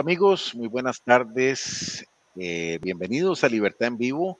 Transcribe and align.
Hola, 0.00 0.12
amigos, 0.12 0.54
muy 0.54 0.66
buenas 0.66 1.02
tardes. 1.02 2.06
Eh, 2.34 2.78
bienvenidos 2.80 3.44
a 3.44 3.50
Libertad 3.50 3.88
en 3.88 3.98
Vivo. 3.98 4.38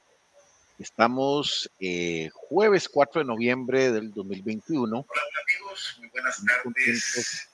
Estamos 0.78 1.70
eh, 1.78 2.30
jueves 2.32 2.88
4 2.88 3.20
de 3.20 3.26
noviembre 3.26 3.92
del 3.92 4.10
2021. 4.10 4.86
Hola, 4.86 5.04
hola 5.06 5.20
amigos, 5.42 5.96
muy 5.98 6.08
buenas 6.08 6.42
tardes. 6.42 7.50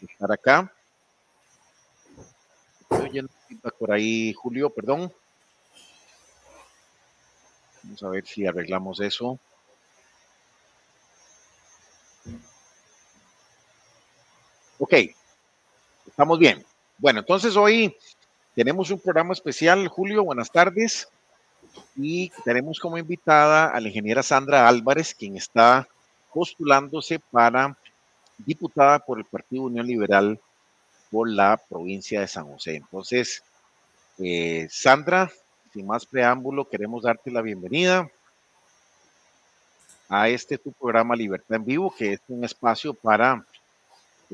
De 0.00 0.06
estar 0.06 0.30
acá. 0.30 0.72
Estoy 2.88 3.72
por 3.76 3.90
ahí, 3.90 4.32
Julio, 4.34 4.70
perdón. 4.70 5.12
Vamos 7.82 8.02
a 8.04 8.08
ver 8.08 8.24
si 8.24 8.46
arreglamos 8.46 9.00
eso. 9.00 9.36
Ok, 14.78 14.94
estamos 16.06 16.38
bien. 16.38 16.64
Bueno, 17.02 17.18
entonces 17.18 17.56
hoy 17.56 17.96
tenemos 18.54 18.92
un 18.92 19.00
programa 19.00 19.32
especial. 19.32 19.88
Julio, 19.88 20.22
buenas 20.22 20.52
tardes. 20.52 21.08
Y 21.96 22.30
tenemos 22.44 22.78
como 22.78 22.96
invitada 22.96 23.66
a 23.66 23.80
la 23.80 23.88
ingeniera 23.88 24.22
Sandra 24.22 24.68
Álvarez, 24.68 25.12
quien 25.12 25.36
está 25.36 25.88
postulándose 26.32 27.18
para 27.18 27.76
diputada 28.38 29.00
por 29.00 29.18
el 29.18 29.24
Partido 29.24 29.64
Unión 29.64 29.84
Liberal 29.84 30.38
por 31.10 31.28
la 31.28 31.60
provincia 31.68 32.20
de 32.20 32.28
San 32.28 32.46
José. 32.46 32.76
Entonces, 32.76 33.42
eh, 34.18 34.68
Sandra, 34.70 35.28
sin 35.72 35.88
más 35.88 36.06
preámbulo, 36.06 36.68
queremos 36.68 37.02
darte 37.02 37.32
la 37.32 37.42
bienvenida 37.42 38.08
a 40.08 40.28
este 40.28 40.56
tu 40.56 40.70
programa 40.70 41.16
Libertad 41.16 41.56
en 41.56 41.64
Vivo, 41.64 41.92
que 41.98 42.12
es 42.12 42.20
un 42.28 42.44
espacio 42.44 42.94
para 42.94 43.44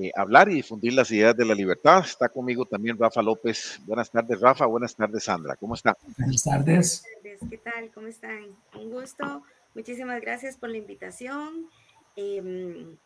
eh, 0.01 0.13
hablar 0.15 0.49
y 0.49 0.55
difundir 0.55 0.93
las 0.93 1.11
ideas 1.11 1.37
de 1.37 1.45
la 1.45 1.55
libertad. 1.55 2.05
Está 2.05 2.29
conmigo 2.29 2.65
también 2.65 2.97
Rafa 2.97 3.21
López. 3.21 3.81
Buenas 3.85 4.09
tardes, 4.09 4.41
Rafa. 4.41 4.65
Buenas 4.65 4.95
tardes, 4.95 5.25
Sandra. 5.25 5.57
¿Cómo 5.57 5.75
está? 5.75 5.97
Buenas 6.17 6.45
tardes. 6.45 7.03
¿Qué 7.51 7.59
tal? 7.59 7.91
¿Cómo 7.93 8.07
están? 8.07 8.47
Un 8.75 8.91
gusto. 8.91 9.43
Muchísimas 9.75 10.21
gracias 10.21 10.57
por 10.57 10.71
la 10.71 10.77
invitación. 10.77 11.69
Em, 12.15 12.97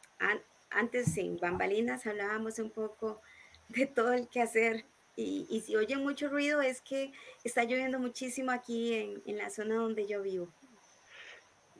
antes 0.68 1.16
en 1.16 1.38
Bambalinas 1.38 2.06
hablábamos 2.06 2.58
un 2.58 2.70
poco 2.70 3.22
de 3.68 3.86
todo 3.86 4.12
el 4.12 4.28
que 4.28 4.42
hacer 4.42 4.84
y, 5.16 5.46
y, 5.48 5.60
si 5.62 5.76
oyen 5.76 6.02
mucho 6.02 6.28
ruido 6.28 6.60
es 6.60 6.80
que 6.82 7.12
está 7.44 7.64
lloviendo 7.64 7.98
muchísimo 7.98 8.50
aquí 8.50 8.94
en, 8.94 9.22
en, 9.26 9.38
la 9.38 9.50
zona 9.50 9.76
donde 9.76 10.06
yo 10.06 10.22
vivo. 10.22 10.48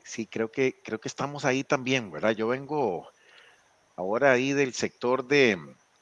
Sí, 0.03 0.25
creo 0.27 0.51
que, 0.51 0.75
creo 0.83 0.99
que 0.99 1.07
estamos 1.07 1.45
ahí 1.45 1.63
también, 1.63 2.11
¿verdad? 2.11 2.31
Yo 2.31 2.47
vengo 2.47 3.09
ahora 3.95 4.31
ahí 4.31 4.53
del 4.53 4.73
sector 4.73 5.27
de, 5.27 5.57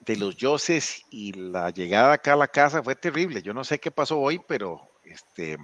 los 0.07 0.35
Yoses 0.35 1.03
y 1.09 1.31
la 1.33 1.69
llegada 1.69 2.13
acá 2.13 2.33
a 2.33 2.37
la 2.37 2.47
casa 2.47 2.83
fue 2.83 2.95
terrible. 2.95 3.41
Yo 3.41 3.53
no 3.53 3.63
sé 3.63 3.79
qué 3.79 3.91
pasó 3.91 4.19
hoy, 4.19 4.41
pero 4.47 4.81
este, 5.05 5.57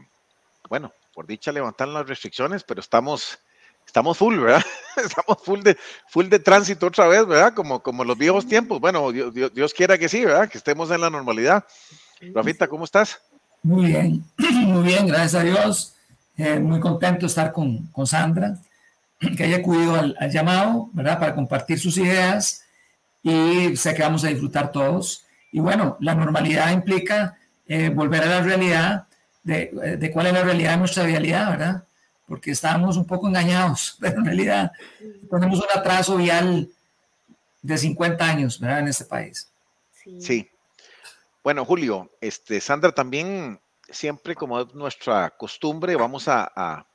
bueno, 0.70 0.94
por 1.14 1.28
dicha 1.28 1.52
levantaron 1.52 1.94
las 1.94 2.08
restricciones, 2.08 2.64
pero 2.64 2.80
estamos, 2.80 3.40
estamos 3.86 4.18
full, 4.18 4.40
¿verdad? 4.40 4.64
Estamos 4.98 5.38
full 5.44 5.62
de, 5.62 5.78
full 6.08 6.28
de 6.28 6.40
tránsito 6.40 6.88
otra 6.88 7.08
vez, 7.08 7.26
¿verdad? 7.28 7.54
Como, 7.54 7.82
como 7.82 8.04
los 8.04 8.18
viejos 8.18 8.48
tiempos. 8.48 8.80
Bueno, 8.80 9.12
Dios, 9.12 9.74
quiera 9.74 9.98
que 9.98 10.10
sí, 10.10 10.26
¿verdad? 10.26 10.50
Que 10.50 10.58
estemos 10.58 10.90
en 10.90 11.02
la 11.02 11.10
normalidad. 11.10 11.66
Rafita, 12.34 12.68
¿cómo 12.68 12.86
estás? 12.86 13.22
Muy 13.62 13.88
bien, 13.88 14.24
muy 14.38 14.84
bien, 14.84 15.08
gracias 15.08 15.36
a 15.36 15.44
Dios. 15.44 15.94
Eh, 16.36 16.60
muy 16.60 16.80
contento 16.80 17.22
de 17.22 17.28
estar 17.28 17.52
con, 17.52 17.88
con 17.88 18.08
Sandra 18.08 18.58
que 19.20 19.44
haya 19.44 19.58
acudido 19.58 19.96
al, 19.96 20.32
llamado, 20.32 20.90
¿verdad? 20.94 21.20
Para 21.20 21.36
compartir 21.36 21.80
sus 21.80 21.98
ideas 21.98 22.64
y 23.24 23.76
sé 23.76 23.94
que 23.96 24.04
vamos 24.04 24.24
a 24.24 24.28
disfrutar 24.28 24.72
todos. 24.72 25.26
Y 25.52 25.60
bueno, 25.60 25.98
la 26.00 26.14
normalidad 26.14 26.72
implica 26.72 27.38
eh, 27.68 27.90
volver 27.90 28.24
a 28.24 28.28
la 28.28 28.42
realidad 28.42 29.08
de, 29.44 29.98
de, 29.98 30.12
cuál 30.12 30.28
es 30.28 30.34
la 30.34 30.44
realidad 30.44 30.72
de 30.72 30.78
nuestra 30.78 31.04
realidad, 31.04 31.50
¿verdad? 31.50 31.84
Porque 32.28 32.52
estábamos 32.52 32.98
un 32.98 33.06
poco 33.06 33.28
engañados, 33.28 33.98
pero 34.02 34.20
en 34.20 34.26
realidad 34.26 34.72
tenemos 35.32 35.60
un 35.60 35.68
atraso 35.74 36.18
vial 36.18 36.70
de 37.62 37.78
50 37.78 38.26
años, 38.26 38.60
¿verdad? 38.60 38.80
En 38.80 38.88
este 38.90 39.06
país. 39.06 39.50
Sí. 40.04 40.22
sí. 40.22 40.50
Bueno, 41.44 41.66
Julio, 41.66 42.12
este, 42.22 42.62
Sandra, 42.62 42.92
también 42.92 43.60
siempre 43.90 44.36
como 44.36 44.60
es 44.60 44.74
nuestra 44.76 45.30
costumbre, 45.32 45.96
vamos 45.96 46.28
a 46.28 46.86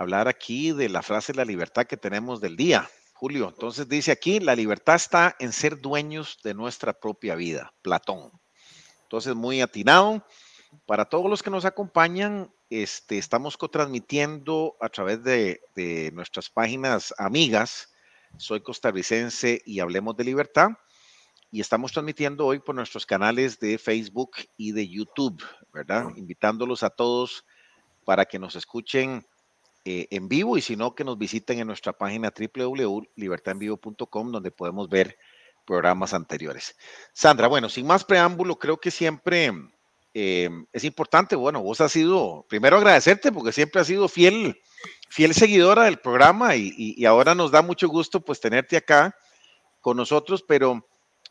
hablar 0.00 0.28
aquí 0.28 0.72
de 0.72 0.88
la 0.88 1.02
frase 1.02 1.34
la 1.34 1.44
libertad 1.44 1.84
que 1.84 1.98
tenemos 1.98 2.40
del 2.40 2.56
día. 2.56 2.88
Julio, 3.12 3.50
entonces 3.50 3.86
dice 3.86 4.10
aquí, 4.10 4.40
la 4.40 4.56
libertad 4.56 4.94
está 4.94 5.36
en 5.38 5.52
ser 5.52 5.78
dueños 5.78 6.38
de 6.42 6.54
nuestra 6.54 6.94
propia 6.94 7.34
vida, 7.34 7.74
Platón. 7.82 8.32
Entonces, 9.02 9.34
muy 9.34 9.60
atinado. 9.60 10.24
Para 10.86 11.04
todos 11.04 11.28
los 11.28 11.42
que 11.42 11.50
nos 11.50 11.66
acompañan, 11.66 12.50
este, 12.70 13.18
estamos 13.18 13.58
cotransmitiendo 13.58 14.74
a 14.80 14.88
través 14.88 15.22
de, 15.22 15.60
de 15.74 16.10
nuestras 16.12 16.48
páginas 16.48 17.12
amigas. 17.18 17.92
Soy 18.38 18.62
costarricense 18.62 19.60
y 19.66 19.80
hablemos 19.80 20.16
de 20.16 20.24
libertad. 20.24 20.70
Y 21.50 21.60
estamos 21.60 21.92
transmitiendo 21.92 22.46
hoy 22.46 22.58
por 22.58 22.74
nuestros 22.74 23.04
canales 23.04 23.60
de 23.60 23.76
Facebook 23.76 24.30
y 24.56 24.72
de 24.72 24.88
YouTube, 24.88 25.44
¿verdad? 25.74 26.06
Invitándolos 26.16 26.82
a 26.84 26.88
todos 26.88 27.44
para 28.06 28.24
que 28.24 28.38
nos 28.38 28.56
escuchen 28.56 29.26
eh, 29.84 30.08
en 30.10 30.28
vivo 30.28 30.58
y 30.58 30.62
si 30.62 30.76
no, 30.76 30.94
que 30.94 31.04
nos 31.04 31.16
visiten 31.16 31.58
en 31.58 31.66
nuestra 31.66 31.92
página 31.94 32.32
www.libertadenvivo.com 32.54 34.32
donde 34.32 34.50
podemos 34.50 34.88
ver 34.88 35.16
programas 35.64 36.12
anteriores. 36.12 36.76
Sandra, 37.12 37.48
bueno, 37.48 37.68
sin 37.68 37.86
más 37.86 38.04
preámbulo, 38.04 38.58
creo 38.58 38.78
que 38.78 38.90
siempre 38.90 39.52
eh, 40.12 40.50
es 40.72 40.84
importante, 40.84 41.36
bueno, 41.36 41.62
vos 41.62 41.80
has 41.80 41.92
sido, 41.92 42.44
primero 42.48 42.76
agradecerte 42.76 43.30
porque 43.30 43.52
siempre 43.52 43.80
has 43.80 43.86
sido 43.86 44.08
fiel, 44.08 44.60
fiel 45.08 45.32
seguidora 45.34 45.84
del 45.84 45.98
programa 45.98 46.56
y, 46.56 47.04
ahora 47.04 47.34
nos 47.34 47.50
da 47.50 47.62
mucho 47.62 47.88
gusto 47.88 48.20
pues 48.20 48.40
tenerte 48.40 48.76
acá 48.76 49.16
con 49.80 49.96
nosotros, 49.96 50.44
pero, 50.46 50.86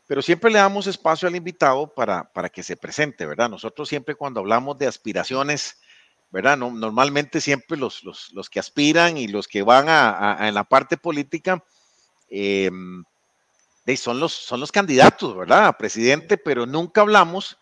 pero 0.06 0.22
siempre 0.22 0.50
le 0.50 0.58
damos 0.58 0.86
espacio 0.86 1.28
al 1.28 1.36
invitado 1.36 1.94
para, 1.94 2.32
para 2.32 2.48
que 2.48 2.62
se 2.62 2.76
presente, 2.76 3.26
¿verdad? 3.26 3.50
Nosotros 3.50 3.88
siempre 3.88 4.14
cuando 4.14 4.40
hablamos 4.40 4.78
de 4.78 4.86
aspiraciones, 4.86 5.78
¿verdad? 6.30 6.56
No, 6.56 6.70
normalmente 6.70 7.40
siempre 7.40 7.76
los, 7.76 8.04
los, 8.04 8.32
los, 8.32 8.48
que 8.48 8.60
aspiran 8.60 9.16
y 9.16 9.28
los 9.28 9.48
que 9.48 9.62
van 9.62 9.86
a, 9.88 10.36
en 10.48 10.54
la 10.54 10.64
parte 10.64 10.96
política 10.96 11.64
eh, 12.28 12.70
son, 13.96 14.20
los, 14.20 14.32
son 14.32 14.60
los 14.60 14.70
candidatos, 14.70 15.36
¿verdad? 15.36 15.66
A 15.66 15.76
presidente, 15.76 16.38
pero 16.38 16.66
nunca 16.66 17.00
hablamos 17.00 17.58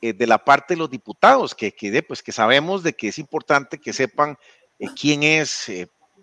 eh, 0.00 0.14
de 0.14 0.26
la 0.26 0.42
parte 0.42 0.74
de 0.74 0.78
los 0.78 0.90
diputados, 0.90 1.54
que, 1.54 1.72
que, 1.72 2.02
pues, 2.02 2.22
que 2.22 2.32
sabemos 2.32 2.82
de 2.82 2.94
que 2.94 3.08
es 3.08 3.18
importante 3.18 3.78
que 3.78 3.92
sepan 3.92 4.38
eh, 4.78 4.86
quién 4.98 5.22
es, 5.22 5.70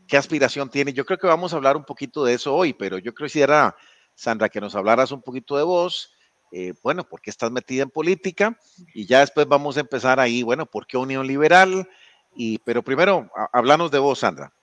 qué 0.07 0.17
aspiración 0.17 0.69
tiene. 0.69 0.93
Yo 0.93 1.05
creo 1.05 1.19
que 1.19 1.27
vamos 1.27 1.53
a 1.53 1.57
hablar 1.57 1.77
un 1.77 1.85
poquito 1.85 2.25
de 2.25 2.33
eso 2.33 2.55
hoy, 2.55 2.73
pero 2.73 2.97
yo 2.97 3.13
quisiera, 3.13 3.75
Sandra, 4.15 4.49
que 4.49 4.61
nos 4.61 4.75
hablaras 4.75 5.11
un 5.11 5.21
poquito 5.21 5.55
de 5.57 5.63
vos, 5.63 6.11
eh, 6.55 6.75
bueno, 6.83 7.03
¿por 7.03 7.19
qué 7.19 7.31
estás 7.31 7.49
metida 7.51 7.81
en 7.81 7.89
política? 7.89 8.55
Y 8.93 9.07
ya 9.07 9.21
después 9.21 9.47
vamos 9.47 9.75
a 9.75 9.79
empezar 9.79 10.19
ahí, 10.19 10.43
bueno, 10.43 10.67
¿por 10.67 10.85
qué 10.85 10.97
Unión 10.97 11.25
Liberal? 11.25 11.89
Y, 12.35 12.59
pero 12.59 12.83
primero, 12.83 13.31
háblanos 13.51 13.89
de 13.89 13.97
vos, 13.97 14.19
Sandra. 14.19 14.53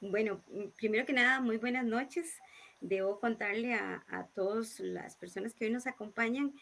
Bueno, 0.00 0.40
mm, 0.48 0.68
primero 0.76 1.04
que 1.04 1.12
nada, 1.12 1.40
muy 1.40 1.58
buenas 1.58 1.84
noches. 1.84 2.38
Debo 2.80 3.20
contarle 3.20 3.74
a, 3.74 4.02
a 4.08 4.26
todas 4.28 4.80
las 4.80 5.16
personas 5.16 5.52
que 5.52 5.66
hoy 5.66 5.70
nos 5.70 5.86
acompañan 5.86 6.54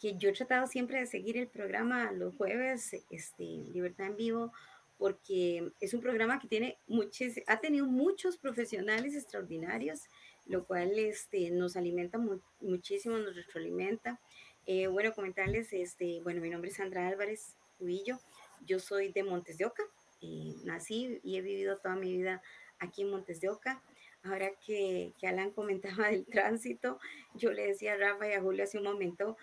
que 0.00 0.16
yo 0.16 0.30
he 0.30 0.32
tratado 0.32 0.66
siempre 0.66 0.98
de 0.98 1.06
seguir 1.06 1.36
el 1.36 1.46
programa 1.46 2.10
los 2.10 2.34
jueves, 2.34 2.92
este, 3.10 3.44
Libertad 3.72 4.08
en 4.08 4.16
Vivo, 4.16 4.52
porque 4.98 5.70
es 5.80 5.94
un 5.94 6.00
programa 6.00 6.38
que 6.38 6.48
tiene 6.48 6.78
muchos, 6.86 7.34
ha 7.46 7.60
tenido 7.60 7.86
muchos 7.86 8.36
profesionales 8.36 9.14
extraordinarios 9.14 10.02
lo 10.46 10.66
cual 10.66 10.98
este, 10.98 11.50
nos 11.50 11.76
alimenta 11.76 12.18
muchísimo, 12.60 13.18
nos 13.18 13.36
retroalimenta. 13.36 14.20
Eh, 14.66 14.86
bueno, 14.86 15.14
comentarles, 15.14 15.72
este, 15.72 16.20
bueno, 16.22 16.40
mi 16.40 16.50
nombre 16.50 16.70
es 16.70 16.76
Sandra 16.76 17.08
Álvarez 17.08 17.56
Cubillo, 17.78 18.18
yo 18.64 18.78
soy 18.78 19.12
de 19.12 19.22
Montes 19.22 19.58
de 19.58 19.66
Oca, 19.66 19.82
eh, 20.22 20.54
nací 20.64 21.20
y 21.22 21.36
he 21.36 21.42
vivido 21.42 21.76
toda 21.78 21.96
mi 21.96 22.16
vida 22.16 22.42
aquí 22.78 23.02
en 23.02 23.10
Montes 23.10 23.40
de 23.40 23.50
Oca. 23.50 23.82
Ahora 24.22 24.52
que, 24.64 25.12
que 25.18 25.26
Alan 25.26 25.50
comentaba 25.50 26.08
del 26.10 26.24
tránsito, 26.24 26.98
yo 27.34 27.52
le 27.52 27.66
decía 27.66 27.94
a 27.94 27.96
Rafa 27.96 28.28
y 28.28 28.32
a 28.32 28.40
Julio 28.40 28.64
hace 28.64 28.78
un 28.78 28.84
momento 28.84 29.36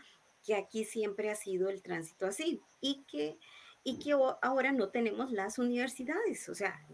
que 0.44 0.56
aquí 0.56 0.86
siempre 0.86 1.30
ha 1.30 1.36
sido 1.36 1.70
el 1.70 1.84
tránsito 1.84 2.26
así 2.26 2.62
y 2.80 3.04
que 3.04 3.38
y 3.84 3.98
que 3.98 4.12
ahora 4.42 4.72
no 4.72 4.90
tenemos 4.90 5.32
las 5.32 5.58
universidades, 5.58 6.48
o 6.50 6.56
sea, 6.56 6.86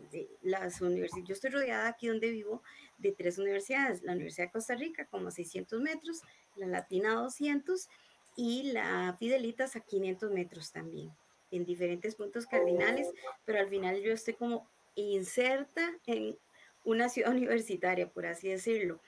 las 0.42 0.80
universidades, 0.80 1.27
yo 1.27 1.33
estoy 1.33 1.50
rodeada 1.50 1.89
aquí 1.89 2.07
donde 2.07 2.31
vivo 2.31 2.63
de 2.98 3.12
tres 3.12 3.38
universidades, 3.38 4.02
la 4.04 4.14
Universidad 4.14 4.48
de 4.48 4.52
Costa 4.52 4.76
Rica 4.76 5.06
como 5.06 5.28
a 5.28 5.32
600 5.32 5.82
metros, 5.82 6.22
la 6.56 6.68
Latina 6.68 7.12
a 7.12 7.22
200 7.24 7.88
y 8.36 8.72
la 8.72 9.16
Fidelitas 9.20 9.76
a 9.76 9.82
500 9.82 10.32
metros 10.32 10.72
también, 10.72 11.12
en 11.52 11.66
diferentes 11.66 12.16
puntos 12.16 12.46
cardinales, 12.46 13.10
pero 13.46 13.60
al 13.60 13.70
final 13.70 14.02
yo 14.02 14.14
estoy 14.14 14.34
como 14.34 14.70
inserta 14.96 15.94
en 16.06 16.38
una 16.84 17.10
ciudad 17.10 17.32
universitaria, 17.36 18.10
por 18.10 18.26
así 18.26 18.50
decirlo. 18.50 19.00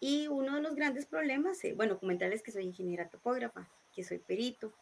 Y 0.00 0.26
uno 0.26 0.56
de 0.56 0.62
los 0.62 0.74
grandes 0.74 1.06
problemas, 1.06 1.62
eh, 1.64 1.74
bueno, 1.74 1.98
comentarles 1.98 2.42
que 2.42 2.50
soy 2.50 2.64
ingeniera 2.64 3.08
topógrafa, 3.08 3.68
que 3.94 4.02
soy 4.02 4.18
perito, 4.18 4.72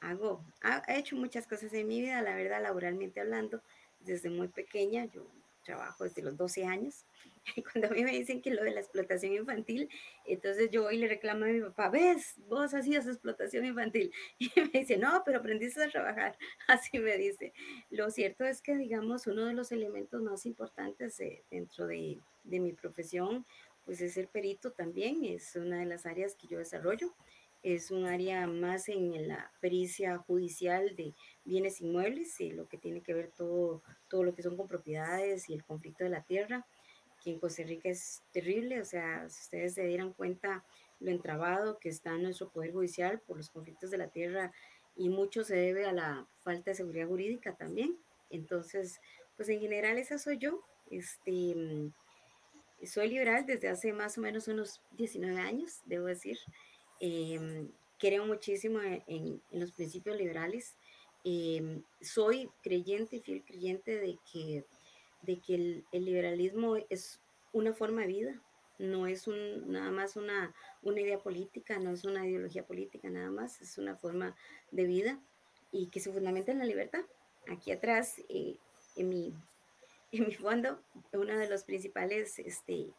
hago, 0.00 0.44
he 0.88 0.98
hecho 0.98 1.16
muchas 1.16 1.46
cosas 1.46 1.72
en 1.74 1.88
mi 1.88 2.00
vida, 2.00 2.22
la 2.22 2.34
verdad, 2.34 2.62
laboralmente 2.62 3.20
hablando, 3.20 3.62
desde 4.00 4.30
muy 4.30 4.48
pequeña, 4.48 5.04
yo 5.04 5.26
trabajo 5.62 6.04
desde 6.04 6.22
los 6.22 6.36
12 6.36 6.64
años, 6.64 7.04
y 7.56 7.62
cuando 7.62 7.88
a 7.88 7.90
mí 7.90 8.04
me 8.04 8.12
dicen 8.12 8.40
que 8.42 8.50
lo 8.50 8.62
de 8.62 8.70
la 8.72 8.80
explotación 8.80 9.32
infantil, 9.32 9.88
entonces 10.26 10.70
yo 10.70 10.82
voy 10.82 10.96
y 10.96 10.98
le 10.98 11.08
reclamo 11.08 11.44
a 11.44 11.48
mi 11.48 11.60
papá, 11.60 11.88
ves, 11.90 12.34
vos 12.48 12.74
hacías 12.74 13.06
explotación 13.06 13.64
infantil, 13.64 14.12
y 14.38 14.50
me 14.56 14.80
dice, 14.80 14.96
no, 14.96 15.22
pero 15.24 15.38
aprendiste 15.38 15.82
a 15.82 15.90
trabajar, 15.90 16.36
así 16.68 16.98
me 16.98 17.16
dice. 17.16 17.52
Lo 17.90 18.10
cierto 18.10 18.44
es 18.44 18.62
que, 18.62 18.76
digamos, 18.76 19.26
uno 19.26 19.46
de 19.46 19.54
los 19.54 19.72
elementos 19.72 20.22
más 20.22 20.46
importantes 20.46 21.20
dentro 21.50 21.86
de, 21.86 22.18
de 22.44 22.60
mi 22.60 22.72
profesión 22.72 23.44
pues 23.84 24.00
es 24.00 24.16
el 24.16 24.28
perito 24.28 24.72
también, 24.72 25.24
es 25.24 25.56
una 25.56 25.78
de 25.80 25.86
las 25.86 26.06
áreas 26.06 26.36
que 26.36 26.46
yo 26.46 26.58
desarrollo. 26.58 27.14
Es 27.62 27.90
un 27.90 28.06
área 28.06 28.46
más 28.46 28.88
en 28.88 29.28
la 29.28 29.50
pericia 29.60 30.18
judicial 30.18 30.96
de 30.96 31.14
bienes 31.44 31.80
inmuebles, 31.80 32.40
y 32.40 32.50
lo 32.50 32.68
que 32.68 32.78
tiene 32.78 33.02
que 33.02 33.14
ver 33.14 33.30
todo, 33.36 33.82
todo 34.08 34.24
lo 34.24 34.34
que 34.34 34.42
son 34.42 34.56
con 34.56 34.66
propiedades 34.66 35.48
y 35.48 35.54
el 35.54 35.64
conflicto 35.64 36.04
de 36.04 36.10
la 36.10 36.22
tierra, 36.22 36.66
que 37.22 37.30
en 37.30 37.38
Costa 37.38 37.62
Rica 37.62 37.88
es 37.88 38.22
terrible, 38.32 38.80
o 38.80 38.84
sea, 38.84 39.28
si 39.28 39.42
ustedes 39.42 39.74
se 39.74 39.86
dieran 39.86 40.12
cuenta 40.12 40.64
lo 40.98 41.10
entrabado 41.10 41.78
que 41.78 41.88
está 41.88 42.14
en 42.14 42.22
nuestro 42.22 42.48
Poder 42.50 42.72
Judicial 42.72 43.20
por 43.20 43.36
los 43.36 43.50
conflictos 43.50 43.90
de 43.90 43.98
la 43.98 44.08
tierra 44.08 44.52
y 44.96 45.08
mucho 45.08 45.44
se 45.44 45.56
debe 45.56 45.84
a 45.84 45.92
la 45.92 46.26
falta 46.42 46.70
de 46.70 46.76
seguridad 46.76 47.08
jurídica 47.08 47.54
también. 47.54 47.96
Entonces, 48.30 49.00
pues 49.36 49.48
en 49.48 49.60
general 49.60 49.98
esa 49.98 50.18
soy 50.18 50.38
yo. 50.38 50.62
Este, 50.90 51.54
soy 52.84 53.08
liberal 53.08 53.46
desde 53.46 53.68
hace 53.68 53.92
más 53.92 54.18
o 54.18 54.20
menos 54.20 54.48
unos 54.48 54.80
19 54.92 55.38
años, 55.38 55.80
debo 55.86 56.06
decir. 56.06 56.38
Em, 57.04 57.68
creo 57.98 58.24
muchísimo 58.24 58.78
en, 58.80 59.42
los 59.50 59.72
principios 59.72 60.16
liberales. 60.16 60.76
Em, 61.24 61.82
soy 62.00 62.48
creyente 62.62 63.16
y 63.16 63.20
fiel 63.20 63.44
creyente 63.44 63.98
de 63.98 64.20
que, 64.30 64.64
de 65.22 65.40
que 65.40 65.54
el, 65.56 65.84
liberalismo 66.04 66.76
es 66.90 67.20
una 67.52 67.72
forma 67.74 68.02
de 68.02 68.06
vida, 68.06 68.42
no 68.78 69.08
es 69.08 69.26
un, 69.26 69.68
nada 69.70 69.90
más 69.90 70.14
una, 70.14 70.54
una 70.82 71.00
idea 71.00 71.18
política, 71.18 71.80
no 71.80 71.90
es 71.90 72.04
una 72.04 72.24
ideología 72.24 72.64
política 72.64 73.10
nada 73.10 73.30
más, 73.32 73.60
es 73.60 73.78
una 73.78 73.96
forma 73.96 74.36
de 74.70 74.84
vida 74.84 75.20
y 75.72 75.88
que 75.88 75.98
se 75.98 76.12
fundamenta 76.12 76.52
en 76.52 76.58
la 76.60 76.66
libertad. 76.66 77.04
Aquí 77.48 77.72
atrás, 77.72 78.14
eh, 78.28 78.56
en 78.94 79.08
mi 79.08 79.34
en 80.12 80.26
mi 80.26 80.34
fondo, 80.34 80.78
uno 81.12 81.36
de 81.38 81.48
los 81.48 81.64
principales 81.64 82.38
este, 82.38 82.90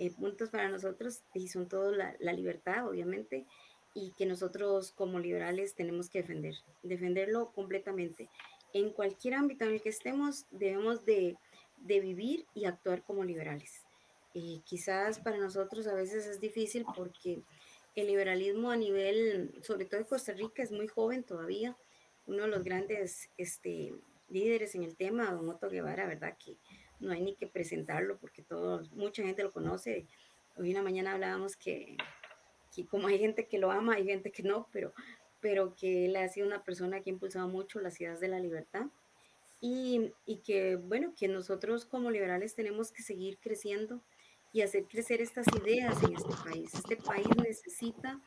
eh, 0.00 0.10
puntos 0.10 0.48
para 0.48 0.70
nosotros 0.70 1.22
y 1.34 1.48
son 1.48 1.68
todo 1.68 1.92
la, 1.92 2.32
libertad, 2.32 2.88
obviamente, 2.88 3.44
y 3.92 4.12
que 4.16 4.24
nosotros 4.24 4.92
como 4.92 5.18
liberales 5.18 5.74
tenemos 5.74 6.08
que 6.08 6.22
defender, 6.22 6.54
defenderlo 6.82 7.52
completamente. 7.52 8.30
En 8.72 8.94
cualquier 8.94 9.34
ámbito 9.34 9.66
en 9.66 9.72
el 9.72 9.82
que 9.82 9.90
estemos, 9.90 10.46
debemos 10.50 11.04
de, 11.04 11.36
vivir 11.76 12.46
y 12.54 12.64
actuar 12.64 13.02
como 13.02 13.24
liberales. 13.24 13.84
Eh, 14.32 14.62
quizás 14.64 15.18
para 15.18 15.36
nosotros 15.36 15.86
a 15.86 15.92
veces 15.92 16.26
es 16.26 16.40
difícil 16.40 16.86
porque 16.96 17.42
el 17.94 18.06
liberalismo 18.06 18.70
a 18.70 18.76
nivel, 18.76 19.52
sobre 19.62 19.84
todo 19.84 20.00
en 20.00 20.06
Costa 20.06 20.32
Rica, 20.32 20.62
es 20.62 20.72
muy 20.72 20.88
joven 20.88 21.24
todavía. 21.24 21.76
Uno 22.26 22.44
de 22.44 22.48
los 22.48 22.64
grandes 22.64 23.28
este, 23.36 23.92
líderes 24.30 24.74
en 24.74 24.82
el 24.82 24.96
tema, 24.96 25.30
don 25.30 25.50
Otto 25.50 25.68
Guevara, 25.68 26.06
¿verdad? 26.06 26.38
Que 26.42 26.56
no 27.00 27.12
hay 27.12 27.22
ni 27.22 27.34
que 27.34 27.46
presentarlo 27.46 28.18
porque 28.18 28.42
todo, 28.42 28.82
mucha 28.92 29.22
gente 29.22 29.42
lo 29.42 29.52
conoce. 29.52 30.06
Hoy 30.56 30.70
en 30.70 30.76
la 30.76 30.82
mañana 30.82 31.12
hablábamos 31.12 31.56
que, 31.56 31.96
que, 32.74 32.86
como 32.86 33.08
hay 33.08 33.18
gente 33.18 33.46
que 33.46 33.58
lo 33.58 33.70
ama, 33.70 33.94
hay 33.94 34.04
gente 34.04 34.30
que 34.30 34.42
no, 34.42 34.68
pero, 34.72 34.92
pero 35.40 35.74
que 35.74 36.06
él 36.06 36.16
ha 36.16 36.28
sido 36.28 36.46
una 36.46 36.62
persona 36.62 37.00
que 37.00 37.10
ha 37.10 37.12
impulsado 37.12 37.48
mucho 37.48 37.80
las 37.80 38.00
ideas 38.00 38.20
de 38.20 38.28
la 38.28 38.40
libertad 38.40 38.86
y, 39.60 40.12
y 40.26 40.38
que, 40.38 40.76
bueno, 40.76 41.14
que 41.16 41.28
nosotros 41.28 41.84
como 41.84 42.10
liberales 42.10 42.54
tenemos 42.54 42.92
que 42.92 43.02
seguir 43.02 43.38
creciendo 43.38 44.00
y 44.52 44.62
hacer 44.62 44.84
crecer 44.84 45.20
estas 45.20 45.46
ideas 45.62 46.02
en 46.02 46.14
este 46.14 46.34
país. 46.44 46.74
Este 46.74 46.96
país 46.96 47.26
necesita 47.36 48.20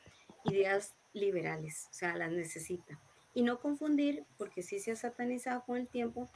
ideas 0.45 0.95
liberales, 1.13 1.87
o 1.91 1.93
sea, 1.93 2.15
las 2.15 2.31
necesita 2.31 2.99
y 3.33 3.41
no 3.41 3.59
confundir, 3.59 4.25
porque 4.37 4.61
sí 4.61 4.79
se 4.79 4.91
ha 4.91 4.95
satanizado 4.95 5.63
con 5.65 5.77
el 5.77 5.87
tiempo, 5.87 6.29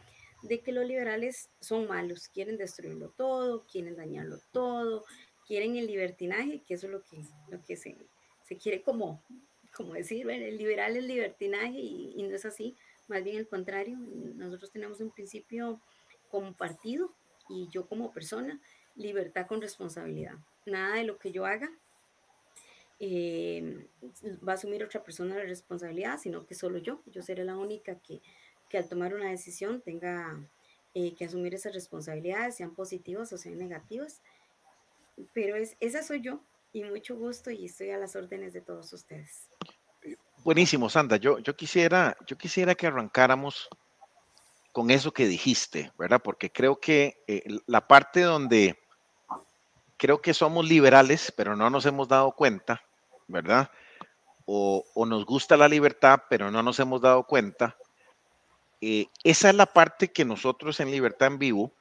de 0.44 0.62
que 0.62 0.72
los 0.72 0.86
liberales 0.86 1.50
son 1.60 1.88
malos, 1.88 2.28
quieren 2.30 2.58
destruirlo 2.58 3.10
todo, 3.10 3.66
quieren 3.66 3.96
dañarlo 3.96 4.40
todo, 4.52 5.06
quieren 5.48 5.78
el 5.78 5.88
libertinaje, 5.88 6.62
que 6.68 6.76
eso 6.76 6.88
es 6.88 6.92
lo 6.92 7.04
que, 7.04 7.24
lo 7.50 7.64
que 7.64 7.76
se, 7.76 7.98
se 8.44 8.58
quiere 8.58 8.82
como, 8.82 9.24
como 9.76 9.94
decir, 9.94 10.30
el 10.30 10.58
liberal 10.58 10.96
es 10.96 11.04
libertinaje 11.04 11.80
y, 11.80 12.24
no 12.24 12.36
es 12.36 12.46
así, 12.46 12.76
más 13.08 13.24
bien 13.24 13.38
el 13.38 13.48
contrario, 13.48 13.98
nosotros 13.98 14.72
tenemos 14.72 15.00
un 15.00 15.12
principio 15.12 15.82
como 16.30 16.54
partido 16.54 17.14
y 17.50 17.70
yo 17.70 17.88
como 17.88 18.12
persona, 18.12 18.60
libertad 18.96 19.48
con 19.48 19.62
responsabilidad. 19.62 20.36
Nada 20.66 20.96
de 20.96 21.04
lo 21.06 21.18
que 21.18 21.32
yo 21.32 21.46
haga 21.46 21.70
eh, 23.00 23.88
va 24.48 24.54
a 24.54 24.56
asumir 24.56 24.84
otra 24.84 25.04
persona 25.04 25.36
la 25.36 25.44
responsabilidad, 25.44 26.20
sino 26.20 26.46
que 26.46 26.56
solo 26.56 26.80
yo. 26.80 27.02
Yo 27.06 27.22
seré 27.22 27.46
la 27.46 27.56
única 27.56 28.00
que, 28.00 28.22
que 28.70 28.78
al 28.78 28.88
tomar 28.88 29.14
una 29.14 29.30
decisión 29.30 29.82
tenga 29.82 30.40
eh, 30.94 31.16
que 31.16 31.26
asumir 31.26 31.54
esas 31.54 31.74
responsabilidades, 31.74 32.56
sean 32.56 32.74
positivas 32.74 33.32
o 33.34 33.38
sean 33.38 33.58
negativas. 33.58 34.22
Pero 35.34 35.56
es, 35.56 35.76
esa 35.80 36.04
soy 36.04 36.22
yo 36.22 36.40
y 36.74 36.84
mucho 36.84 37.16
gusto 37.16 37.50
y 37.52 37.66
estoy 37.66 37.92
a 37.92 37.98
las 37.98 38.16
órdenes 38.16 38.54
de 38.54 38.62
todos 38.62 38.92
ustedes. 38.94 39.48
Buenísimo, 40.44 40.90
Sandra. 40.90 41.18
Yo, 41.18 41.40
yo, 41.40 41.56
quisiera, 41.56 42.16
yo 42.26 42.38
quisiera 42.38 42.76
que 42.76 42.88
arrancáramos 42.88 43.68
con 44.72 44.92
eso 44.92 45.12
que 45.12 45.28
dijiste, 45.28 45.92
¿verdad? 45.98 46.22
Porque 46.24 46.52
creo 46.52 46.80
que 46.80 47.24
eh, 47.28 47.44
la 47.66 47.88
parte 47.88 48.22
donde 48.22 48.78
creo 49.98 50.22
que 50.22 50.34
somos 50.34 50.68
liberales, 50.68 51.34
pero 51.36 51.56
no 51.56 51.70
nos 51.70 51.86
hemos 51.86 52.08
dado 52.08 52.32
cuenta, 52.32 52.84
¿verdad? 53.28 53.72
O, 54.46 54.86
nos 55.06 55.26
gusta 55.26 55.58
la 55.58 55.68
libertad, 55.68 56.22
pero 56.30 56.50
no 56.52 56.64
nos 56.64 56.80
hemos 56.80 57.02
dado 57.02 57.24
cuenta. 57.24 57.76
Eh, 58.80 59.08
esa 59.24 59.50
es 59.50 59.56
la 59.56 59.66
parte 59.66 60.12
que 60.12 60.24
nosotros 60.24 60.80
en 60.80 60.92
Libertad 60.92 61.30
en 61.30 61.40
Vivo 61.40 61.74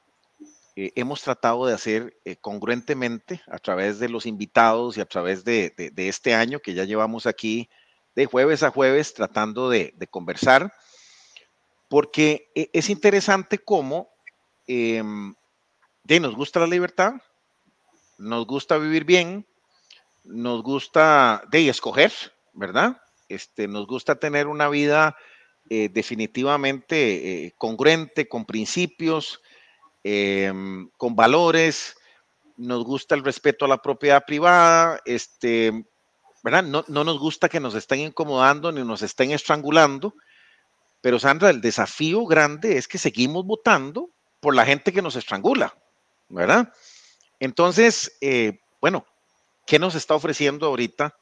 eh, 0.77 0.93
hemos 0.95 1.21
tratado 1.23 1.67
de 1.67 1.75
hacer 1.75 2.17
eh, 2.25 2.37
congruentemente 2.37 3.43
a 3.49 3.59
través 3.59 3.99
de 3.99 4.09
los 4.09 4.25
invitados 4.25 4.97
y 4.97 5.01
a 5.03 5.07
través 5.07 5.45
de, 5.45 5.75
este 5.97 6.35
año 6.35 6.61
que 6.61 6.73
ya 6.73 6.85
llevamos 6.85 7.27
aquí 7.27 7.69
de 8.15 8.25
jueves 8.25 8.63
a 8.63 8.71
jueves 8.71 9.13
tratando 9.13 9.69
de, 9.69 9.95
conversar, 10.11 10.73
porque 11.89 12.51
es 12.55 12.89
interesante 12.89 13.59
cómo 13.59 14.09
em, 14.67 15.35
de, 16.03 16.21
nos 16.21 16.35
gusta 16.35 16.61
la 16.61 16.67
libertad, 16.67 17.15
nos 18.17 18.47
gusta 18.47 18.79
vivir 18.79 19.05
bien, 19.05 19.47
nos 20.25 20.63
gusta 20.63 21.43
de 21.51 21.69
escoger, 21.69 22.13
¿verdad? 22.55 23.03
Este, 23.29 23.69
nos 23.69 23.87
gusta 23.87 24.15
tener 24.15 24.47
una 24.47 24.71
vida 24.71 25.15
eh, 25.71 25.89
definitivamente 25.93 27.47
eh, 27.47 27.55
congruente, 27.59 28.29
con 28.29 28.45
principios, 28.45 29.41
em, 30.05 30.89
con 30.97 31.17
valores, 31.17 31.97
nos 32.57 32.85
gusta 32.85 33.15
el 33.15 33.25
respeto 33.25 33.65
a 33.65 33.69
la 33.69 33.83
propiedad 33.83 34.25
privada, 34.25 35.01
este, 35.05 35.73
¿verdad? 36.43 36.63
No, 36.63 36.85
no 36.89 37.05
nos 37.05 37.19
gusta 37.19 37.49
que 37.49 37.61
nos 37.61 37.75
estén 37.75 38.01
incomodando 38.01 38.73
ni 38.73 38.85
nos 38.85 39.03
estén 39.03 39.33
estrangulando, 39.33 40.15
pero 41.01 41.19
Sandra, 41.19 41.51
el 41.51 41.61
desafío 41.61 42.25
grande 42.27 42.79
es 42.79 42.89
que 42.89 42.99
seguimos 42.99 43.45
votando 43.45 44.11
por 44.41 44.55
la 44.55 44.65
gente 44.65 44.93
que 44.93 45.03
nos 45.03 45.17
estrangula, 45.17 45.77
¿verdad? 46.29 46.73
Entonces, 47.41 48.17
eh, 48.21 48.61
bueno, 48.81 49.07
¿qué 49.67 49.79
nos 49.79 49.95
está 49.95 50.15
ofreciendo 50.15 50.67
ahorita 50.67 51.17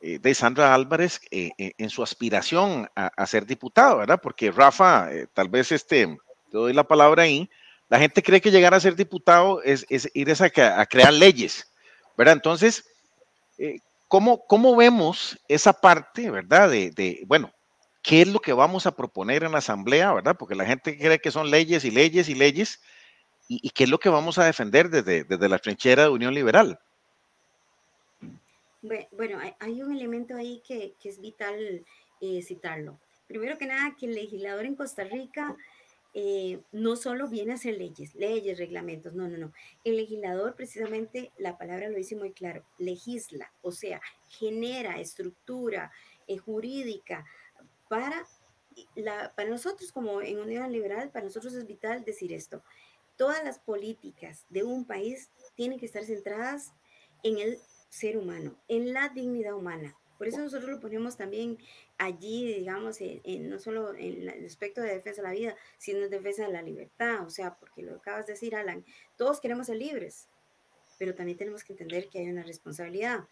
de 0.00 0.34
Sandra 0.34 0.74
Álvarez 0.74 1.20
eh, 1.30 1.50
en 1.56 1.90
su 1.90 2.02
aspiración 2.02 2.88
a, 2.94 3.26
ser 3.26 3.44
diputado, 3.44 3.98
verdad? 3.98 4.20
Porque 4.22 4.50
Rafa, 4.50 5.08
tal 5.34 5.48
vez 5.48 5.72
este, 5.72 6.06
te 6.50 6.56
doy 6.56 6.72
la 6.72 6.84
palabra 6.84 7.24
ahí, 7.24 7.50
la 7.88 7.98
gente 7.98 8.22
cree 8.22 8.40
que 8.40 8.50
llegar 8.50 8.72
a 8.72 8.80
ser 8.80 8.96
diputado 8.96 9.62
es, 9.62 9.84
ir 10.14 10.30
a, 10.30 10.86
crear 10.86 11.12
leyes, 11.12 11.70
¿verdad? 12.16 12.34
Entonces, 12.34 12.84
¿cómo, 14.08 14.46
¿cómo, 14.46 14.74
vemos 14.74 15.38
esa 15.48 15.72
parte, 15.72 16.30
verdad? 16.30 16.70
De, 16.70 17.22
bueno, 17.26 17.52
¿qué 18.02 18.22
es 18.22 18.28
lo 18.28 18.40
que 18.40 18.52
vamos 18.52 18.86
a 18.86 18.96
proponer 18.96 19.44
en 19.44 19.52
la 19.52 19.58
asamblea, 19.58 20.12
verdad? 20.12 20.36
Porque 20.38 20.54
la 20.54 20.64
gente 20.64 20.96
cree 20.96 21.18
que 21.18 21.30
son 21.30 21.50
leyes 21.50 21.84
y 21.84 21.90
leyes 21.90 22.28
y 22.28 22.34
leyes, 22.34 22.80
y, 23.48 23.70
qué 23.70 23.84
es 23.84 23.90
lo 23.90 23.98
que 23.98 24.08
vamos 24.08 24.38
a 24.38 24.44
defender 24.44 24.88
desde, 24.90 25.24
desde 25.24 25.48
la 25.48 25.58
trinchera 25.58 26.04
de 26.04 26.08
Unión 26.08 26.32
Liberal. 26.32 26.78
Bueno, 28.82 29.38
hay 29.58 29.82
un 29.82 29.92
elemento 29.92 30.34
ahí 30.34 30.62
que, 30.66 30.96
es 31.02 31.20
vital 31.20 31.84
eh, 32.20 32.42
citarlo. 32.42 32.98
Primero 33.26 33.58
que 33.58 33.66
nada, 33.66 33.94
que 33.98 34.06
el 34.06 34.14
legislador 34.14 34.64
en 34.64 34.74
Costa 34.74 35.04
Rica 35.04 35.56
eh, 36.14 36.60
no 36.72 36.96
solo 36.96 37.28
viene 37.28 37.52
a 37.52 37.54
hacer 37.54 37.76
leyes, 37.76 38.14
leyes, 38.14 38.58
reglamentos, 38.58 39.14
no, 39.14 39.28
no, 39.28 39.36
no. 39.36 39.52
El 39.84 39.96
legislador, 39.96 40.56
precisamente, 40.56 41.30
la 41.36 41.56
palabra 41.58 41.88
lo 41.88 41.96
dice 41.96 42.16
muy 42.16 42.32
claro, 42.32 42.64
legisla, 42.78 43.52
o 43.62 43.70
sea, 43.70 44.00
genera 44.28 44.98
estructura 44.98 45.92
eh, 46.26 46.38
jurídica 46.38 47.24
para, 47.88 48.26
la, 48.96 49.32
para 49.36 49.50
nosotros 49.50 49.92
como 49.92 50.22
en 50.22 50.38
Unión 50.38 50.72
Liberal, 50.72 51.10
para 51.10 51.26
nosotros 51.26 51.54
es 51.54 51.66
vital 51.66 52.04
decir 52.04 52.32
esto. 52.32 52.64
Todas 53.16 53.44
las 53.44 53.58
políticas 53.58 54.46
de 54.48 54.64
un 54.64 54.86
país 54.86 55.30
tienen 55.54 55.78
que 55.78 55.86
estar 55.86 56.04
centradas 56.04 56.72
en 57.22 57.38
el 57.38 57.58
ser 57.90 58.16
humano, 58.16 58.56
en 58.68 58.94
la 58.94 59.10
dignidad 59.10 59.54
humana, 59.54 59.94
por 60.20 60.28
eso 60.28 60.38
nosotros 60.38 60.70
lo 60.70 60.80
ponemos 60.80 61.16
también 61.16 61.56
allí, 61.96 62.52
digamos, 62.52 62.98
en, 63.00 63.48
no 63.48 63.58
solo 63.58 63.94
en 63.94 64.28
el 64.28 64.44
aspecto 64.44 64.82
de 64.82 64.92
defensa 64.92 65.22
de 65.22 65.28
la 65.28 65.32
vida, 65.32 65.56
sino 65.78 66.00
en 66.00 66.10
defensa 66.10 66.44
de 66.46 66.52
la 66.52 66.60
libertad. 66.60 67.24
O 67.24 67.30
sea, 67.30 67.54
porque 67.54 67.80
lo 67.80 67.94
acabas 67.94 68.26
de 68.26 68.34
decir, 68.34 68.54
Alan, 68.54 68.84
todos 69.16 69.40
queremos 69.40 69.68
ser 69.68 69.76
libres, 69.76 70.28
pero 70.98 71.14
también 71.14 71.38
tenemos 71.38 71.64
que 71.64 71.72
entender 71.72 72.10
que 72.10 72.18
hay 72.18 72.28
una 72.28 72.42
responsabilidad. 72.42 73.28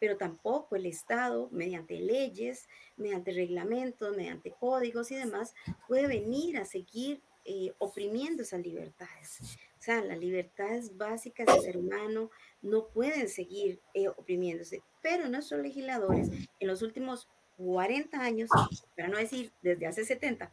Pero 0.00 0.16
tampoco 0.16 0.74
el 0.74 0.86
Estado, 0.86 1.48
mediante 1.52 2.00
leyes, 2.00 2.68
mediante 2.96 3.30
reglamentos, 3.30 4.16
mediante 4.16 4.50
códigos 4.50 5.12
y 5.12 5.14
demás, 5.14 5.54
puede 5.86 6.08
venir 6.08 6.58
a 6.58 6.64
seguir 6.64 7.22
eh, 7.44 7.72
oprimiendo 7.78 8.42
esas 8.42 8.62
libertades. 8.62 9.38
O 9.82 9.84
sea, 9.84 10.00
las 10.00 10.18
libertades 10.18 10.96
básicas 10.96 11.44
del 11.44 11.60
ser 11.60 11.76
humano 11.76 12.30
no 12.60 12.86
pueden 12.86 13.28
seguir 13.28 13.80
eh, 13.94 14.06
oprimiéndose. 14.06 14.80
Pero 15.02 15.28
nuestros 15.28 15.60
legisladores 15.60 16.30
en 16.60 16.68
los 16.68 16.82
últimos 16.82 17.28
40 17.56 18.16
años, 18.16 18.48
para 18.96 19.08
no 19.08 19.18
decir 19.18 19.50
desde 19.60 19.88
hace 19.88 20.04
70, 20.04 20.52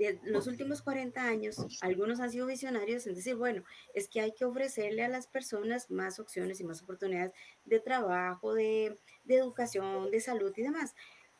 en 0.00 0.18
los 0.24 0.48
últimos 0.48 0.82
40 0.82 1.22
años, 1.22 1.64
algunos 1.82 2.18
han 2.18 2.32
sido 2.32 2.48
visionarios 2.48 3.06
en 3.06 3.14
decir, 3.14 3.36
bueno, 3.36 3.62
es 3.94 4.08
que 4.08 4.22
hay 4.22 4.32
que 4.32 4.44
ofrecerle 4.44 5.04
a 5.04 5.08
las 5.08 5.28
personas 5.28 5.88
más 5.88 6.18
opciones 6.18 6.58
y 6.58 6.64
más 6.64 6.82
oportunidades 6.82 7.30
de 7.64 7.78
trabajo, 7.78 8.54
de, 8.54 8.98
de 9.22 9.36
educación, 9.36 10.10
de 10.10 10.20
salud 10.20 10.52
y 10.56 10.62
demás. 10.62 10.96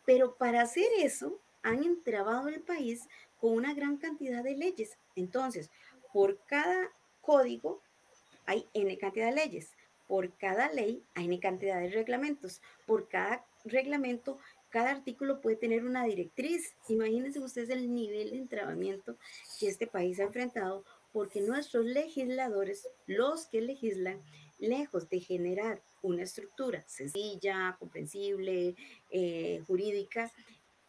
Pero 0.06 0.36
para 0.36 0.62
hacer 0.62 0.86
eso, 1.00 1.40
han 1.64 1.82
entrabado 1.82 2.46
el 2.46 2.60
país 2.60 3.08
con 3.38 3.54
una 3.54 3.74
gran 3.74 3.96
cantidad 3.96 4.44
de 4.44 4.56
leyes. 4.56 4.98
Entonces, 5.16 5.72
por 6.12 6.38
cada 6.46 6.92
código 7.28 7.82
hay 8.46 8.64
N 8.72 8.96
cantidad 8.96 9.26
de 9.26 9.34
leyes. 9.34 9.68
Por 10.06 10.34
cada 10.38 10.72
ley 10.72 11.04
hay 11.14 11.26
N 11.26 11.38
cantidad 11.40 11.78
de 11.78 11.90
reglamentos. 11.90 12.62
Por 12.86 13.06
cada 13.06 13.44
reglamento, 13.66 14.38
cada 14.70 14.92
artículo 14.92 15.42
puede 15.42 15.56
tener 15.56 15.84
una 15.84 16.04
directriz. 16.04 16.74
Imagínense 16.88 17.38
ustedes 17.38 17.68
el 17.68 17.94
nivel 17.94 18.30
de 18.30 18.38
entrabamiento 18.38 19.18
que 19.60 19.68
este 19.68 19.86
país 19.86 20.18
ha 20.20 20.22
enfrentado 20.22 20.86
porque 21.12 21.42
nuestros 21.42 21.84
legisladores, 21.84 22.88
los 23.06 23.46
que 23.46 23.60
legislan, 23.60 24.22
lejos 24.58 25.10
de 25.10 25.20
generar 25.20 25.82
una 26.00 26.22
estructura 26.22 26.82
sencilla, 26.88 27.76
comprensible, 27.78 28.74
eh, 29.10 29.62
jurídica, 29.66 30.32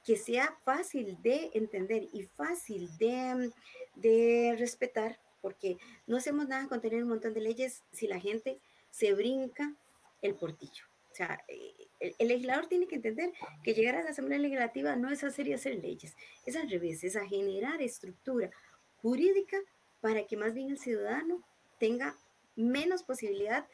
que 0.06 0.16
sea 0.16 0.58
fácil 0.64 1.22
de 1.22 1.52
entender 1.54 2.08
y 2.14 2.24
fácil 2.24 2.90
de, 2.98 3.52
de 3.96 4.56
respetar, 4.58 5.20
porque 5.42 5.78
no 6.08 6.18
hacemos 6.18 6.48
nada 6.48 6.68
con 6.68 6.82
tener 6.82 7.04
un 7.04 7.10
montón 7.10 7.34
de 7.34 7.42
leyes 7.42 7.84
si 7.92 8.08
la 8.08 8.20
gente 8.20 8.60
se 8.90 9.14
brinca 9.14 9.76
el 10.22 10.36
portillo. 10.36 10.86
O 11.12 11.16
sea, 11.16 11.44
eh, 11.48 11.74
el, 12.00 12.28
legislador 12.28 12.68
tiene 12.68 12.88
que 12.88 12.96
entender 12.96 13.34
que 13.64 13.74
llegar 13.74 13.96
a 13.96 14.04
la 14.04 14.12
Asamblea 14.12 14.38
Legislativa 14.40 14.96
no 14.96 15.10
es 15.10 15.24
hacer 15.24 15.48
y 15.48 15.54
hacer 15.54 15.76
leyes, 15.76 16.16
es 16.46 16.56
al 16.56 16.70
revés, 16.70 17.04
es 17.04 17.16
a 17.16 17.26
generar 17.26 17.82
estructura 17.82 18.52
jurídica 18.98 19.58
para 20.02 20.26
que 20.26 20.38
más 20.38 20.54
bien 20.54 20.70
el 20.70 20.78
ciudadano 20.78 21.44
tenga 21.80 22.16
menos 22.56 23.04
posibilidad 23.04 23.68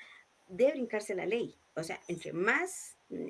de 0.47 0.71
brincarse 0.71 1.15
la 1.15 1.25
ley. 1.25 1.55
O 1.75 1.83
sea, 1.83 1.99
entre 2.07 2.33
más... 2.33 2.97
Mm, 3.09 3.29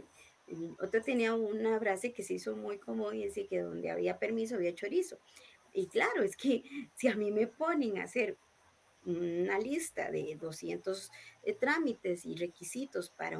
otro 0.79 1.01
tenía 1.01 1.33
una 1.33 1.79
frase 1.79 2.13
que 2.13 2.21
se 2.21 2.35
hizo 2.35 2.55
muy 2.55 2.77
común 2.77 3.15
y 3.15 3.25
decía 3.25 3.47
que 3.47 3.61
donde 3.61 3.89
había 3.89 4.19
permiso 4.19 4.53
había 4.53 4.75
chorizo. 4.75 5.17
Y 5.75 5.87
claro, 5.87 6.23
es 6.23 6.37
que 6.37 6.63
si 6.95 7.09
a 7.09 7.15
mí 7.15 7.31
me 7.31 7.47
ponen 7.47 7.97
a 7.97 8.03
hacer 8.03 8.37
una 9.05 9.59
lista 9.59 10.09
de 10.09 10.35
200 10.39 11.11
eh, 11.43 11.53
trámites 11.53 12.25
y 12.25 12.35
requisitos 12.35 13.09
para, 13.09 13.39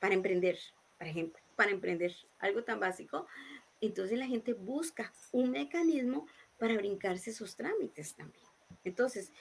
para 0.00 0.14
emprender, 0.14 0.58
por 0.98 1.06
ejemplo, 1.06 1.40
para 1.54 1.70
emprender 1.70 2.14
algo 2.40 2.64
tan 2.64 2.80
básico, 2.80 3.28
entonces 3.80 4.18
la 4.18 4.26
gente 4.26 4.54
busca 4.54 5.14
un 5.30 5.52
mecanismo 5.52 6.26
para 6.58 6.76
brincarse 6.76 7.30
esos 7.30 7.54
trámites 7.54 8.16
también. 8.16 8.44
Entonces, 8.82 9.32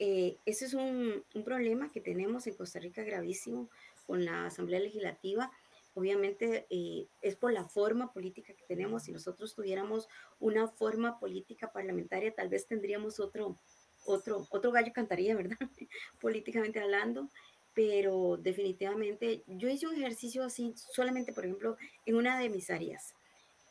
eh, 0.00 0.36
ese 0.44 0.64
es 0.66 0.74
un, 0.74 1.24
un, 1.32 1.44
problema 1.44 1.92
que 1.92 2.00
tenemos 2.00 2.48
en 2.48 2.54
Costa 2.54 2.80
Rica 2.80 3.04
gravísimo 3.04 3.70
con 4.08 4.24
la 4.24 4.46
Asamblea 4.46 4.80
Legislativa 4.80 5.52
Obviamente 5.94 6.66
eh, 6.70 7.06
es 7.22 7.36
por 7.36 7.52
la 7.52 7.68
forma 7.68 8.12
política 8.12 8.52
que 8.52 8.64
tenemos. 8.66 9.04
Si 9.04 9.12
nosotros 9.12 9.54
tuviéramos 9.54 10.08
una 10.40 10.66
forma 10.68 11.20
política 11.20 11.72
parlamentaria, 11.72 12.34
tal 12.34 12.48
vez 12.48 12.66
tendríamos 12.66 13.20
otro, 13.20 13.58
otro, 14.04 14.46
otro 14.50 14.72
gallo 14.72 14.92
cantaría, 14.92 15.36
¿verdad? 15.36 15.56
Políticamente 16.20 16.80
hablando. 16.80 17.30
Pero 17.74 18.36
definitivamente 18.36 19.42
yo 19.46 19.68
hice 19.68 19.86
un 19.86 19.96
ejercicio 19.96 20.44
así 20.44 20.74
solamente, 20.76 21.32
por 21.32 21.44
ejemplo, 21.44 21.76
en 22.06 22.16
una 22.16 22.38
de 22.38 22.48
mis 22.48 22.70
áreas, 22.70 23.14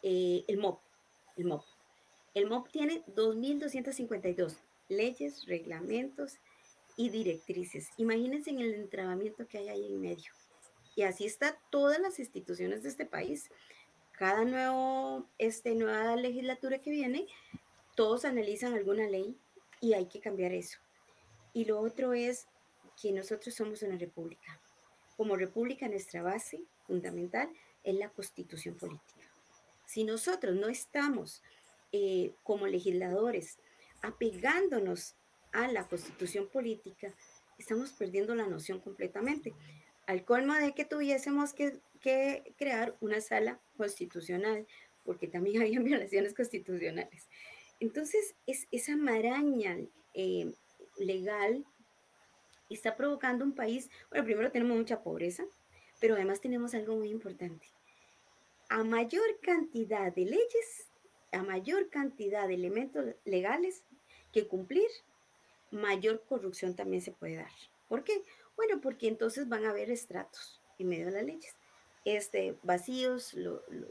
eh, 0.02 0.44
el 0.48 0.58
MOP. 0.58 0.82
El 1.38 1.46
MOP. 1.46 1.64
El 2.34 2.50
MOP 2.50 2.70
tiene 2.70 3.04
2.252 3.08 4.58
leyes, 4.90 5.46
reglamentos 5.46 6.38
y 6.98 7.10
directrices. 7.10 7.90
Imagínense 7.98 8.50
en 8.50 8.60
el 8.60 8.74
entrabamiento 8.76 9.48
que 9.48 9.58
hay 9.60 9.70
ahí 9.70 9.86
en 9.86 10.02
medio. 10.02 10.32
Y 10.96 11.04
así 11.04 11.26
está 11.26 11.58
todas 11.70 12.00
las 12.00 12.20
instituciones 12.20 12.84
de 12.84 12.90
este 12.90 13.06
país. 13.06 13.50
Cada 14.12 14.46
nuevo, 14.46 15.28
este, 15.38 15.74
nueva 15.76 16.16
legislatura 16.16 16.80
que 16.80 16.92
viene, 16.92 17.28
todos 17.96 18.26
analizan 18.26 18.74
alguna 18.74 19.08
ley 19.08 19.38
y 19.82 19.94
hay 19.94 20.06
que 20.08 20.20
cambiar 20.20 20.52
eso. 20.52 20.80
Y 21.54 21.66
lo 21.66 21.80
otro 21.80 22.14
es 22.14 22.48
que 23.02 23.12
nosotros 23.12 23.56
somos 23.56 23.82
una 23.82 23.98
república. 23.98 24.60
Como 25.18 25.36
república, 25.36 25.88
nuestra 25.88 26.22
base 26.22 26.62
fundamental 26.88 27.50
es 27.84 27.96
la 27.96 28.10
constitución 28.10 28.76
política. 28.78 29.22
Si 29.86 30.04
nosotros 30.04 30.56
no 30.56 30.68
estamos 30.70 31.42
eh, 31.92 32.34
como 32.44 32.66
legisladores 32.68 33.60
apegándonos 34.02 35.16
a 35.52 35.68
la 35.68 35.88
constitución 35.88 36.48
política, 36.48 37.14
estamos 37.58 37.92
perdiendo 37.94 38.36
la 38.36 38.48
noción 38.48 38.80
completamente 38.80 39.54
al 40.08 40.26
colmo 40.26 40.54
de 40.54 40.74
que 40.74 40.86
tuviésemos 40.86 41.54
que, 41.54 41.80
crear 42.58 42.98
una 43.00 43.22
sala 43.22 43.62
constitucional, 43.78 44.68
porque 45.06 45.28
también 45.28 45.62
había 45.62 45.80
violaciones 45.80 46.34
constitucionales. 46.34 47.30
Entonces, 47.80 48.36
es, 48.46 48.68
esa 48.72 48.96
maraña 48.98 49.78
eh, 50.14 50.54
legal 50.98 51.66
está 52.70 52.96
provocando 52.96 53.46
un 53.46 53.54
país, 53.54 53.90
bueno, 54.10 54.26
primero 54.26 54.52
tenemos 54.52 54.78
mucha 54.78 55.02
pobreza, 55.02 55.44
pero 56.00 56.16
además 56.16 56.42
tenemos 56.42 56.74
algo 56.74 56.96
muy 56.96 57.10
importante. 57.10 57.68
A 58.70 58.84
mayor 58.84 59.40
cantidad 59.42 60.14
de 60.14 60.26
leyes, 60.26 60.88
a 61.32 61.44
mayor 61.44 61.90
cantidad 61.90 62.48
de 62.48 62.56
elementos 62.56 63.06
legales 63.26 63.84
que 64.32 64.48
cumplir, 64.48 64.88
mayor 65.72 66.24
corrupción 66.28 66.76
también 66.76 67.02
se 67.02 67.12
puede 67.12 67.36
dar. 67.36 67.52
¿Por 67.88 68.04
qué? 68.04 68.24
Bueno, 68.56 68.80
porque 68.82 69.08
entonces 69.08 69.50
van 69.50 69.66
a 69.66 69.70
haber 69.70 69.90
estratos 69.90 70.62
en 70.78 70.90
medio 70.90 71.06
de 71.06 71.12
las 71.12 71.24
leyes, 71.24 71.56
este, 72.06 72.58
vacíos, 72.64 73.36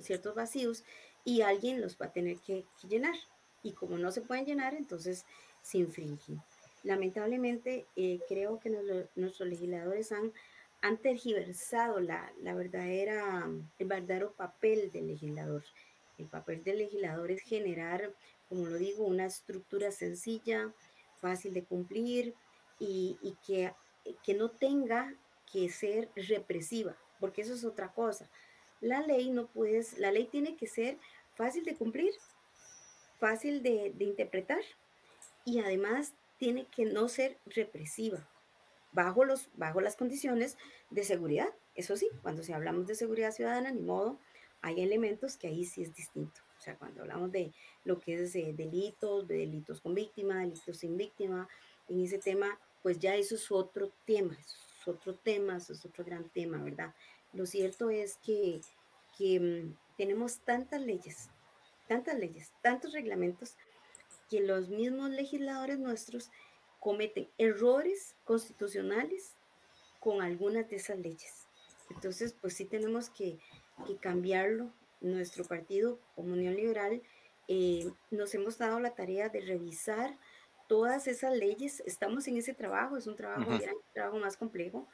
ciertos 0.01 0.35
vacíos, 0.35 0.85
y 1.25 1.43
alguien 1.43 1.81
los 1.81 1.97
va 1.97 2.07
a 2.07 2.13
tener 2.13 2.39
que, 2.39 2.65
llenar. 2.89 3.15
Y 3.63 3.73
como 3.73 3.97
no 3.97 4.11
se 4.11 4.23
pueden 4.23 4.45
llenar, 4.45 4.75
entonces 4.75 5.25
se 5.63 5.79
infringen. 5.79 6.43
Lamentablemente, 6.83 7.87
eh, 7.95 8.19
creo 8.29 8.59
que 8.59 8.71
nuestros 9.15 9.49
legisladores 9.49 10.11
han, 10.11 10.33
han 10.81 10.99
tergiversado 10.99 12.01
la, 12.01 12.33
la 12.43 12.55
verdadera, 12.55 13.49
el 13.79 13.87
verdadero 13.87 14.33
papel 14.33 14.91
del 14.91 15.07
legislador. 15.07 15.63
El 16.19 16.27
papel 16.27 16.65
del 16.65 16.79
legislador 16.79 17.31
es 17.31 17.43
generar, 17.43 18.13
como 18.49 18.67
lo 18.67 18.77
digo, 18.77 19.05
una 19.05 19.27
estructura 19.27 19.93
sencilla, 19.93 20.73
fácil 21.21 21.55
de 21.55 21.65
cumplir 21.65 22.35
y, 22.81 23.17
y 23.23 23.37
que 23.47 23.73
que 24.25 24.35
no 24.35 24.51
tenga 24.51 25.15
que 25.51 25.69
ser 25.69 26.11
represiva, 26.15 26.97
porque 27.21 27.43
eso 27.43 27.55
es 27.55 27.65
otra 27.65 27.93
cosa. 27.93 28.29
La 28.81 29.01
ley 29.01 29.31
no 29.31 29.47
puedes, 29.47 29.99
la 29.99 30.11
ley 30.11 30.25
tiene 30.25 30.57
que 30.57 30.67
ser 30.67 30.99
fácil 31.35 31.65
de 31.65 31.77
cumplir, 31.77 32.13
fácil 33.19 33.63
de, 33.63 33.95
interpretar 34.01 34.63
y 35.45 35.61
además 35.61 36.15
tiene 36.39 36.67
que 36.67 36.85
no 36.85 37.09
ser 37.09 37.39
represiva, 37.47 38.29
bajo, 38.91 39.25
los, 39.25 39.49
bajo 39.55 39.81
las 39.81 39.97
condiciones 39.97 40.57
de 40.91 41.05
seguridad. 41.05 41.49
Eso 41.75 41.97
sí, 41.97 42.09
cuando 42.23 42.43
se 42.43 42.55
hablamos 42.55 42.87
de 42.87 42.95
seguridad 42.95 43.31
ciudadana, 43.31 43.71
ni 43.71 43.81
modo, 43.81 44.19
hay 44.61 44.81
elementos 44.83 45.37
que 45.37 45.49
ahí 45.49 45.65
sí 45.65 45.83
es 45.83 45.95
distinto. 45.95 46.41
O 46.59 46.61
sea, 46.61 46.77
cuando 46.77 47.03
hablamos 47.03 47.33
de 47.33 47.53
lo 47.85 47.99
que 47.99 48.15
es 48.15 48.35
eh, 48.37 48.53
delitos, 48.57 49.27
de 49.27 49.39
delitos 49.39 49.81
con 49.81 49.95
víctima, 49.95 50.41
delitos 50.41 50.79
sin 50.79 50.97
víctima, 50.97 51.49
en 51.89 52.01
ese 52.01 52.19
tema, 52.19 52.59
pues 52.83 52.99
ya 52.99 53.15
eso 53.15 53.35
es 53.35 53.51
otro 53.51 53.93
tema, 54.05 54.37
es 54.41 54.89
otro 54.89 55.15
tema, 55.15 55.57
es 55.57 55.85
otro 55.85 56.05
gran 56.05 56.29
tema, 56.31 56.63
¿verdad? 56.63 56.95
Lo 57.33 57.47
cierto 57.47 57.91
es 57.91 58.17
que, 58.17 58.61
que 59.17 59.41
mm, 59.41 59.77
tenemos 59.97 60.41
tantas 60.41 60.81
leyes, 60.81 61.31
tantas 61.89 62.19
leyes, 62.19 62.53
tantos 62.63 62.93
reglamentos, 62.93 63.57
que 64.29 64.41
los 64.41 64.69
mismos 64.69 65.11
legisladores 65.11 65.79
nuestros 65.79 66.31
cometen 66.81 67.29
errores 67.39 68.17
constitucionales 68.25 69.35
con 70.01 70.23
algunas 70.23 70.69
de 70.69 70.77
esas 70.77 70.99
leyes. 70.99 71.47
Entonces, 71.91 72.35
pues 72.41 72.55
sí 72.55 72.65
tenemos 72.65 73.11
que, 73.11 73.39
que 73.87 73.97
cambiarlo 73.99 74.73
nuestro 75.01 75.45
partido, 75.45 76.01
Comunión 76.15 76.57
Liberal, 76.57 77.03
eh, 77.49 77.91
nos 78.11 78.35
hemos 78.35 78.59
dado 78.59 78.81
la 78.81 78.95
tarea 78.95 79.29
de 79.29 79.41
revisar 79.41 80.17
todas 80.73 81.07
esas 81.07 81.37
leyes. 81.37 81.83
Estamos 81.85 82.27
en 82.29 82.39
ese 82.39 82.55
trabajo, 82.55 82.97
es 82.97 83.07
un 83.07 83.15
trabajo, 83.15 83.51
un 83.51 83.61
trabajo 83.93 84.17
más 84.17 84.39
complejo. 84.39 84.89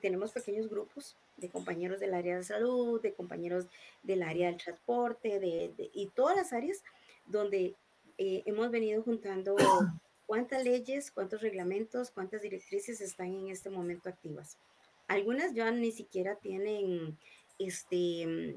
tenemos 0.00 0.32
pequeños 0.32 0.68
grupos 0.68 1.16
de 1.36 1.48
compañeros 1.48 2.00
del 2.00 2.14
área 2.14 2.36
de 2.36 2.42
salud, 2.42 3.00
de 3.00 3.14
compañeros 3.14 3.68
del 4.02 4.24
área 4.24 4.48
del 4.48 4.56
transporte, 4.56 5.38
de, 5.38 5.72
y 5.94 6.08
todas 6.08 6.36
las 6.36 6.52
áreas 6.52 6.82
donde 7.26 7.76
eh, 8.18 8.42
hemos 8.44 8.72
venido 8.72 9.04
juntando 9.04 9.54
cuántas 10.26 10.64
leyes, 10.64 11.12
cuántos 11.12 11.42
reglamentos, 11.42 12.10
cuántas 12.10 12.42
directrices 12.42 13.00
están 13.00 13.28
en 13.28 13.46
este 13.50 13.70
momento 13.70 14.08
activas. 14.08 14.58
Algunas 15.06 15.54
ya 15.54 15.70
ni 15.70 15.92
siquiera 15.92 16.34
tienen 16.34 17.16
este, 17.60 18.22
eh, 18.22 18.56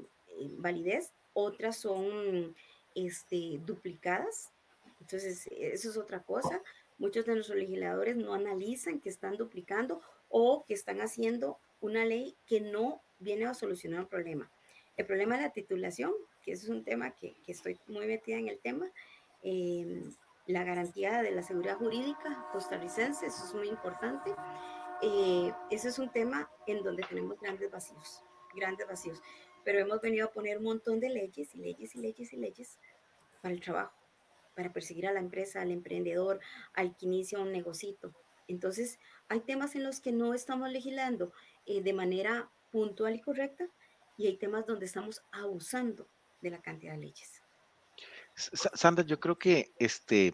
validez, 0.58 1.12
otras 1.34 1.76
son 1.76 2.56
este, 2.96 3.60
duplicadas. 3.64 4.50
Entonces, 5.12 5.48
eso 5.50 5.90
es 5.90 5.96
otra 5.96 6.20
cosa. 6.20 6.62
Muchos 6.98 7.26
de 7.26 7.34
nuestros 7.34 7.58
legisladores 7.58 8.16
no 8.16 8.34
analizan 8.34 9.00
que 9.00 9.08
están 9.08 9.36
duplicando 9.36 10.00
o 10.28 10.64
que 10.66 10.74
están 10.74 11.00
haciendo 11.00 11.58
una 11.80 12.04
ley 12.04 12.36
que 12.46 12.60
no 12.60 13.00
viene 13.18 13.46
a 13.46 13.54
solucionar 13.54 14.00
un 14.00 14.06
problema. 14.06 14.50
El 14.96 15.06
problema 15.06 15.36
de 15.36 15.42
la 15.42 15.50
titulación, 15.50 16.12
que 16.44 16.52
es 16.52 16.68
un 16.68 16.84
tema 16.84 17.10
que, 17.12 17.34
estoy 17.46 17.78
muy 17.88 18.06
metida 18.06 18.36
en 18.36 18.48
el 18.48 18.58
tema, 18.58 18.90
eh, 19.42 20.04
la 20.46 20.64
garantía 20.64 21.22
de 21.22 21.30
la 21.30 21.42
seguridad 21.42 21.76
jurídica 21.76 22.46
costarricense, 22.52 23.26
eso 23.26 23.44
es 23.46 23.54
muy 23.54 23.68
importante. 23.68 24.34
Eh, 25.02 25.52
ese 25.70 25.88
es 25.88 25.98
un 25.98 26.10
tema 26.10 26.50
en 26.66 26.82
donde 26.82 27.02
tenemos 27.04 27.40
grandes 27.40 27.70
vacíos, 27.70 28.22
grandes 28.54 28.86
vacíos 28.86 29.22
pero 29.64 29.78
hemos 29.78 30.00
venido 30.00 30.26
a 30.26 30.32
poner 30.32 30.58
un 30.58 30.64
montón 30.64 31.00
de 31.00 31.10
leyes 31.10 31.54
y 31.54 31.58
leyes 31.58 31.94
y 31.94 32.00
leyes 32.00 32.32
y 32.32 32.36
leyes 32.36 32.78
para 33.42 33.54
el 33.54 33.60
trabajo, 33.60 33.92
para 34.54 34.72
perseguir 34.72 35.06
a 35.06 35.12
la 35.12 35.20
empresa, 35.20 35.60
al 35.60 35.70
emprendedor, 35.70 36.40
al 36.74 36.96
que 36.96 37.06
inicia 37.06 37.38
un 37.38 37.52
negocito. 37.52 38.12
Entonces, 38.48 38.98
hay 39.28 39.40
temas 39.40 39.74
en 39.76 39.84
los 39.84 40.00
que 40.00 40.12
no 40.12 40.34
estamos 40.34 40.70
legislando 40.70 41.32
eh, 41.66 41.82
de 41.82 41.92
manera 41.92 42.50
puntual 42.70 43.14
y 43.14 43.20
correcta 43.20 43.66
y 44.16 44.26
hay 44.26 44.36
temas 44.36 44.66
donde 44.66 44.86
estamos 44.86 45.22
abusando 45.32 46.08
de 46.42 46.50
la 46.50 46.60
cantidad 46.60 46.92
de 46.92 46.98
leyes. 46.98 47.42
Sandra, 48.34 49.04
yo 49.04 49.20
creo 49.20 49.38
que 49.38 49.72
este, 49.78 50.32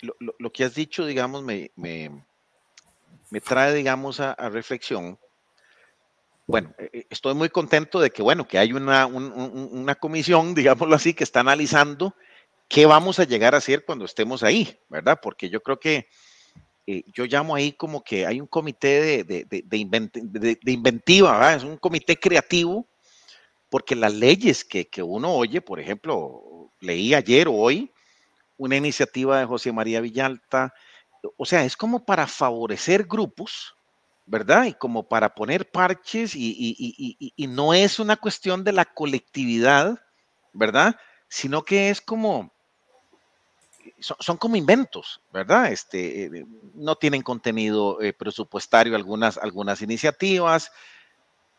lo, 0.00 0.52
que 0.52 0.64
has 0.64 0.74
dicho, 0.74 1.06
digamos, 1.06 1.42
me, 1.42 1.70
me, 1.76 2.24
me 3.30 3.40
trae, 3.40 3.74
digamos, 3.74 4.18
a 4.20 4.34
reflexión 4.48 5.18
bueno, 6.46 6.74
eh, 6.78 7.06
estoy 7.08 7.34
muy 7.34 7.48
contento 7.48 8.00
de 8.00 8.10
que, 8.10 8.22
bueno, 8.22 8.46
que 8.46 8.58
hay 8.58 8.72
una, 8.72 9.06
una 9.06 9.94
comisión, 9.94 10.54
digámoslo 10.54 10.94
así, 10.94 11.14
que 11.14 11.24
está 11.24 11.40
analizando 11.40 12.14
qué 12.72 12.86
vamos 12.86 13.18
a 13.18 13.24
llegar 13.24 13.54
a 13.54 13.58
hacer 13.58 13.84
cuando 13.84 14.06
estemos 14.06 14.42
ahí, 14.42 14.80
¿verdad? 14.88 15.20
Porque 15.22 15.50
yo 15.50 15.62
creo 15.62 15.78
que 15.78 16.08
eh, 16.86 17.04
yo 17.12 17.26
llamo 17.26 17.54
ahí 17.54 17.72
como 17.72 18.02
que 18.02 18.26
hay 18.26 18.40
un 18.40 18.46
comité 18.46 19.22
de, 19.24 19.44
de, 19.44 20.70
inventiva, 20.72 21.32
¿verdad? 21.32 21.56
Es 21.56 21.64
un 21.64 21.76
comité 21.76 22.18
creativo, 22.18 22.88
porque 23.68 23.94
las 23.94 24.14
leyes 24.14 24.64
que, 24.64 24.88
que 24.88 25.02
uno 25.02 25.34
oye, 25.34 25.60
por 25.60 25.80
ejemplo, 25.80 26.70
leí 26.80 27.12
ayer 27.12 27.46
o 27.46 27.52
hoy 27.52 27.92
una 28.56 28.76
iniciativa 28.76 29.38
de 29.38 29.44
José 29.44 29.70
María 29.70 30.00
Villalta, 30.00 30.72
o 31.36 31.44
sea, 31.44 31.64
es 31.64 31.76
como 31.76 32.06
para 32.06 32.26
favorecer 32.26 33.04
grupos, 33.04 33.74
¿verdad? 34.24 34.64
Y 34.64 34.72
como 34.72 35.06
para 35.06 35.34
poner 35.34 35.70
parches 35.70 36.34
y, 36.34 37.34
no 37.48 37.74
es 37.74 37.98
una 37.98 38.16
cuestión 38.16 38.64
de 38.64 38.72
la 38.72 38.86
colectividad, 38.86 40.00
¿verdad? 40.54 40.96
Sino 41.28 41.64
que 41.64 41.90
es 41.90 42.00
como, 42.00 42.51
son, 43.98 44.36
como 44.36 44.56
inventos, 44.56 45.20
¿verdad? 45.32 45.72
Este, 45.72 46.24
eh, 46.24 46.46
no 46.74 46.96
tienen 46.96 47.22
contenido 47.22 48.00
eh, 48.00 48.12
presupuestario 48.12 48.96
algunas, 48.96 49.38
algunas 49.38 49.82
iniciativas. 49.82 50.70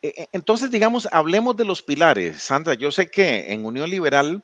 E, 0.01 0.13
e, 0.17 0.29
entonces, 0.31 0.71
digamos, 0.71 1.07
hablemos 1.12 1.55
de 1.55 1.65
los 1.65 1.81
pilares. 1.81 2.41
Sandra, 2.41 2.73
yo 2.73 2.91
sé 2.91 3.07
que 3.07 3.51
en 3.51 3.65
Unión 3.65 3.89
Liberal 3.89 4.43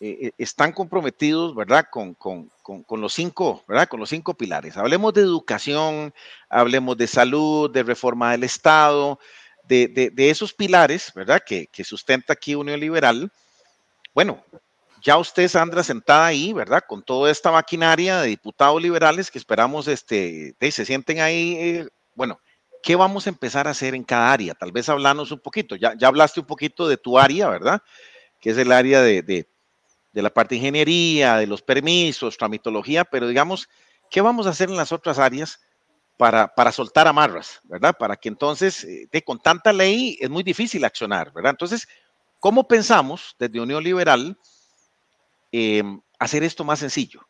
eh, 0.00 0.30
están 0.38 0.72
comprometidos, 0.72 1.54
¿verdad? 1.54 1.86
Con, 1.90 2.14
con, 2.14 2.50
con, 2.62 3.00
los 3.00 3.14
cinco, 3.14 3.64
¿verdad? 3.66 3.88
Con 3.88 4.00
los 4.00 4.10
cinco 4.10 4.34
pilares. 4.34 4.76
Hablemos 4.76 5.14
de 5.14 5.22
educación, 5.22 6.12
hablemos 6.48 6.96
de 6.96 7.06
salud, 7.06 7.70
de 7.70 7.82
reforma 7.82 8.32
del 8.32 8.44
Estado, 8.44 9.18
de, 9.64 9.88
de, 9.88 10.10
de 10.10 10.30
esos 10.30 10.52
pilares, 10.52 11.12
¿verdad? 11.14 11.42
Que, 11.44 11.66
que, 11.68 11.84
sustenta 11.84 12.32
aquí 12.32 12.54
Unión 12.54 12.80
Liberal. 12.80 13.30
Bueno, 14.14 14.42
ya 15.06 15.16
usted, 15.18 15.46
Sandra, 15.46 15.84
sentada 15.84 16.26
ahí, 16.26 16.52
¿verdad? 16.52 16.82
Con 16.86 17.02
toda 17.02 17.30
esta 17.30 17.52
maquinaria 17.52 18.20
de 18.20 18.28
diputados 18.28 18.82
liberales 18.82 19.30
que 19.30 19.38
esperamos, 19.38 19.86
este, 19.86 20.56
se 20.60 20.84
sienten 20.84 21.20
ahí, 21.20 21.56
eh, 21.58 21.88
bueno, 22.16 22.40
¿qué 22.82 22.96
vamos 22.96 23.26
a 23.26 23.30
empezar 23.30 23.68
a 23.68 23.70
hacer 23.70 23.94
en 23.94 24.02
cada 24.02 24.32
área? 24.32 24.54
Tal 24.54 24.72
vez 24.72 24.88
hablarnos 24.88 25.30
un 25.30 25.38
poquito. 25.38 25.76
Ya, 25.76 25.94
ya 25.96 26.08
hablaste 26.08 26.40
un 26.40 26.46
poquito 26.46 26.88
de 26.88 26.96
tu 26.96 27.18
área, 27.20 27.48
¿verdad? 27.48 27.80
Que 28.40 28.50
es 28.50 28.58
el 28.58 28.72
área 28.72 29.00
de, 29.00 29.22
de 29.22 29.48
de 30.16 30.22
la 30.22 30.30
parte 30.30 30.54
de 30.54 30.60
ingeniería, 30.60 31.36
de 31.36 31.46
los 31.46 31.60
permisos, 31.60 32.38
tramitología, 32.38 33.04
pero 33.04 33.28
digamos, 33.28 33.68
¿qué 34.10 34.22
vamos 34.22 34.46
a 34.46 34.50
hacer 34.50 34.70
en 34.70 34.76
las 34.78 34.90
otras 34.90 35.18
áreas 35.18 35.60
para, 36.16 36.48
para 36.54 36.72
soltar 36.72 37.06
amarras, 37.06 37.60
verdad? 37.64 37.94
Para 37.98 38.16
que 38.16 38.30
entonces, 38.30 38.82
eh, 38.84 39.22
con 39.26 39.38
tanta 39.38 39.74
ley 39.74 40.16
es 40.18 40.30
muy 40.30 40.42
difícil 40.42 40.86
accionar, 40.86 41.34
¿verdad? 41.34 41.50
Entonces, 41.50 41.86
¿cómo 42.40 42.66
pensamos 42.66 43.36
desde 43.38 43.60
Unión 43.60 43.84
Liberal 43.84 44.38
em, 45.56 46.00
hacer 46.18 46.42
esto 46.44 46.64
más 46.64 46.80
sencillo? 46.80 47.26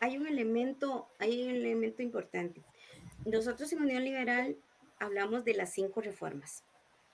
Hay 0.00 0.16
un 0.16 0.26
elemento, 0.26 1.08
hay 1.18 1.44
un 1.44 1.50
elemento 1.50 2.02
importante. 2.02 2.62
Nosotros 3.24 3.72
en 3.72 3.82
Unión 3.82 4.04
Liberal 4.04 4.56
hablamos 4.98 5.44
de 5.44 5.54
las 5.54 5.72
cinco 5.72 6.00
reformas. 6.00 6.64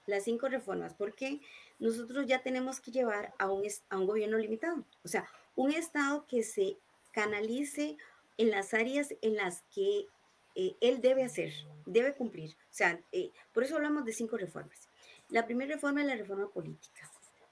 Las 0.07 0.25
cinco 0.25 0.49
reformas, 0.49 0.95
porque 0.95 1.41
nosotros 1.79 2.27
ya 2.27 2.43
tenemos 2.43 2.81
que 2.81 2.93
llevar 2.93 3.35
a 3.39 3.51
un, 3.51 3.67
gobierno 4.07 4.39
limitado, 4.39 4.85
o 5.05 5.09
sea, 5.09 5.29
un 5.57 5.73
Estado 5.73 6.27
que 6.27 6.43
se 6.43 6.79
canalice 7.13 7.97
en 8.39 8.51
las 8.51 8.73
áreas 8.73 9.15
en 9.21 9.37
las 9.37 9.63
que 9.75 10.07
eh, 10.55 10.77
él 10.81 11.01
debe 11.01 11.25
hacer, 11.25 11.53
debe 11.87 12.15
cumplir. 12.15 12.53
O 12.53 12.75
sea, 12.75 13.01
eh, 13.13 13.31
por 13.53 13.65
eso 13.65 13.77
hablamos 13.77 14.05
de 14.05 14.13
cinco 14.13 14.37
reformas. 14.37 14.89
La 15.29 15.45
primera 15.45 15.75
reforma 15.75 16.03
es 16.03 16.07
la 16.07 16.17
reforma 16.17 16.49
política, 16.51 17.11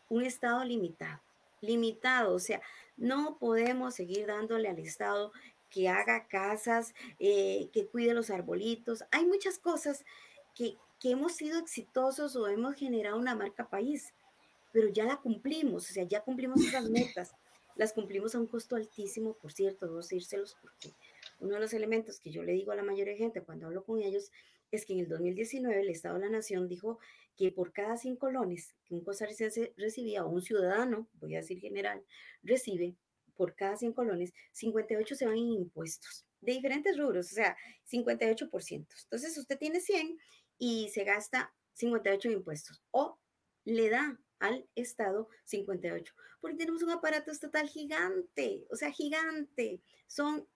un 0.09 0.23
Estado 0.23 0.65
limitado, 0.65 1.21
limitado, 1.61 2.35
o 2.35 2.39
sea, 2.39 2.61
no 2.97 3.39
podemos 3.39 3.95
seguir 3.95 4.27
dándole 4.27 4.69
al 4.69 4.79
Estado 4.79 5.33
que 5.71 5.89
haga 5.89 6.29
casas, 6.29 6.95
eh, 7.19 7.69
que 7.73 7.89
cuide 7.89 8.15
los 8.15 8.31
arbolitos. 8.31 9.05
Hay 9.11 9.27
muchas 9.27 9.59
cosas 9.59 10.05
que, 10.55 10.77
que 11.01 11.11
hemos 11.11 11.33
sido 11.33 11.59
exitosos 11.59 12.37
o 12.37 12.47
hemos 12.47 12.77
generado 12.77 13.19
una 13.19 13.35
marca 13.35 13.69
país, 13.69 14.15
pero 14.73 14.89
ya 14.89 15.05
la 15.05 15.17
cumplimos, 15.17 15.91
o 15.91 15.93
sea, 15.93 16.05
ya 16.05 16.21
cumplimos 16.21 16.61
esas 16.61 16.89
metas. 16.91 17.33
Las 17.77 17.93
cumplimos 17.93 18.37
a 18.37 18.39
un 18.39 18.47
costo 18.47 18.77
altísimo, 18.77 19.35
por 19.35 19.53
cierto, 19.53 19.87
debo 19.87 19.97
decírselos 19.97 20.57
porque 20.61 20.95
uno 21.41 21.55
de 21.55 21.61
los 21.61 21.73
elementos 21.73 22.21
que 22.21 22.31
yo 22.31 22.45
le 22.45 22.53
digo 22.53 22.71
a 22.71 22.77
la 22.77 22.85
mayoría 22.85 23.15
de 23.15 23.19
gente 23.19 23.43
cuando 23.43 23.67
hablo 23.67 23.85
con 23.85 24.01
ellos 24.01 24.31
es 24.77 24.87
que 24.87 24.95
en 24.95 25.01
el 25.01 25.09
2019 25.09 25.81
el 25.81 25.91
Estado 25.91 26.17
de 26.17 26.23
la 26.23 26.31
Nación 26.31 26.69
dijo 26.69 26.99
que 27.37 27.51
por 27.51 27.73
cada 27.73 27.97
cinco 27.97 28.27
colones 28.27 28.75
que 28.85 28.95
un 28.95 29.05
costarricense 29.05 29.75
recibía 29.77 30.25
o 30.25 30.31
un 30.31 30.43
ciudadano, 30.43 31.09
voy 31.15 31.35
a 31.35 31.39
decir 31.39 31.59
general, 31.61 32.05
recibe, 32.43 32.97
por 33.37 33.55
cada 33.55 33.77
100 33.77 33.93
colones, 33.93 34.33
58 34.53 35.15
se 35.15 35.27
van 35.27 35.37
en 35.37 35.51
impuestos 35.51 36.25
de 36.41 36.53
diferentes 36.53 36.97
rubros, 36.97 37.33
o 37.33 37.35
sea, 37.35 37.57
58%. 37.91 38.87
Entonces 39.05 39.39
usted 39.39 39.59
tiene 39.59 39.81
100 39.81 40.19
y 40.59 40.89
se 40.91 41.05
gasta 41.05 41.53
58 41.75 42.31
impuestos 42.31 42.83
o 42.91 43.19
le 43.65 43.89
da 43.89 44.19
al 44.39 44.69
Estado 44.75 45.29
58, 45.45 46.15
porque 46.41 46.57
tenemos 46.57 46.83
un 46.83 46.91
aparato 46.91 47.31
estatal 47.31 47.69
gigante, 47.69 48.67
o 48.71 48.77
sea, 48.77 48.91
gigante. 48.91 49.81
Son 50.07 50.47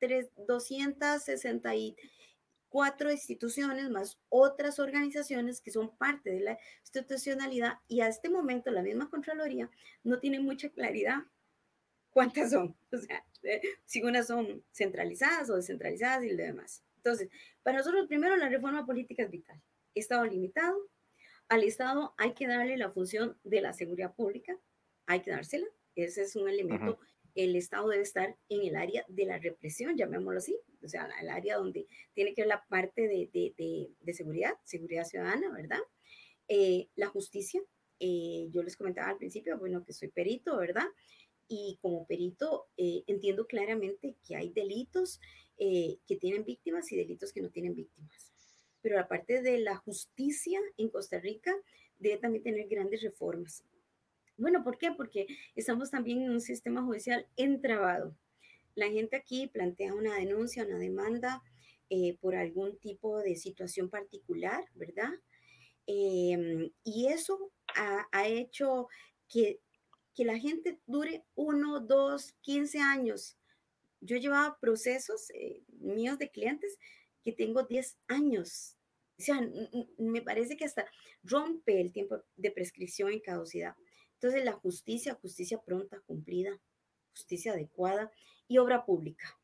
3, 0.00 0.30
260 0.46 1.74
y 1.76 1.96
cuatro 2.68 3.10
instituciones 3.10 3.90
más 3.90 4.18
otras 4.28 4.78
organizaciones 4.78 5.60
que 5.60 5.70
son 5.70 5.96
parte 5.96 6.30
de 6.30 6.40
la 6.40 6.58
institucionalidad 6.80 7.78
y 7.88 8.00
a 8.00 8.08
este 8.08 8.28
momento 8.28 8.70
la 8.70 8.82
misma 8.82 9.10
Contraloría 9.10 9.70
no 10.04 10.20
tiene 10.20 10.40
mucha 10.40 10.68
claridad 10.70 11.24
cuántas 12.10 12.50
son, 12.50 12.76
o 12.92 12.98
sea, 12.98 13.24
si 13.84 14.02
unas 14.02 14.26
son 14.26 14.64
centralizadas 14.72 15.50
o 15.50 15.56
descentralizadas 15.56 16.24
y 16.24 16.30
lo 16.30 16.42
demás. 16.42 16.82
Entonces, 16.96 17.28
para 17.62 17.78
nosotros 17.78 18.06
primero 18.06 18.36
la 18.36 18.48
reforma 18.48 18.84
política 18.84 19.22
es 19.22 19.30
vital. 19.30 19.62
Estado 19.94 20.24
limitado, 20.24 20.76
al 21.48 21.64
Estado 21.64 22.14
hay 22.18 22.34
que 22.34 22.46
darle 22.46 22.76
la 22.76 22.90
función 22.90 23.38
de 23.44 23.60
la 23.60 23.72
seguridad 23.72 24.14
pública, 24.14 24.58
hay 25.06 25.20
que 25.20 25.30
dársela, 25.30 25.66
ese 25.94 26.22
es 26.22 26.36
un 26.36 26.48
elemento 26.48 26.98
el 27.38 27.54
Estado 27.54 27.88
debe 27.88 28.02
estar 28.02 28.36
en 28.48 28.62
el 28.66 28.74
área 28.74 29.04
de 29.06 29.24
la 29.24 29.38
represión, 29.38 29.96
llamémoslo 29.96 30.38
así, 30.38 30.58
o 30.82 30.88
sea, 30.88 31.08
el 31.20 31.28
área 31.28 31.56
donde 31.56 31.86
tiene 32.12 32.34
que 32.34 32.42
ver 32.42 32.48
la 32.48 32.64
parte 32.68 33.02
de, 33.02 33.30
de, 33.32 33.92
de, 34.00 34.12
seguridad, 34.12 34.54
seguridad 34.64 35.04
ciudadana, 35.04 35.52
¿verdad? 35.52 35.78
Eh, 36.48 36.88
la 36.96 37.06
justicia, 37.06 37.62
eh, 38.00 38.48
yo 38.50 38.64
les 38.64 38.76
comentaba 38.76 39.10
al 39.10 39.18
principio, 39.18 39.56
bueno, 39.56 39.84
que 39.84 39.92
soy 39.92 40.08
perito, 40.08 40.56
¿verdad? 40.56 40.86
Y 41.46 41.78
como 41.80 42.08
perito 42.08 42.66
eh, 42.76 43.04
entiendo 43.06 43.46
claramente 43.46 44.16
que 44.26 44.34
hay 44.34 44.50
delitos 44.50 45.20
que 45.58 46.16
tienen 46.20 46.44
víctimas 46.44 46.92
y 46.92 46.96
delitos 46.96 47.32
que 47.32 47.42
no 47.42 47.50
tienen 47.50 47.74
víctimas. 47.74 48.32
Pero 48.80 48.94
la 48.94 49.08
parte 49.08 49.42
de 49.42 49.58
la 49.58 49.74
justicia 49.74 50.60
en 50.76 50.88
Costa 50.88 51.18
Rica 51.18 51.52
debe 51.98 52.18
también 52.18 52.44
tener 52.44 52.68
grandes 52.68 53.02
reformas. 53.02 53.64
Bueno, 54.38 54.62
¿por 54.62 54.78
qué? 54.78 54.92
Porque 54.92 55.26
estamos 55.56 55.90
también 55.90 56.22
en 56.22 56.30
un 56.30 56.40
sistema 56.40 56.80
judicial 56.82 57.26
entrabado. 57.36 58.16
La 58.76 58.88
gente 58.88 59.16
aquí 59.16 59.48
plantea 59.48 59.94
una 59.94 60.14
denuncia, 60.14 60.64
una 60.64 60.78
demanda 60.78 61.42
eh, 61.90 62.16
por 62.20 62.36
algún 62.36 62.78
tipo 62.78 63.18
de 63.18 63.34
situación 63.34 63.90
particular, 63.90 64.64
¿verdad? 64.74 65.10
Em, 65.86 66.70
y 66.84 67.08
eso 67.08 67.50
ha, 67.74 68.28
hecho 68.28 68.86
que, 69.28 69.60
la 70.18 70.38
gente 70.38 70.80
dure 70.86 71.24
uno, 71.34 71.80
dos, 71.80 72.34
quince 72.40 72.78
años. 72.78 73.36
Yo 74.00 74.16
llevaba 74.16 74.58
procesos 74.60 75.30
eh, 75.30 75.62
míos 75.80 76.18
de 76.18 76.30
clientes 76.30 76.78
que 77.24 77.32
tengo 77.32 77.64
10 77.64 77.98
años. 78.08 78.76
O 79.18 79.22
sea, 79.22 79.40
me 79.98 80.22
parece 80.22 80.56
que 80.56 80.64
hasta 80.64 80.86
rompe 81.24 81.80
el 81.80 81.92
tiempo 81.92 82.22
de 82.36 82.50
prescripción 82.52 83.12
en 83.12 83.20
caducidad. 83.20 83.74
Entonces, 84.20 84.44
la 84.44 84.52
justicia, 84.52 85.14
justicia 85.14 85.60
pronta, 85.62 86.00
cumplida, 86.00 86.58
justicia 87.12 87.52
adecuada 87.52 88.10
y 88.48 88.58
obra 88.58 88.84
pública. 88.84 89.38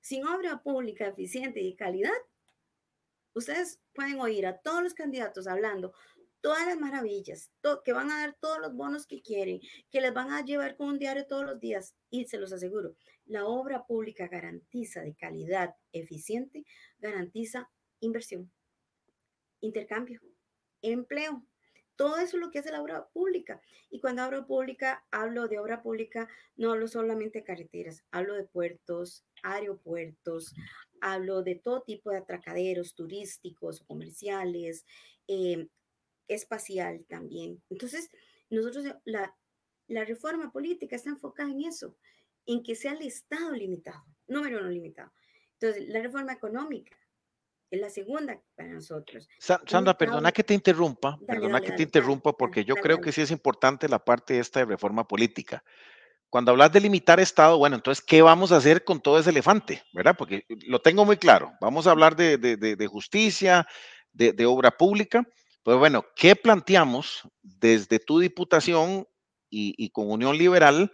Sin 0.00 0.26
obra 0.26 0.62
pública 0.62 1.08
eficiente 1.08 1.60
y 1.60 1.70
de 1.70 1.76
calidad, 1.76 2.12
ustedes 3.32 3.80
pueden 3.94 4.20
oír 4.20 4.46
a 4.46 4.58
todos 4.58 4.82
los 4.82 4.94
candidatos 4.94 5.46
hablando 5.46 5.94
todas 6.44 6.66
las 6.66 6.78
maravillas, 6.78 7.50
que 7.86 7.94
van 7.94 8.10
a 8.10 8.18
dar 8.18 8.36
todos 8.38 8.58
los 8.58 8.74
bonos 8.74 9.06
que 9.06 9.22
quieren, 9.22 9.62
que 9.90 10.02
les 10.02 10.12
van 10.12 10.30
a 10.30 10.44
llevar 10.44 10.76
con 10.76 10.88
un 10.88 10.98
diario 10.98 11.26
todos 11.26 11.46
los 11.46 11.58
días. 11.58 11.94
Y 12.10 12.26
se 12.26 12.36
los 12.36 12.52
aseguro, 12.52 12.96
la 13.24 13.46
obra 13.46 13.86
pública 13.86 14.28
garantiza 14.28 15.00
de 15.00 15.14
calidad 15.14 15.74
eficiente, 15.90 16.66
garantiza 16.98 17.70
inversión, 18.00 18.52
intercambio, 19.60 20.20
empleo, 20.82 21.46
todo 21.96 22.16
eso 22.16 22.36
es 22.36 22.42
lo 22.42 22.50
que 22.50 22.58
hace 22.58 22.72
la 22.72 22.82
obra 22.82 23.08
pública. 23.08 23.60
Y 23.90 24.00
cuando 24.00 24.22
hablo 24.22 24.46
pública, 24.46 25.04
hablo 25.10 25.48
de 25.48 25.58
obra 25.58 25.82
pública, 25.82 26.28
no 26.56 26.72
hablo 26.72 26.88
solamente 26.88 27.40
de 27.40 27.44
carreteras, 27.44 28.04
hablo 28.10 28.34
de 28.34 28.44
puertos, 28.44 29.24
aeropuertos, 29.42 30.54
hablo 31.00 31.42
de 31.42 31.56
todo 31.56 31.82
tipo 31.82 32.10
de 32.10 32.18
atracaderos 32.18 32.94
turísticos, 32.94 33.80
comerciales, 33.80 34.86
eh, 35.28 35.68
espacial 36.28 37.04
también. 37.08 37.62
Entonces, 37.70 38.10
nosotros, 38.50 38.86
la, 39.04 39.36
la 39.86 40.04
reforma 40.04 40.50
política 40.50 40.96
está 40.96 41.10
enfocada 41.10 41.50
en 41.50 41.64
eso, 41.64 41.96
en 42.46 42.62
que 42.62 42.74
sea 42.74 42.92
el 42.92 43.02
Estado 43.02 43.52
limitado, 43.52 44.04
número 44.26 44.60
no 44.60 44.68
limitado. 44.68 45.12
Entonces, 45.60 45.88
la 45.88 46.00
reforma 46.00 46.32
económica, 46.32 46.96
es 47.74 47.80
la 47.80 47.90
segunda 47.90 48.40
para 48.56 48.70
nosotros. 48.70 49.28
Sandra, 49.38 49.96
perdona 49.96 50.32
que 50.32 50.44
te 50.44 50.54
interrumpa, 50.54 51.18
perdona 51.26 51.60
que 51.60 51.72
te 51.72 51.82
interrumpa 51.82 52.32
porque 52.32 52.64
yo 52.64 52.74
creo 52.76 53.00
que 53.00 53.12
sí 53.12 53.20
es 53.20 53.30
importante 53.30 53.88
la 53.88 53.98
parte 53.98 54.38
esta 54.38 54.60
de 54.60 54.66
reforma 54.66 55.06
política. 55.06 55.62
Cuando 56.30 56.50
hablas 56.50 56.72
de 56.72 56.80
limitar 56.80 57.20
Estado, 57.20 57.58
bueno, 57.58 57.76
entonces, 57.76 58.04
¿qué 58.04 58.20
vamos 58.20 58.50
a 58.50 58.56
hacer 58.56 58.82
con 58.82 59.00
todo 59.00 59.20
ese 59.20 59.30
elefante? 59.30 59.84
¿Verdad? 59.92 60.16
Porque 60.18 60.44
lo 60.66 60.80
tengo 60.80 61.04
muy 61.04 61.16
claro. 61.16 61.52
Vamos 61.60 61.86
a 61.86 61.92
hablar 61.92 62.16
de, 62.16 62.38
de, 62.38 62.56
de, 62.56 62.86
justicia, 62.88 63.66
de, 64.12 64.46
obra 64.46 64.72
pública. 64.72 65.24
Pues 65.62 65.78
bueno, 65.78 66.04
¿qué 66.16 66.34
planteamos 66.34 67.22
desde 67.40 68.00
tu 68.00 68.18
diputación 68.18 69.06
y, 69.48 69.74
y 69.78 69.90
con 69.90 70.10
Unión 70.10 70.36
Liberal 70.36 70.90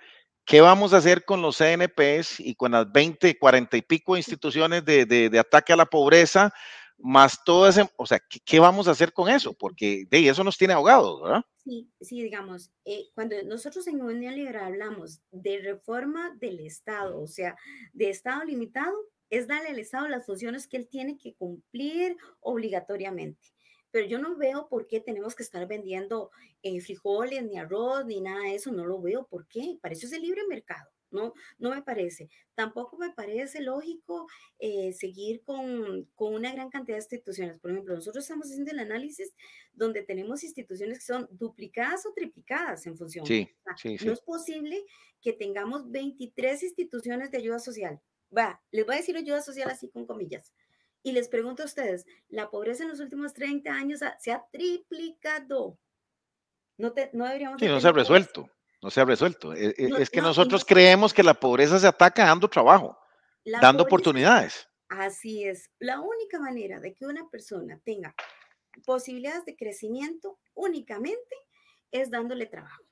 ¿Qué 0.50 0.60
vamos 0.60 0.92
a 0.92 0.96
hacer 0.96 1.24
con 1.24 1.42
los 1.42 1.58
CNPs 1.58 2.40
y 2.40 2.56
con 2.56 2.72
las 2.72 2.90
20, 2.90 3.38
40 3.38 3.76
y 3.76 3.82
pico 3.82 4.16
instituciones 4.16 4.84
de, 4.84 5.06
de, 5.06 5.38
ataque 5.38 5.72
a 5.72 5.76
la 5.76 5.86
pobreza, 5.86 6.52
más 6.98 7.44
todo 7.44 7.68
ese, 7.68 7.88
o 7.94 8.04
sea, 8.04 8.20
¿qué, 8.44 8.58
vamos 8.58 8.88
a 8.88 8.90
hacer 8.90 9.12
con 9.12 9.28
eso? 9.28 9.54
Porque 9.54 10.06
de 10.10 10.28
eso 10.28 10.42
nos 10.42 10.58
tiene 10.58 10.74
ahogados, 10.74 11.22
¿verdad? 11.22 11.44
Sí, 11.62 11.88
sí, 12.00 12.20
digamos, 12.20 12.72
eh, 12.84 13.04
cuando 13.14 13.36
nosotros 13.44 13.86
en 13.86 14.02
Unión 14.02 14.34
Liberal 14.34 14.64
hablamos 14.64 15.20
de 15.30 15.60
reforma 15.60 16.36
del 16.40 16.58
Estado, 16.58 17.22
o 17.22 17.28
sea, 17.28 17.54
de 17.92 18.10
Estado 18.10 18.42
limitado, 18.42 18.96
es 19.28 19.46
darle 19.46 19.68
al 19.68 19.78
Estado 19.78 20.08
las 20.08 20.26
funciones 20.26 20.66
que 20.66 20.78
él 20.78 20.88
tiene 20.90 21.16
que 21.16 21.36
cumplir 21.36 22.16
obligatoriamente 22.40 23.52
pero 23.90 24.06
yo 24.06 24.18
no 24.18 24.36
veo 24.36 24.68
por 24.68 24.86
qué 24.86 25.00
tenemos 25.00 25.34
que 25.34 25.42
estar 25.42 25.66
vendiendo 25.66 26.30
eh, 26.62 26.80
frijoles, 26.80 27.44
ni 27.44 27.58
arroz, 27.58 28.06
ni 28.06 28.20
nada 28.20 28.44
de 28.44 28.54
eso, 28.54 28.72
no 28.72 28.86
lo 28.86 29.00
veo. 29.00 29.26
¿Por 29.26 29.46
qué? 29.48 29.78
Para 29.80 29.94
eso 29.94 30.06
es 30.06 30.12
el 30.12 30.22
libre 30.22 30.42
mercado. 30.48 30.90
No, 31.10 31.34
no 31.58 31.70
me 31.70 31.82
parece. 31.82 32.30
Tampoco 32.54 32.96
me 32.96 33.10
parece 33.10 33.60
lógico 33.60 34.28
eh, 34.60 34.92
seguir 34.92 35.42
con, 35.42 36.04
con, 36.14 36.34
una 36.34 36.52
gran 36.52 36.70
cantidad 36.70 36.98
de 36.98 37.02
instituciones. 37.02 37.58
Por 37.58 37.72
ejemplo, 37.72 37.96
nosotros 37.96 38.22
estamos 38.22 38.46
haciendo 38.46 38.70
el 38.70 38.78
análisis 38.78 39.34
donde 39.72 40.02
tenemos 40.02 40.44
instituciones 40.44 40.98
que 40.98 41.04
son 41.04 41.26
duplicadas 41.32 42.06
o 42.06 42.12
triplicadas 42.12 42.86
en 42.86 42.96
función. 42.96 43.26
Sí, 43.26 43.48
sí, 43.76 43.96
No 44.04 44.12
es 44.12 44.20
posible 44.20 44.84
que 45.20 45.32
tengamos 45.32 45.90
23 45.90 46.62
instituciones 46.62 47.32
de 47.32 47.38
ayuda 47.38 47.58
social. 47.58 48.00
Va, 48.36 48.62
les 48.70 48.86
voy 48.86 48.94
a 48.94 48.98
decir 48.98 49.16
ayuda 49.16 49.42
social 49.42 49.68
así 49.68 49.88
con 49.88 50.06
comillas. 50.06 50.54
Y 51.02 51.12
les 51.12 51.28
pregunto 51.28 51.62
a 51.62 51.66
ustedes, 51.66 52.06
la 52.28 52.50
pobreza 52.50 52.82
en 52.82 52.90
los 52.90 53.00
últimos 53.00 53.32
30 53.32 53.72
años 53.72 54.00
se 54.18 54.32
ha 54.32 54.44
triplicado. 54.52 55.78
No, 56.76 56.92
te, 56.92 57.10
no 57.12 57.26
deberíamos... 57.26 57.60
Sí, 57.60 57.66
no 57.66 57.80
se 57.80 57.88
ha 57.88 57.92
resuelto, 57.92 58.50
no 58.82 58.90
se 58.90 59.00
ha 59.00 59.04
resuelto. 59.04 59.54
E, 59.54 59.74
e, 59.76 59.90
es, 59.98 60.10
que 60.10 60.20
nosotros 60.20 60.64
creemos 60.64 61.14
que 61.14 61.22
la 61.22 61.34
pobreza 61.34 61.78
se 61.78 61.86
ataca 61.86 62.26
dando 62.26 62.48
trabajo, 62.48 62.98
dando 63.44 63.84
oportunidades. 63.84 64.68
Así 64.88 65.44
es. 65.44 65.70
La 65.78 66.00
única 66.00 66.40
manera 66.40 66.80
de 66.80 66.94
que 66.94 67.06
una 67.06 67.28
persona 67.30 67.80
tenga 67.84 68.14
posibilidades 68.84 69.44
de 69.44 69.56
crecimiento 69.56 70.38
únicamente 70.54 71.36
es 71.90 72.10
dándole 72.10 72.46
trabajo. 72.46 72.82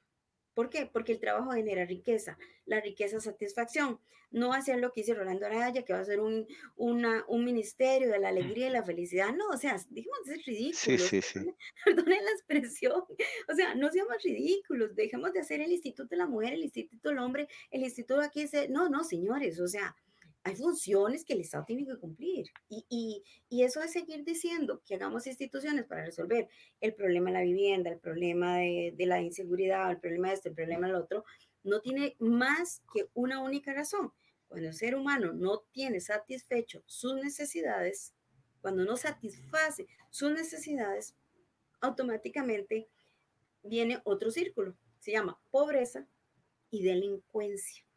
¿Por 0.59 0.71
qué? 0.71 0.87
Porque 0.93 1.13
el 1.13 1.21
trabajo 1.21 1.53
genera 1.53 1.85
riqueza, 1.85 2.37
la 2.67 2.81
riqueza 2.81 3.21
satisfacción. 3.21 4.01
No 4.33 4.61
ser 4.61 4.81
lo 4.81 4.93
que 4.93 5.03
dice 5.03 5.15
Rolando 5.15 5.47
Araya, 5.47 5.85
que 5.85 5.93
va 5.93 6.01
a 6.01 6.05
ser 6.05 6.19
un, 6.19 6.49
un 6.75 7.45
ministerio 7.45 8.11
de 8.11 8.19
la 8.19 8.31
alegría 8.31 8.67
y 8.67 8.71
la 8.71 8.83
felicidad. 8.83 9.33
No, 9.37 9.51
o 9.51 9.57
sea, 9.57 9.77
dijimos, 9.89 10.19
es 10.27 10.45
ridículo. 10.45 10.75
Sí, 10.75 10.99
sí, 10.99 11.23
sí. 11.23 11.39
Perdonen 11.85 12.25
la 12.25 12.31
expresión. 12.33 13.05
O 13.49 13.55
sea, 13.55 13.77
no 13.77 13.89
seamos 13.93 14.21
ridículos. 14.21 14.97
Dejemos 14.97 15.33
de 15.33 15.39
hacer 15.39 15.61
el 15.61 15.71
Instituto 15.71 16.09
de 16.09 16.17
la 16.17 16.27
Mujer, 16.27 16.55
el 16.55 16.65
Instituto 16.65 17.09
del 17.09 17.19
Hombre, 17.19 17.47
el 17.71 17.85
Instituto 17.85 18.21
aquí. 18.21 18.45
No, 18.69 18.89
no, 18.89 19.05
señores, 19.05 19.61
o 19.61 19.69
sea, 19.69 19.95
hay 20.49 20.57
funciones 20.57 21.25
que 21.25 21.35
el 21.35 21.41
Estado 21.41 21.65
tiene 21.67 21.87
que 21.87 21.99
cumplir. 21.99 22.47
Y, 22.69 22.85
y, 22.89 23.23
y, 23.49 23.63
eso 23.65 23.83
es 23.83 23.93
seguir 23.93 24.25
diciendo 24.25 24.83
que 24.87 24.95
hagamos 24.95 25.27
instituciones 25.27 25.85
para 25.85 26.05
resolver 26.05 26.49
el 26.81 26.95
problema 26.95 27.31
de 27.31 27.35
la 27.35 27.43
vivienda, 27.43 27.91
el 27.91 27.99
problema 27.99 28.57
de, 28.57 28.95
de 28.97 29.07
la 29.07 29.21
inseguridad, 29.21 29.91
el 29.91 30.01
problema 30.01 30.29
de 30.29 30.35
este, 30.35 30.49
el 30.49 30.55
problema 30.55 30.87
del 30.87 30.97
otro, 30.97 31.25
no 31.65 31.81
tiene 31.81 32.17
más 32.19 32.83
que 32.95 33.09
una 33.15 33.41
única 33.41 33.75
razón. 33.75 34.13
Cuando 34.49 34.69
el 34.69 34.75
ser 34.75 34.95
humano 34.95 35.35
no 35.35 35.61
tiene 35.71 36.01
satisfecho 36.01 36.83
sus 36.87 37.15
necesidades, 37.17 38.15
cuando 38.63 38.85
no 38.85 38.97
satisface 38.97 39.87
sus 40.09 40.33
necesidades, 40.33 41.15
automáticamente 41.83 42.89
viene 43.63 44.01
otro 44.05 44.31
círculo. 44.31 44.75
Se 44.99 45.13
llama 45.13 45.39
pobreza 45.51 46.09
y 46.71 46.83
delincuencia 46.83 47.88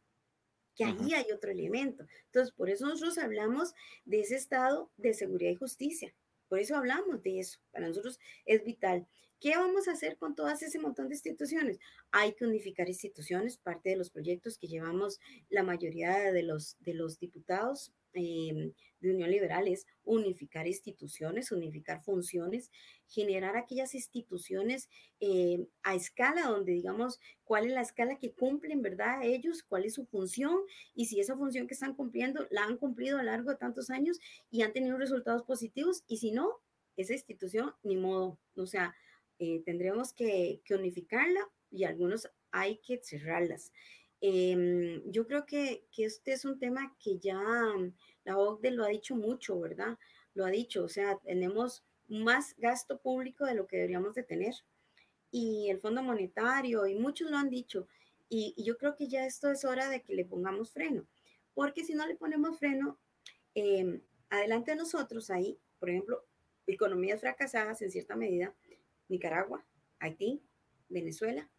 que 0.74 0.84
ahí 0.84 1.14
hay 1.14 1.30
otro 1.32 1.50
elemento. 1.50 2.06
Entonces, 2.26 2.52
por 2.54 2.70
eso 2.70 2.86
nosotros 2.86 3.18
hablamos 3.18 3.74
de 4.04 4.20
ese 4.20 4.36
estado 4.36 4.90
de 4.96 5.14
seguridad 5.14 5.50
y 5.50 5.56
justicia. 5.56 6.14
Por 6.48 6.58
eso 6.58 6.76
hablamos 6.76 7.22
de 7.22 7.40
eso. 7.40 7.60
Para 7.70 7.88
nosotros 7.88 8.18
es 8.44 8.64
vital. 8.64 9.06
¿Qué 9.40 9.56
vamos 9.56 9.88
a 9.88 9.92
hacer 9.92 10.18
con 10.18 10.36
todas 10.36 10.62
ese 10.62 10.78
montón 10.78 11.08
de 11.08 11.16
instituciones? 11.16 11.78
Hay 12.12 12.34
que 12.34 12.44
unificar 12.44 12.88
instituciones, 12.88 13.56
parte 13.56 13.90
de 13.90 13.96
los 13.96 14.10
proyectos 14.10 14.56
que 14.56 14.68
llevamos 14.68 15.18
la 15.48 15.64
mayoría 15.64 16.30
de 16.30 16.42
los, 16.44 16.76
de 16.80 16.94
los 16.94 17.18
diputados 17.18 17.92
em, 18.14 18.72
de 19.00 19.10
Unión 19.10 19.30
Liberal 19.30 19.68
es 19.68 19.86
unificar 20.04 20.66
instituciones, 20.66 21.52
unificar 21.52 22.02
funciones, 22.02 22.70
generar 23.08 23.56
aquellas 23.56 23.94
instituciones 23.94 24.88
eh, 25.20 25.66
a 25.82 25.94
escala 25.94 26.42
donde 26.42 26.72
digamos 26.72 27.20
cuál 27.44 27.66
es 27.66 27.72
la 27.72 27.82
escala 27.82 28.18
que 28.18 28.32
cumplen, 28.32 28.80
¿verdad? 28.80 29.20
Ellos, 29.22 29.62
cuál 29.62 29.84
es 29.84 29.94
su 29.94 30.06
función 30.06 30.56
y 30.94 31.06
si 31.06 31.20
esa 31.20 31.36
función 31.36 31.66
que 31.66 31.74
están 31.74 31.94
cumpliendo 31.94 32.46
la 32.50 32.64
han 32.64 32.76
cumplido 32.76 33.18
a 33.18 33.22
lo 33.22 33.30
largo 33.30 33.50
de 33.50 33.56
tantos 33.56 33.90
años 33.90 34.18
y 34.50 34.62
han 34.62 34.72
tenido 34.72 34.96
resultados 34.96 35.42
positivos 35.42 36.04
y 36.06 36.18
si 36.18 36.30
no, 36.30 36.60
esa 36.96 37.12
institución 37.12 37.74
ni 37.82 37.96
modo, 37.96 38.38
o 38.56 38.66
sea, 38.66 38.94
eh, 39.38 39.62
tendremos 39.64 40.12
que, 40.12 40.60
que 40.64 40.74
unificarla 40.74 41.40
y 41.70 41.84
algunos 41.84 42.28
hay 42.52 42.78
que 42.78 43.00
cerrarlas. 43.02 43.72
Em, 44.24 45.02
yo 45.10 45.26
creo 45.26 45.44
que, 45.46 45.84
que, 45.90 46.04
este 46.04 46.32
es 46.32 46.44
un 46.44 46.56
tema 46.60 46.96
que 47.02 47.18
ya 47.18 47.42
la 48.24 48.38
OCDE 48.38 48.70
lo 48.70 48.84
ha 48.84 48.88
dicho 48.88 49.16
mucho, 49.16 49.58
¿verdad? 49.58 49.98
Lo 50.34 50.46
ha 50.46 50.50
dicho, 50.50 50.84
o 50.84 50.88
sea, 50.88 51.18
tenemos 51.18 51.84
más 52.06 52.54
gasto 52.56 53.00
público 53.00 53.44
de 53.44 53.54
lo 53.54 53.66
que 53.66 53.78
deberíamos 53.78 54.14
de 54.14 54.22
tener. 54.22 54.54
Y 55.32 55.70
el 55.70 55.80
Fondo 55.80 56.04
Monetario, 56.04 56.86
y 56.86 56.94
muchos 56.94 57.30
lo 57.32 57.36
han 57.36 57.50
dicho. 57.50 57.88
Y, 58.28 58.54
yo 58.62 58.78
creo 58.78 58.94
que 58.94 59.08
ya 59.08 59.26
esto 59.26 59.50
es 59.50 59.64
hora 59.64 59.88
de 59.88 60.02
que 60.02 60.14
le 60.14 60.24
pongamos 60.24 60.70
freno, 60.70 61.04
porque 61.52 61.84
si 61.84 61.94
no 61.94 62.06
le 62.06 62.14
ponemos 62.14 62.58
freno, 62.60 63.00
em, 63.54 64.00
adelante 64.30 64.70
de 64.70 64.76
nosotros 64.76 65.30
ahí, 65.30 65.58
por 65.80 65.90
ejemplo, 65.90 66.24
economías 66.68 67.20
fracasadas 67.20 67.82
en 67.82 67.90
cierta 67.90 68.14
medida, 68.14 68.54
Nicaragua, 69.08 69.64
Haití, 69.98 70.40
Venezuela, 70.88 71.50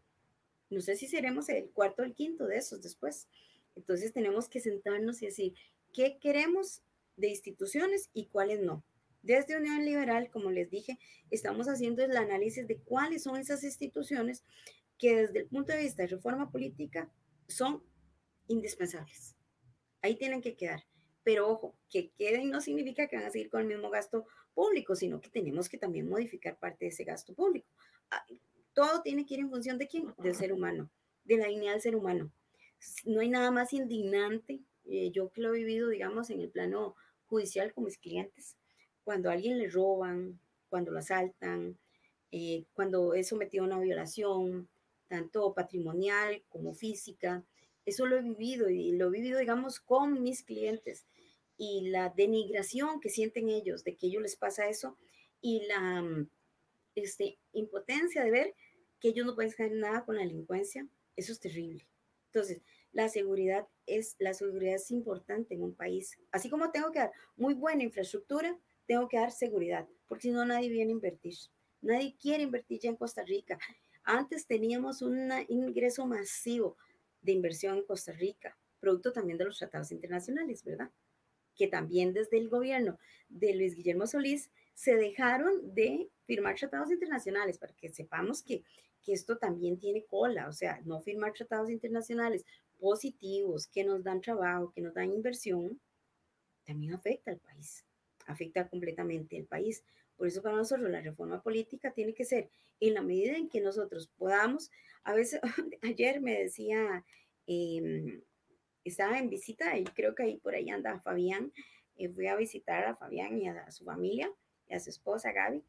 no 0.73 0.81
sé 0.81 0.95
si 0.95 1.07
seremos 1.07 1.49
el 1.49 1.69
cuarto 1.71 2.01
o 2.01 2.05
el 2.05 2.13
quinto 2.13 2.47
de 2.47 2.57
esos 2.57 2.81
después. 2.81 3.27
Entonces 3.75 4.13
tenemos 4.13 4.49
que 4.49 4.59
sentarnos 4.59 5.21
y 5.21 5.27
decir, 5.27 5.53
¿qué 5.93 6.17
queremos 6.19 6.81
de 7.15 7.29
instituciones 7.29 8.09
y 8.13 8.27
cuáles 8.27 8.61
no? 8.61 8.83
Desde 9.21 9.55
Unión 9.55 9.85
Liberal, 9.85 10.29
como 10.29 10.51
les 10.51 10.69
dije, 10.69 10.99
estamos 11.31 11.67
haciendo 11.67 12.03
el 12.03 12.15
análisis 12.17 12.67
de 12.67 12.77
cuáles 12.79 13.23
son 13.23 13.37
esas 13.37 13.63
instituciones 13.63 14.43
que 14.97 15.15
desde 15.15 15.39
el 15.39 15.47
punto 15.47 15.71
de 15.71 15.83
vista 15.83 16.03
de 16.03 16.09
reforma 16.09 16.51
política 16.51 17.09
son 17.47 17.83
indispensables. 18.47 19.35
Ahí 20.01 20.15
tienen 20.15 20.41
que 20.41 20.55
quedar. 20.55 20.83
Pero 21.23 21.49
ojo, 21.49 21.75
que 21.89 22.11
queden 22.11 22.49
no 22.49 22.59
significa 22.59 23.07
que 23.07 23.15
van 23.15 23.25
a 23.25 23.29
seguir 23.29 23.49
con 23.49 23.61
el 23.61 23.67
mismo 23.67 23.89
gasto 23.89 24.25
público, 24.53 24.95
sino 24.95 25.21
que 25.21 25.29
tenemos 25.29 25.69
que 25.69 25.77
también 25.77 26.09
modificar 26.09 26.59
parte 26.59 26.85
de 26.85 26.89
ese 26.89 27.05
gasto 27.05 27.33
público. 27.33 27.67
Todo 28.73 29.01
tiene 29.01 29.25
que 29.25 29.35
ir 29.35 29.39
en 29.41 29.49
función 29.49 29.77
de 29.77 29.87
quién? 29.87 30.13
Del 30.17 30.35
ser 30.35 30.51
humano, 30.51 30.89
de 31.25 31.37
la 31.37 31.47
dignidad 31.47 31.73
del 31.73 31.81
ser 31.81 31.95
humano. 31.95 32.31
No 33.05 33.21
hay 33.21 33.29
nada 33.29 33.51
más 33.51 33.73
indignante, 33.73 34.61
eh, 34.85 35.11
yo 35.11 35.31
que 35.31 35.41
lo 35.41 35.53
he 35.53 35.59
vivido, 35.59 35.89
digamos, 35.89 36.29
en 36.29 36.41
el 36.41 36.49
plano 36.49 36.95
judicial 37.27 37.73
con 37.73 37.85
mis 37.85 37.97
clientes, 37.97 38.57
cuando 39.03 39.29
a 39.29 39.33
alguien 39.33 39.57
le 39.57 39.69
roban, 39.69 40.39
cuando 40.69 40.91
lo 40.91 40.99
asaltan, 40.99 41.77
eh, 42.31 42.65
cuando 42.73 43.13
es 43.13 43.27
sometido 43.27 43.63
a 43.63 43.67
una 43.67 43.79
violación, 43.79 44.67
tanto 45.07 45.53
patrimonial 45.53 46.41
como 46.49 46.73
física. 46.73 47.43
Eso 47.85 48.07
lo 48.07 48.17
he 48.17 48.21
vivido 48.21 48.69
y 48.69 48.93
lo 48.93 49.07
he 49.07 49.11
vivido, 49.11 49.37
digamos, 49.37 49.79
con 49.79 50.23
mis 50.23 50.41
clientes. 50.41 51.05
Y 51.57 51.89
la 51.89 52.09
denigración 52.09 52.99
que 52.99 53.09
sienten 53.09 53.49
ellos 53.49 53.83
de 53.83 53.95
que 53.95 54.07
ellos 54.07 54.23
les 54.23 54.35
pasa 54.35 54.67
eso 54.67 54.97
y 55.41 55.67
la 55.67 56.01
mm, 56.01 56.27
este, 56.95 57.37
impotencia 57.53 58.23
de 58.23 58.31
ver 58.31 58.55
que 58.99 59.09
ellos 59.09 59.25
no 59.25 59.35
pueden 59.35 59.51
hacer 59.51 59.71
nada 59.71 60.05
con 60.05 60.15
la 60.15 60.21
delincuencia, 60.21 60.87
eso 61.15 61.31
es 61.31 61.39
terrible. 61.39 61.87
Entonces, 62.27 62.61
la 62.91 63.09
seguridad 63.09 63.67
es, 63.85 64.15
la 64.19 64.33
seguridad 64.33 64.75
es 64.75 64.91
importante 64.91 65.55
en 65.55 65.63
un 65.63 65.73
país. 65.73 66.17
Así 66.31 66.49
como 66.49 66.71
tengo 66.71 66.91
que 66.91 66.99
dar 66.99 67.11
muy 67.35 67.53
buena 67.53 67.83
infraestructura, 67.83 68.57
tengo 68.87 69.07
que 69.07 69.17
dar 69.17 69.31
seguridad, 69.31 69.87
porque 70.07 70.23
si 70.23 70.31
no 70.31 70.45
nadie 70.45 70.69
viene 70.69 70.91
a 70.91 70.95
invertir. 70.95 71.35
Nadie 71.81 72.15
quiere 72.19 72.43
invertir 72.43 72.79
ya 72.79 72.89
en 72.89 72.95
Costa 72.95 73.23
Rica. 73.23 73.59
Antes 74.03 74.47
teníamos 74.47 75.01
un 75.01 75.31
ingreso 75.47 76.05
masivo 76.05 76.77
de 77.21 77.31
inversión 77.31 77.77
en 77.77 77.85
Costa 77.85 78.11
Rica, 78.13 78.57
producto 78.79 79.11
también 79.11 79.37
de 79.37 79.45
los 79.45 79.57
tratados 79.57 79.91
internacionales, 79.91 80.63
¿verdad? 80.63 80.91
Que 81.55 81.67
también 81.67 82.13
desde 82.13 82.37
el 82.37 82.49
gobierno 82.49 82.99
de 83.29 83.55
Luis 83.55 83.75
Guillermo 83.75 84.07
Solís 84.07 84.49
se 84.73 84.95
dejaron 84.95 85.73
de 85.73 86.09
firmar 86.25 86.55
tratados 86.55 86.91
internacionales 86.91 87.57
para 87.57 87.73
que 87.73 87.89
sepamos 87.89 88.41
que, 88.41 88.63
que 89.03 89.13
esto 89.13 89.37
también 89.37 89.77
tiene 89.79 90.05
cola, 90.05 90.47
o 90.47 90.53
sea, 90.53 90.81
no 90.85 91.01
firmar 91.01 91.33
tratados 91.33 91.69
internacionales 91.69 92.45
positivos 92.79 93.67
que 93.67 93.83
nos 93.83 94.03
dan 94.03 94.21
trabajo, 94.21 94.71
que 94.71 94.81
nos 94.81 94.93
dan 94.93 95.11
inversión, 95.11 95.79
también 96.65 96.93
afecta 96.93 97.31
al 97.31 97.39
país, 97.39 97.85
afecta 98.25 98.67
completamente 98.67 99.37
al 99.37 99.45
país. 99.45 99.83
Por 100.15 100.27
eso 100.27 100.41
para 100.41 100.55
nosotros 100.55 100.89
la 100.89 101.01
reforma 101.01 101.41
política 101.41 101.91
tiene 101.91 102.13
que 102.13 102.25
ser 102.25 102.49
en 102.79 102.93
la 102.93 103.01
medida 103.01 103.35
en 103.35 103.49
que 103.49 103.61
nosotros 103.61 104.09
podamos, 104.17 104.71
a 105.03 105.13
veces, 105.13 105.39
ayer 105.81 106.21
me 106.21 106.39
decía, 106.39 107.05
em, 107.47 108.21
estaba 108.83 109.17
en 109.19 109.29
visita 109.29 109.77
y 109.77 109.83
creo 109.83 110.15
que 110.15 110.23
ahí 110.23 110.37
por 110.37 110.55
ahí 110.55 110.69
anda 110.69 110.99
Fabián, 111.01 111.51
eh, 111.95 112.09
fui 112.09 112.27
a 112.27 112.35
visitar 112.35 112.85
a 112.85 112.95
Fabián 112.95 113.37
y 113.37 113.47
a 113.47 113.69
su 113.71 113.85
familia 113.85 114.31
y 114.67 114.73
a 114.73 114.79
su 114.79 114.89
esposa 114.89 115.31
Gaby 115.31 115.63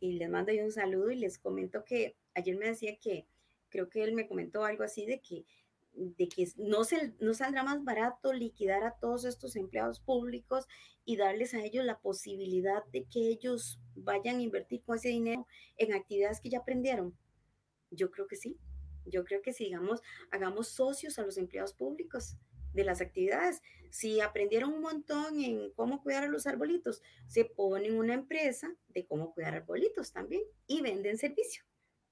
y 0.00 0.12
les 0.12 0.28
mando 0.28 0.52
yo 0.52 0.64
un 0.64 0.72
saludo 0.72 1.10
y 1.10 1.16
les 1.16 1.38
comento 1.38 1.84
que 1.84 2.16
ayer 2.34 2.56
me 2.56 2.66
decía 2.66 2.98
que 2.98 3.26
creo 3.68 3.88
que 3.88 4.02
él 4.02 4.14
me 4.14 4.26
comentó 4.26 4.64
algo 4.64 4.84
así 4.84 5.06
de 5.06 5.20
que 5.20 5.44
de 5.98 6.28
que 6.28 6.46
no, 6.56 6.84
se, 6.84 7.14
no 7.18 7.34
saldrá 7.34 7.64
más 7.64 7.82
barato 7.82 8.32
liquidar 8.32 8.84
a 8.84 8.94
todos 9.00 9.24
estos 9.24 9.56
empleados 9.56 9.98
públicos 9.98 10.66
y 11.04 11.16
darles 11.16 11.54
a 11.54 11.64
ellos 11.64 11.84
la 11.84 11.98
posibilidad 11.98 12.84
de 12.92 13.04
que 13.04 13.28
ellos 13.28 13.80
vayan 13.96 14.36
a 14.36 14.42
invertir 14.42 14.82
con 14.82 14.96
ese 14.96 15.08
dinero 15.08 15.46
en 15.76 15.92
actividades 15.92 16.40
que 16.40 16.50
ya 16.50 16.58
aprendieron. 16.58 17.16
Yo 17.90 18.10
creo 18.12 18.28
que 18.28 18.36
sí. 18.36 18.56
Yo 19.06 19.24
creo 19.24 19.42
que 19.42 19.52
sigamos, 19.52 20.02
hagamos 20.30 20.68
socios 20.68 21.18
a 21.18 21.22
los 21.22 21.38
empleados 21.38 21.72
públicos 21.72 22.36
de 22.72 22.84
las 22.84 23.00
actividades. 23.00 23.62
Si 23.90 24.20
aprendieron 24.20 24.72
un 24.72 24.82
montón 24.82 25.40
en 25.40 25.72
cómo 25.72 26.02
cuidar 26.02 26.24
a 26.24 26.28
los 26.28 26.46
arbolitos, 26.46 27.02
se 27.26 27.44
ponen 27.44 27.96
una 27.98 28.14
empresa 28.14 28.74
de 28.88 29.06
cómo 29.06 29.32
cuidar 29.32 29.54
arbolitos 29.54 30.12
también 30.12 30.42
y 30.66 30.82
venden 30.82 31.18
servicio, 31.18 31.64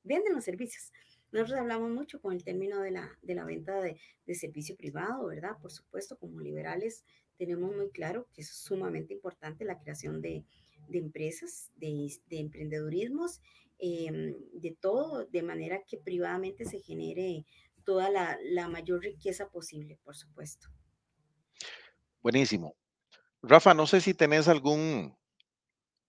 venden 0.02 0.34
los 0.34 0.44
servicios. 0.44 0.92
Nosotros 1.32 1.60
hablamos 1.60 1.90
mucho 1.90 2.20
con 2.20 2.32
el 2.32 2.44
término 2.44 2.80
de 2.80 2.92
la, 2.92 3.18
de 3.20 3.34
la 3.34 3.44
venta 3.44 3.80
de, 3.80 3.98
de 4.26 4.34
servicio 4.34 4.76
privado, 4.76 5.26
¿verdad? 5.26 5.58
Por 5.60 5.72
supuesto, 5.72 6.16
como 6.18 6.40
liberales 6.40 7.04
tenemos 7.36 7.74
muy 7.74 7.90
claro 7.90 8.28
que 8.32 8.42
es 8.42 8.48
sumamente 8.48 9.12
importante 9.12 9.64
la 9.64 9.78
creación 9.78 10.22
de, 10.22 10.44
de 10.88 10.98
empresas, 10.98 11.70
de, 11.76 12.10
de 12.28 12.38
em, 13.78 14.34
de 14.52 14.76
todo, 14.80 15.26
de 15.26 15.42
manera 15.42 15.82
que 15.86 15.98
privadamente 15.98 16.64
se 16.64 16.80
genere 16.80 17.44
toda 17.87 18.11
la, 18.11 18.37
la 18.42 18.68
mayor 18.68 19.01
riqueza 19.01 19.49
posible, 19.49 19.99
por 20.05 20.16
supuesto. 20.16 20.68
Buenísimo. 22.22 22.75
Rafa, 23.42 23.72
no 23.72 23.87
sé 23.87 24.01
si 24.01 24.12
tenés 24.12 24.49
algún, 24.49 25.14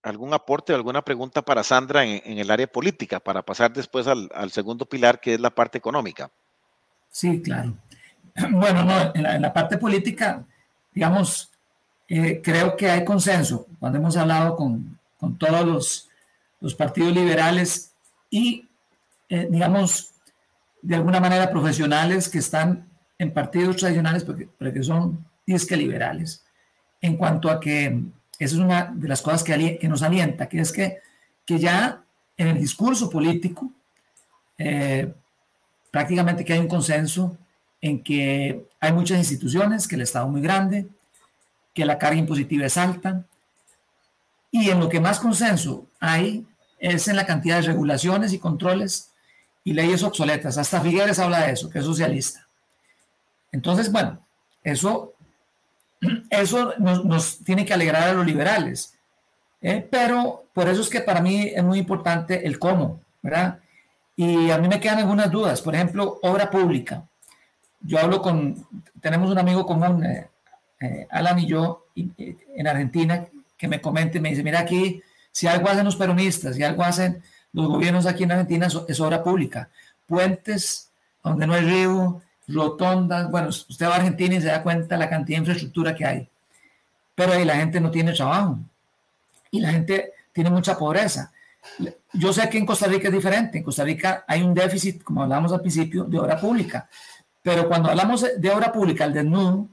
algún 0.02 0.34
aporte, 0.34 0.74
alguna 0.74 1.02
pregunta 1.02 1.42
para 1.42 1.62
Sandra 1.62 2.04
en, 2.04 2.38
el 2.38 2.50
área 2.50 2.66
política, 2.66 3.20
para 3.20 3.42
pasar 3.42 3.72
después 3.72 4.06
al, 4.08 4.28
al, 4.34 4.50
segundo 4.50 4.84
pilar, 4.86 5.20
que 5.20 5.34
es 5.34 5.40
la 5.40 5.50
parte 5.50 5.78
económica. 5.78 6.30
Sí, 7.10 7.40
claro. 7.40 7.74
Bueno, 8.50 8.84
no, 8.84 9.12
en, 9.14 9.42
la, 9.42 9.52
parte 9.52 9.78
política, 9.78 10.44
digamos, 10.92 11.50
eh, 12.08 12.40
creo 12.42 12.76
que 12.76 12.88
hay 12.88 13.04
consenso 13.04 13.66
cuando 13.80 13.98
hemos 13.98 14.16
hablado 14.16 14.54
con, 14.54 14.96
con 15.18 15.36
todos 15.36 15.66
los, 15.66 16.08
los, 16.60 16.74
partidos 16.76 17.12
liberales 17.12 17.92
y, 18.30 18.68
eh, 19.28 19.48
digamos, 19.50 20.12
de 20.88 20.96
alguna 20.96 21.20
manera 21.20 21.50
profesionales 21.50 22.30
que 22.30 22.38
están 22.38 22.88
en 23.18 23.30
partidos 23.34 23.76
tradicionales, 23.76 24.24
porque, 24.24 24.48
porque 24.58 24.82
son 24.82 25.22
disque 25.46 25.76
liberales, 25.76 26.42
en 27.02 27.18
cuanto 27.18 27.50
a 27.50 27.60
que 27.60 28.04
esa 28.38 28.54
es 28.54 28.58
una 28.58 28.86
de 28.94 29.06
las 29.06 29.20
cosas 29.20 29.44
que, 29.44 29.78
que 29.78 29.86
nos 29.86 30.02
alienta, 30.02 30.48
que 30.48 30.60
es 30.60 30.72
que, 30.72 30.96
que 31.44 31.58
ya 31.58 32.00
en 32.38 32.48
el 32.48 32.58
discurso 32.58 33.10
político 33.10 33.70
eh, 34.56 35.12
prácticamente 35.90 36.42
que 36.42 36.54
hay 36.54 36.58
un 36.58 36.68
consenso 36.68 37.36
en 37.82 38.02
que 38.02 38.66
hay 38.80 38.92
muchas 38.94 39.18
instituciones, 39.18 39.86
que 39.86 39.96
el 39.96 40.00
Estado 40.00 40.24
es 40.24 40.32
muy 40.32 40.40
grande, 40.40 40.88
que 41.74 41.84
la 41.84 41.98
carga 41.98 42.18
impositiva 42.18 42.64
es 42.64 42.78
alta, 42.78 43.26
y 44.50 44.70
en 44.70 44.80
lo 44.80 44.88
que 44.88 45.00
más 45.00 45.20
consenso 45.20 45.86
hay 46.00 46.46
es 46.78 47.08
en 47.08 47.16
la 47.16 47.26
cantidad 47.26 47.56
de 47.56 47.66
regulaciones 47.66 48.32
y 48.32 48.38
controles 48.38 49.07
y 49.68 49.74
leyes 49.74 50.02
obsoletas. 50.02 50.56
Hasta 50.56 50.80
Figueres 50.80 51.18
habla 51.18 51.46
de 51.46 51.52
eso, 51.52 51.68
que 51.68 51.80
es 51.80 51.84
socialista. 51.84 52.46
Entonces, 53.52 53.92
bueno, 53.92 54.26
eso, 54.64 55.12
eso 56.30 56.72
nos, 56.78 57.44
tiene 57.44 57.66
que 57.66 57.74
alegrar 57.74 58.08
a 58.08 58.12
los 58.14 58.24
liberales. 58.24 58.94
¿eh? 59.60 59.86
Pero 59.90 60.44
por 60.54 60.70
eso 60.70 60.80
es 60.80 60.88
que 60.88 61.02
para 61.02 61.20
mí 61.20 61.52
es 61.54 61.62
muy 61.62 61.78
importante 61.78 62.46
el 62.46 62.58
cómo, 62.58 63.02
¿verdad? 63.20 63.58
Y 64.16 64.50
a 64.50 64.56
mí 64.56 64.68
me 64.68 64.80
quedan 64.80 65.00
algunas 65.00 65.30
dudas. 65.30 65.60
Por 65.60 65.74
ejemplo, 65.74 66.18
obra 66.22 66.50
pública. 66.50 67.04
Yo 67.82 67.98
hablo 67.98 68.22
con, 68.22 68.66
tenemos 69.02 69.30
un 69.30 69.38
amigo 69.38 69.66
común, 69.66 70.02
eh, 70.02 70.30
eh, 70.80 71.06
Alan 71.10 71.38
y 71.40 71.46
yo 71.46 71.88
en 71.94 72.66
Argentina, 72.66 73.26
que 73.58 73.68
me 73.68 73.82
comente, 73.82 74.18
me 74.18 74.30
dice, 74.30 74.42
mira 74.42 74.60
aquí, 74.60 75.02
si 75.30 75.46
algo 75.46 75.68
hacen 75.68 75.84
los 75.84 75.96
peronistas 75.96 76.58
y 76.58 76.62
algo 76.62 76.84
hacen 76.84 77.22
los 77.52 77.66
gobiernos 77.66 78.06
aquí 78.06 78.24
en 78.24 78.32
Argentina, 78.32 78.68
es 78.88 79.00
obra 79.00 79.22
pública. 79.22 79.68
Puentes 80.06 80.90
donde 81.22 81.46
no 81.46 81.54
hay 81.54 81.62
río, 81.62 82.22
rotondas, 82.46 83.30
bueno, 83.30 83.48
usted 83.48 83.86
va 83.86 83.94
a 83.94 83.96
Argentina 83.96 84.36
y 84.36 84.40
se 84.40 84.48
da 84.48 84.62
cuenta 84.62 84.96
la 84.96 85.08
cantidad 85.08 85.38
de 85.38 85.40
infraestructura 85.40 85.94
que 85.94 86.04
hay. 86.04 86.28
Pero 87.14 87.32
ahí 87.32 87.44
la 87.44 87.56
gente 87.56 87.80
no 87.80 87.90
tiene 87.90 88.12
trabajo 88.12 88.58
y 89.50 89.60
la 89.60 89.70
gente 89.70 90.12
tiene 90.32 90.50
mucha 90.50 90.78
pobreza. 90.78 91.32
Yo 92.12 92.32
sé 92.32 92.48
que 92.48 92.58
en 92.58 92.66
Costa 92.66 92.86
Rica 92.86 93.08
es 93.08 93.14
diferente. 93.14 93.58
En 93.58 93.64
Costa 93.64 93.84
Rica 93.84 94.24
hay 94.26 94.42
un 94.42 94.54
déficit, 94.54 95.02
como 95.02 95.22
hablamos 95.22 95.52
al 95.52 95.60
principio, 95.60 96.04
de 96.04 96.18
obra 96.18 96.40
pública. 96.40 96.88
Pero 97.42 97.68
cuando 97.68 97.90
hablamos 97.90 98.24
de 98.36 98.50
obra 98.50 98.72
pública, 98.72 99.04
el 99.04 99.12
desnudo, 99.12 99.68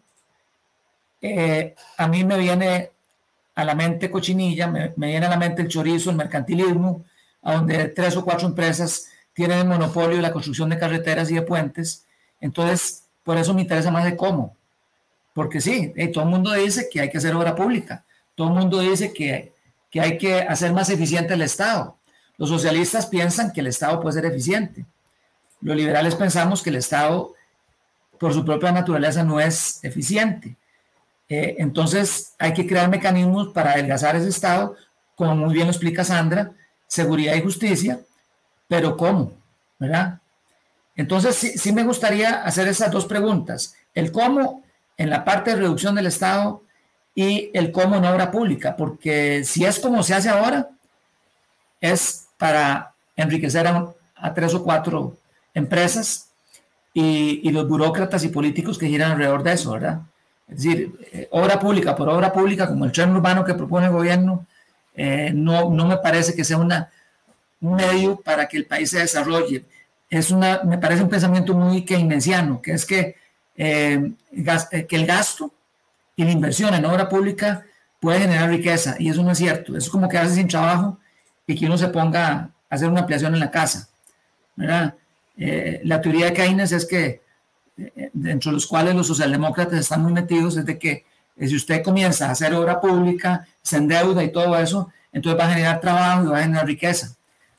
eh, 1.21 1.75
a 1.97 2.07
mí 2.07 2.23
me 2.23 2.37
viene 2.37 2.91
a 3.55 3.63
la 3.63 3.75
mente 3.75 4.11
cochinilla, 4.11 4.67
me, 4.67 4.93
viene 4.95 5.25
a 5.25 5.29
la 5.29 5.37
mente 5.37 5.61
el 5.61 5.67
chorizo, 5.67 6.09
el 6.09 6.17
mercantilismo, 6.17 7.05
donde 7.53 7.89
tres 7.89 8.15
o 8.17 8.23
cuatro 8.25 8.47
empresas 8.47 9.07
tienen 9.33 9.59
el 9.59 9.67
monopolio 9.67 10.15
de 10.15 10.21
la 10.21 10.31
construcción 10.31 10.69
de 10.69 10.79
carreteras 10.79 11.29
y 11.29 11.35
de 11.35 11.41
puentes. 11.41 12.05
Entonces, 12.41 13.03
por 13.23 13.37
eso 13.37 13.53
me 13.53 13.61
interesa 13.61 13.91
más 13.91 14.05
de 14.05 14.15
cómo. 14.15 14.55
Porque 15.33 15.59
sí, 15.59 15.93
todo 16.13 16.23
el 16.23 16.29
mundo 16.29 16.53
dice 16.53 16.87
que 16.91 17.01
hay 17.01 17.09
que 17.09 17.17
hacer 17.17 17.35
obra 17.35 17.55
pública, 17.55 18.05
todo 18.35 18.47
el 18.47 18.53
mundo 18.53 18.79
dice 18.79 19.11
que, 19.13 19.53
que 19.91 19.99
hay 20.01 20.17
que 20.17 20.41
hacer 20.41 20.71
más 20.73 20.89
eficiente 20.89 21.33
el 21.33 21.41
Estado. 21.41 21.97
Los 22.37 22.49
socialistas 22.49 23.07
piensan 23.07 23.51
que 23.51 23.61
el 23.61 23.67
Estado 23.67 23.99
puede 23.99 24.13
ser 24.13 24.25
eficiente. 24.25 24.85
Los 25.61 25.75
liberales 25.75 26.15
pensamos 26.15 26.61
que 26.61 26.69
el 26.69 26.77
Estado, 26.77 27.33
por 28.19 28.33
su 28.33 28.45
propia 28.45 28.71
naturaleza, 28.71 29.23
no 29.23 29.39
es 29.39 29.83
eficiente. 29.83 30.55
Eh, 31.27 31.55
entonces 31.59 32.33
hay 32.37 32.53
que 32.53 32.67
crear 32.67 32.89
mecanismos 32.89 33.49
para 33.49 33.71
adelgazar 33.71 34.15
ese 34.15 34.29
Estado, 34.29 34.75
como 35.15 35.35
muy 35.35 35.53
bien 35.53 35.67
lo 35.67 35.71
explica 35.71 36.03
Sandra, 36.03 36.51
seguridad 36.87 37.35
y 37.35 37.41
justicia, 37.41 37.99
pero 38.67 38.97
¿cómo? 38.97 39.33
¿Verdad? 39.79 40.19
Entonces 40.95 41.35
sí, 41.35 41.71
me 41.73 41.83
gustaría 41.83 42.43
hacer 42.43 42.67
esas 42.67 42.91
dos 42.91 43.05
preguntas. 43.05 43.75
El 43.93 44.11
cómo 44.11 44.63
en 44.97 45.09
la 45.09 45.25
parte 45.25 45.51
de 45.51 45.57
reducción 45.57 45.95
del 45.95 46.07
Estado 46.07 46.63
y 47.13 47.51
el 47.53 47.71
cómo 47.71 47.97
en 47.97 48.05
obra 48.05 48.31
pública, 48.31 48.75
porque 48.75 49.43
si 49.43 49.65
es 49.65 49.79
como 49.79 50.03
se 50.03 50.13
hace 50.13 50.29
ahora, 50.29 50.69
es 51.81 52.27
para 52.37 52.93
enriquecer 53.15 53.67
a, 53.67 54.33
tres 54.33 54.53
o 54.53 54.63
cuatro 54.63 55.17
empresas 55.53 56.29
y, 56.93 57.41
y, 57.47 57.51
los 57.51 57.67
burócratas 57.67 58.23
y 58.23 58.29
políticos 58.29 58.77
que 58.77 58.87
giran 58.87 59.11
alrededor 59.11 59.43
de 59.43 59.53
eso, 59.53 59.71
¿verdad? 59.71 60.01
Es 60.47 60.63
decir, 60.63 60.93
eh, 61.11 61.27
obra 61.31 61.59
pública 61.59 61.95
por 61.95 62.09
obra 62.09 62.31
pública, 62.31 62.67
como 62.67 62.85
el 62.85 62.91
tren 62.91 63.15
urbano 63.15 63.43
que 63.43 63.53
propone 63.53 63.87
el 63.87 63.93
gobierno, 63.93 64.45
eh, 64.95 65.31
no, 65.33 65.69
no 65.69 65.85
me 65.85 65.97
parece 65.97 66.33
que 66.35 66.43
sea 66.43 66.57
una, 66.57 66.89
un 67.61 67.75
medio 67.75 68.17
para 68.17 68.47
que 68.47 68.57
el 68.57 68.65
país 68.65 68.89
se 68.89 68.99
desarrolle. 68.99 69.65
Es 70.09 70.31
una, 70.31 70.61
me 70.63 70.77
parece 70.77 71.03
un 71.03 71.09
pensamiento 71.09 71.53
muy 71.53 71.83
keynesiano, 71.83 72.61
que 72.61 72.71
es 72.71 72.85
que, 72.85 73.15
eh, 73.57 74.11
que 74.87 74.95
el 74.95 75.05
gasto 75.05 75.51
y 76.15 76.23
la 76.23 76.31
inversión 76.31 76.73
en 76.73 76.85
obra 76.85 77.09
pública 77.09 77.65
puede 77.99 78.19
generar 78.19 78.49
riqueza, 78.49 78.95
y 78.99 79.09
eso 79.09 79.23
no 79.23 79.31
es 79.31 79.37
cierto. 79.37 79.75
Eso 79.75 79.87
es 79.87 79.89
como 79.89 80.07
quedarse 80.07 80.35
sin 80.35 80.47
trabajo 80.47 80.97
y 81.47 81.55
que 81.55 81.65
uno 81.65 81.77
se 81.77 81.87
ponga 81.87 82.27
a 82.29 82.49
hacer 82.69 82.89
una 82.89 83.01
ampliación 83.01 83.33
en 83.33 83.39
la 83.39 83.51
casa. 83.51 83.89
¿verdad? 84.55 84.95
la 85.37 85.99
teoría 85.99 86.27
de 86.27 86.33
Keynes 86.33 86.71
es 86.71 86.85
que 86.85 87.21
dentro 88.13 88.51
de 88.51 88.55
los 88.55 88.67
cuales 88.67 88.95
los 88.95 89.07
socialdemócratas 89.07 89.79
están 89.79 90.01
muy 90.01 90.13
metidos, 90.13 90.55
es 90.57 90.65
de 90.65 90.79
que 90.79 91.05
eh, 91.35 91.47
si 91.47 91.55
usted 91.55 91.83
comienza 91.83 92.27
a 92.27 92.31
hacer 92.31 92.53
obra 92.53 92.79
pública, 92.79 93.47
se 93.65 93.77
endeuda 93.77 94.23
y 94.23 94.31
todo 94.31 94.55
eso, 94.57 94.91
entonces 95.11 95.39
va 95.39 95.45
a 95.45 95.53
generar 95.53 95.81
trabajo 95.81 96.23
y 96.23 96.27
va 96.27 96.37
a 96.37 96.43
generar 96.43 96.67
riqueza. 96.67 97.15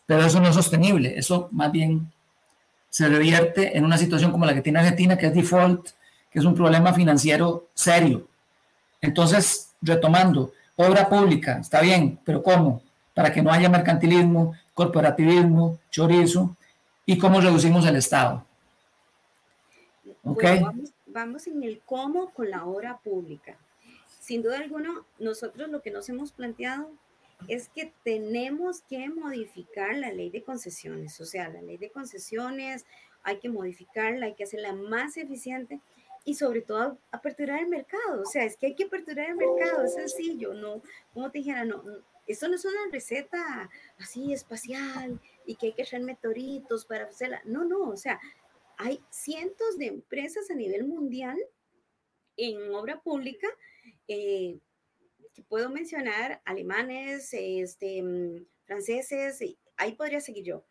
Pero 0.07 0.25
eso 0.25 0.41
no 0.41 0.49
es 0.49 0.55
sostenible, 0.55 1.19
eso 1.19 1.49
más 1.51 1.73
bien 1.73 2.13
se 2.89 3.09
revierte 3.09 3.77
en 3.77 3.85
una 3.85 3.99
situación 3.99 4.31
como 4.31 4.47
la 4.47 4.55
que 4.55 4.63
tiene 4.63 4.79
Argentina, 4.79 5.19
que 5.19 5.27
es 5.27 5.35
default, 5.35 5.89
que 6.31 6.39
es 6.39 6.45
un 6.45 6.55
problema 6.55 6.95
financiero 6.95 7.67
serio. 7.75 8.29
Entonces, 9.01 9.73
retomando, 9.83 10.53
obra 10.77 11.09
pública, 11.09 11.59
está 11.59 11.81
bien, 11.81 12.19
pero 12.25 12.43
¿cómo? 12.43 12.83
Para 13.15 13.33
que 13.33 13.43
no 13.43 13.51
haya 13.51 13.69
mercantilismo, 13.69 14.55
corporativismo, 14.75 15.79
chorizo, 15.91 16.57
y 17.05 17.19
cómo 17.19 17.41
reducimos 17.41 17.85
el 17.87 17.97
Estado. 17.97 18.45
vamos, 21.07 21.47
en 21.47 21.63
el 21.63 21.81
cómo 21.85 22.31
con 22.31 22.51
la 22.51 22.65
obra 22.65 22.97
pública. 22.97 23.57
Sin 24.27 24.43
duda 24.43 24.59
alguna, 24.59 25.07
nosotros 25.21 25.71
lo 25.71 25.83
que 25.83 25.93
nos 25.93 26.09
hemos 26.09 26.33
planteado 26.33 26.91
es 27.47 27.69
que 27.69 27.93
tenemos 28.03 28.81
que 28.81 29.09
modificar 29.09 29.95
la 29.95 30.11
ley 30.11 30.31
de 30.31 30.43
concesiones, 30.43 31.21
o 31.21 31.25
sea, 31.25 31.49
la 31.49 31.63
ley 31.63 31.77
de 31.77 31.93
concesiones 31.93 32.87
hay 33.23 33.39
que 33.39 33.49
modificarla, 33.49 34.27
hay 34.27 34.35
que 34.35 34.43
hacerla 34.43 34.73
más 34.73 35.17
eficiente 35.17 35.81
y 36.25 36.35
sobre 36.35 36.61
todo 36.61 36.99
aperturar 37.13 37.61
el 37.61 37.69
mercado, 37.69 38.23
o 38.23 38.27
sea, 38.27 38.43
es 38.43 38.57
que 38.57 38.67
hay 38.67 38.75
que 38.75 38.87
aperturar 38.87 39.31
el 39.31 39.37
mercado, 39.37 39.85
es 39.85 39.95
sencillo, 39.95 40.55
no, 40.55 40.83
como 41.15 41.31
te 41.31 41.39
dijera, 41.39 41.65
no, 41.65 41.85
esto 42.27 42.49
no 42.49 42.57
es 42.57 42.65
una 42.65 42.91
receta 42.91 43.71
así 44.01 44.33
espacial 44.33 45.21
y 45.45 45.55
que 45.55 45.67
hay 45.67 45.73
que 45.73 45.83
echar 45.83 46.01
meteoritos 46.01 46.85
para 46.85 47.05
hacerla, 47.05 47.43
no, 47.45 47.65
no, 47.65 47.91
o 47.91 47.97
sea, 47.97 48.19
hay 48.77 49.01
cientos 49.09 49.79
de 49.79 49.87
empresas 49.87 50.51
a 50.51 50.55
nivel 50.57 50.83
mundial 50.83 51.39
en 52.37 52.75
obra 52.75 53.01
pública, 53.01 53.47
eh, 54.09 54.59
puedo 55.49 55.71
mencionar 55.71 56.43
alemanes, 56.45 57.31
este, 57.33 58.03
mm, 58.03 58.47
franceses, 58.65 59.41
ahí 59.77 59.93
podría 59.93 60.21
seguir 60.21 60.45
yo. 60.45 60.65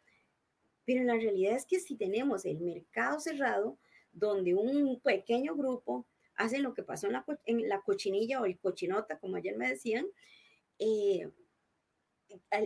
Pero 0.85 1.03
la 1.03 1.15
realidad 1.15 1.55
es 1.55 1.65
que 1.65 1.79
si 1.79 1.95
tenemos 1.95 2.45
el 2.45 2.59
mercado 2.59 3.19
cerrado, 3.19 3.77
donde 4.11 4.53
un 4.53 4.99
pequeño 5.01 5.55
grupo 5.55 6.05
hace 6.35 6.59
lo 6.59 6.73
que 6.73 6.83
pasó 6.83 7.07
en 7.07 7.13
la, 7.13 7.25
en 7.45 7.67
la 7.67 7.81
cochinilla 7.81 8.41
o 8.41 8.45
el 8.45 8.59
cochinota, 8.59 9.19
como 9.19 9.37
ayer 9.37 9.57
me 9.57 9.69
decían, 9.69 10.05
eh, 10.79 11.29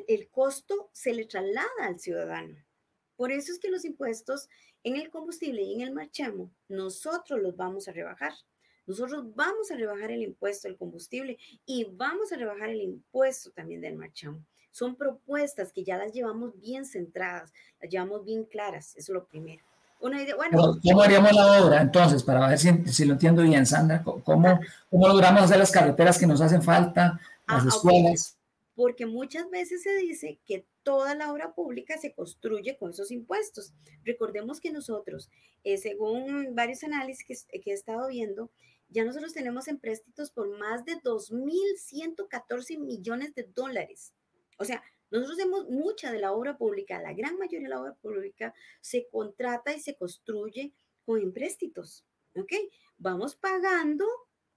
el 0.08 0.30
costo 0.30 0.90
se 0.94 1.14
le 1.14 1.26
traslada 1.26 1.70
al 1.82 2.00
ciudadano. 2.00 2.58
Por 3.16 3.32
eso 3.32 3.52
es 3.52 3.60
que 3.60 3.70
los 3.70 3.86
impuestos 3.86 4.48
en 4.84 4.96
el 4.96 5.10
combustible 5.10 5.62
y 5.62 5.74
en 5.74 5.82
el 5.82 5.94
marchamo, 5.94 6.54
nosotros 6.68 7.42
los 7.42 7.56
vamos 7.56 7.88
a 7.88 7.92
rebajar. 7.92 8.34
Nosotros 8.90 9.24
vamos 9.36 9.70
a 9.70 9.76
rebajar 9.76 10.10
el 10.10 10.24
impuesto 10.24 10.68
del 10.68 10.76
combustible 10.76 11.38
y 11.64 11.86
vamos 11.94 12.32
a 12.32 12.38
rebajar 12.38 12.70
el 12.70 12.82
impuesto 12.82 13.52
también 13.52 13.82
del 13.82 13.96
marchamo. 13.96 14.44
Son 14.72 14.96
propuestas 14.96 15.72
que 15.72 15.84
ya 15.84 15.96
las 15.96 16.12
llevamos 16.12 16.60
bien 16.60 16.86
centradas, 16.86 17.54
las 17.80 17.92
llevamos 17.92 18.26
bien 18.26 18.46
claras, 18.46 18.96
eso 18.98 19.12
es 19.12 19.16
lo 19.16 19.26
primero. 19.26 19.64
bueno, 20.00 20.80
¿Cómo 20.84 21.02
haríamos 21.02 21.34
la 21.34 21.64
obra 21.64 21.82
entonces? 21.82 22.24
Para 22.24 22.48
ver 22.48 22.58
si, 22.58 23.06
lo 23.06 23.14
entiendo 23.14 23.44
bien, 23.44 23.66
Sandra. 23.68 24.04
¿Cómo, 24.04 24.60
¿Cómo, 24.90 25.08
logramos 25.08 25.44
hacer 25.44 25.60
las 25.60 25.72
carreteras 25.72 26.18
que 26.18 26.26
nos 26.26 26.42
hacen 26.42 26.64
falta, 26.64 27.20
las 27.48 27.66
ah, 27.66 27.68
escuelas? 27.68 28.40
porque 28.80 29.06
muchas 29.06 29.50
veces 29.50 29.84
se 29.84 29.94
dice 29.98 30.40
que 30.46 30.66
toda 30.84 31.14
la 31.14 31.34
obra 31.34 31.54
pública 31.54 31.98
se 31.98 32.14
construye 32.14 32.78
con 32.78 32.92
esos 32.92 33.12
impuestos. 33.12 33.74
Recordemos 34.06 34.62
que 34.62 34.72
nosotros, 34.72 35.30
eh, 35.66 35.78
según 35.78 36.56
varios 36.56 36.86
análisis 36.86 37.26
que, 37.26 37.60
que, 37.60 37.72
he 37.72 37.74
estado 37.74 38.08
viendo, 38.08 38.50
ya 38.90 39.06
nosotros 39.06 39.34
tenemos 39.34 39.68
empréstitos 39.68 40.32
por 40.32 40.50
más 40.58 40.86
de 40.86 40.94
2.114 40.98 42.78
millones 42.80 43.34
de 43.36 43.44
dólares. 43.44 44.14
O 44.58 44.66
sea, 44.66 44.84
nosotros 45.12 45.40
hacemos 45.40 45.70
mucha 45.70 46.12
de 46.12 46.20
la 46.20 46.34
obra 46.34 46.58
pública, 46.58 47.02
la 47.02 47.14
gran 47.14 47.38
mayoría 47.38 47.68
de 47.68 47.74
la 47.74 47.82
obra 47.82 47.96
pública 47.96 48.54
se 48.82 49.08
contrata 49.10 49.74
y 49.74 49.80
se 49.80 49.96
construye 49.96 50.74
con 51.06 51.22
empréstitos. 51.22 52.06
¿Ok? 52.36 52.52
Vamos 52.98 53.36
pagando 53.36 54.06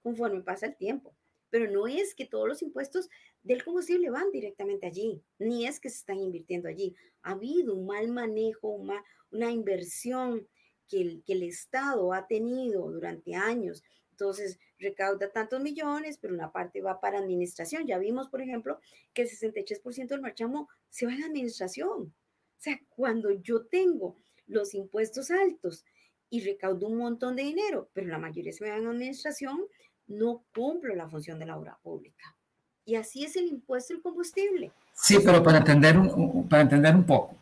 conforme 0.01 0.41
pasa 0.41 0.67
el 0.67 0.75
tiempo 0.75 1.15
pero 1.53 1.69
no 1.69 1.85
es 1.85 2.15
que 2.15 2.25
todos 2.25 2.47
los 2.47 2.63
impuestos 2.63 3.11
del 3.43 3.63
combustible 3.63 4.09
van 4.09 4.31
directamente 4.31 4.87
allí, 4.87 5.21
ni 5.37 5.67
es 5.67 5.79
que 5.79 5.91
se 5.91 5.97
están 5.97 6.19
invirtiendo 6.19 6.67
allí. 6.67 6.95
Ha 7.21 7.33
habido 7.33 7.75
un 7.75 7.85
mal 7.85 8.07
manejo, 8.07 8.69
una, 8.69 9.03
una 9.29 9.51
inversión 9.51 10.47
que 10.87 10.99
el, 10.99 11.23
que 11.23 11.33
el 11.33 11.43
Estado 11.43 12.11
ha 12.11 12.25
tenido 12.25 12.89
durante 12.89 13.35
años. 13.35 13.83
Entonces, 14.13 14.59
recauda 14.77 15.31
tantos 15.31 15.59
millones, 15.59 16.19
pero 16.21 16.35
una 16.35 16.51
parte 16.51 16.81
va 16.81 17.01
para 17.01 17.17
administración. 17.17 17.87
Ya 17.87 17.97
vimos, 17.97 18.29
por 18.29 18.41
ejemplo, 18.41 18.79
que 19.11 19.23
el 19.23 19.29
63% 19.29 20.07
del 20.07 20.21
marchamo 20.21 20.69
se 20.89 21.07
va 21.07 21.13
en 21.13 21.23
administración. 21.23 22.13
O 22.13 22.59
sea, 22.59 22.79
cuando 22.89 23.31
yo 23.31 23.65
tengo 23.65 24.15
los 24.45 24.75
impuestos 24.75 25.31
altos 25.31 25.83
y 26.29 26.41
recaudo 26.41 26.87
un 26.87 26.97
montón 26.97 27.35
de 27.35 27.43
dinero, 27.43 27.89
pero 27.93 28.07
la 28.07 28.19
mayoría 28.19 28.53
se 28.53 28.69
va 28.69 28.77
en 28.77 28.85
administración, 28.85 29.59
no 30.05 30.45
cumplo 30.53 30.93
la 30.93 31.09
función 31.09 31.39
de 31.39 31.47
la 31.47 31.57
obra 31.57 31.79
pública. 31.81 32.37
Y 32.85 32.95
así 32.95 33.25
es 33.25 33.35
el 33.35 33.47
impuesto 33.47 33.95
al 33.95 34.01
combustible. 34.01 34.71
Sí, 34.93 35.17
pero 35.25 35.41
para 35.41 35.57
entender 35.57 35.97
un, 35.97 36.47
para 36.47 36.61
entender 36.61 36.95
un 36.95 37.05
poco. 37.05 37.35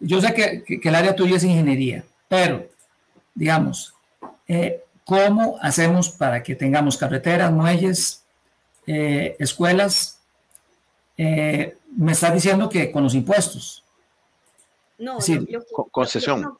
Yo 0.00 0.20
sé 0.20 0.34
que, 0.34 0.80
que, 0.80 0.88
el 0.88 0.94
área 0.94 1.14
tuya 1.14 1.36
es 1.36 1.44
ingeniería, 1.44 2.04
pero, 2.28 2.68
digamos, 3.32 3.94
eh, 4.48 4.83
¿cómo 5.04 5.58
hacemos 5.60 6.10
para 6.10 6.42
que 6.42 6.54
tengamos 6.54 6.96
carreteras, 6.96 7.52
muelles, 7.52 8.24
eh, 8.86 9.36
escuelas? 9.38 10.20
Eh, 11.16 11.76
me 11.96 12.12
está 12.12 12.30
diciendo 12.30 12.68
que 12.68 12.90
con 12.90 13.04
los 13.04 13.14
impuestos. 13.14 13.84
No, 14.98 15.18
concesión. 15.90 16.56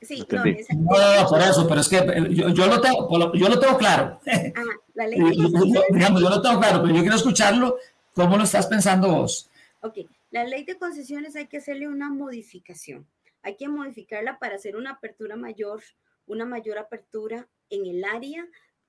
Sí, 0.00 0.24
no, 0.30 0.44
no, 0.44 1.28
por 1.28 1.40
eso, 1.40 1.66
pero 1.66 1.80
es 1.80 1.88
que 1.88 1.96
eh, 1.96 2.28
yo, 2.30 2.50
yo, 2.50 2.66
lo, 2.68 2.80
tengo, 2.80 3.34
yo 3.34 3.48
lo 3.48 3.58
tengo 3.58 3.76
claro. 3.76 4.20
Ah, 4.54 4.62
la 4.94 5.06
ley 5.08 5.18
yo, 5.18 5.82
digamos, 5.90 6.22
yo 6.22 6.30
lo 6.30 6.40
tengo 6.40 6.60
claro, 6.60 6.82
pero 6.82 6.94
yo 6.94 7.00
quiero 7.00 7.16
escucharlo. 7.16 7.78
¿Cómo 8.14 8.36
lo 8.36 8.44
estás 8.44 8.66
pensando 8.66 9.08
vos? 9.08 9.50
Ok, 9.80 9.98
la 10.30 10.44
ley 10.44 10.64
de 10.64 10.76
concesiones 10.76 11.34
hay 11.36 11.46
que 11.46 11.58
hacerle 11.58 11.88
una 11.88 12.10
modificación. 12.10 13.06
Hay 13.42 13.56
que 13.56 13.68
modificarla 13.68 14.38
para 14.38 14.56
hacer 14.56 14.76
una 14.76 14.92
apertura 14.92 15.36
mayor, 15.36 15.82
una 16.26 16.44
mayor 16.44 16.78
apertura 16.78 17.46
en 17.70 17.86
el 17.86 18.04
área 18.04 18.48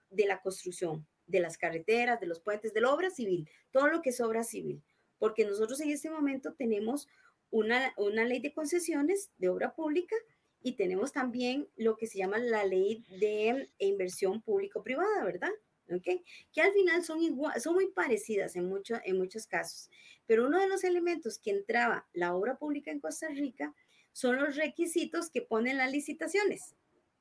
de 0.09 0.25
la 0.25 0.41
construcción, 0.41 1.05
de 1.27 1.39
las 1.39 1.57
carreteras, 1.57 2.19
de 2.19 2.27
los 2.27 2.39
puentes, 2.39 2.73
de 2.73 2.81
la 2.81 2.93
obra 2.93 3.09
civil, 3.09 3.49
todo 3.71 3.87
lo 3.87 4.01
que 4.01 4.09
es 4.09 4.21
obra 4.21 4.43
civil. 4.43 4.81
Porque 5.17 5.45
nosotros 5.45 5.79
en 5.81 5.91
este 5.91 6.09
momento 6.09 6.53
tenemos 6.53 7.07
una, 7.51 7.93
una 7.97 8.25
ley 8.25 8.39
de 8.39 8.53
concesiones 8.53 9.29
de 9.37 9.49
obra 9.49 9.75
pública 9.75 10.15
y 10.61 10.73
tenemos 10.73 11.11
también 11.11 11.67
lo 11.75 11.95
que 11.95 12.07
se 12.07 12.17
llama 12.17 12.37
la 12.37 12.65
ley 12.65 13.03
de 13.19 13.69
inversión 13.79 14.41
público-privada, 14.41 15.23
¿verdad? 15.23 15.51
¿Okay? 15.91 16.23
Que 16.53 16.61
al 16.61 16.71
final 16.73 17.03
son, 17.03 17.21
igual, 17.21 17.59
son 17.59 17.75
muy 17.75 17.87
parecidas 17.87 18.55
en, 18.55 18.65
mucho, 18.65 18.99
en 19.03 19.17
muchos 19.17 19.47
casos. 19.47 19.89
Pero 20.27 20.47
uno 20.47 20.59
de 20.59 20.67
los 20.67 20.83
elementos 20.83 21.39
que 21.39 21.51
entraba 21.51 22.07
la 22.13 22.35
obra 22.35 22.57
pública 22.57 22.91
en 22.91 22.99
Costa 22.99 23.27
Rica 23.29 23.73
son 24.11 24.37
los 24.37 24.55
requisitos 24.55 25.29
que 25.29 25.41
ponen 25.41 25.77
las 25.77 25.91
licitaciones. 25.91 26.75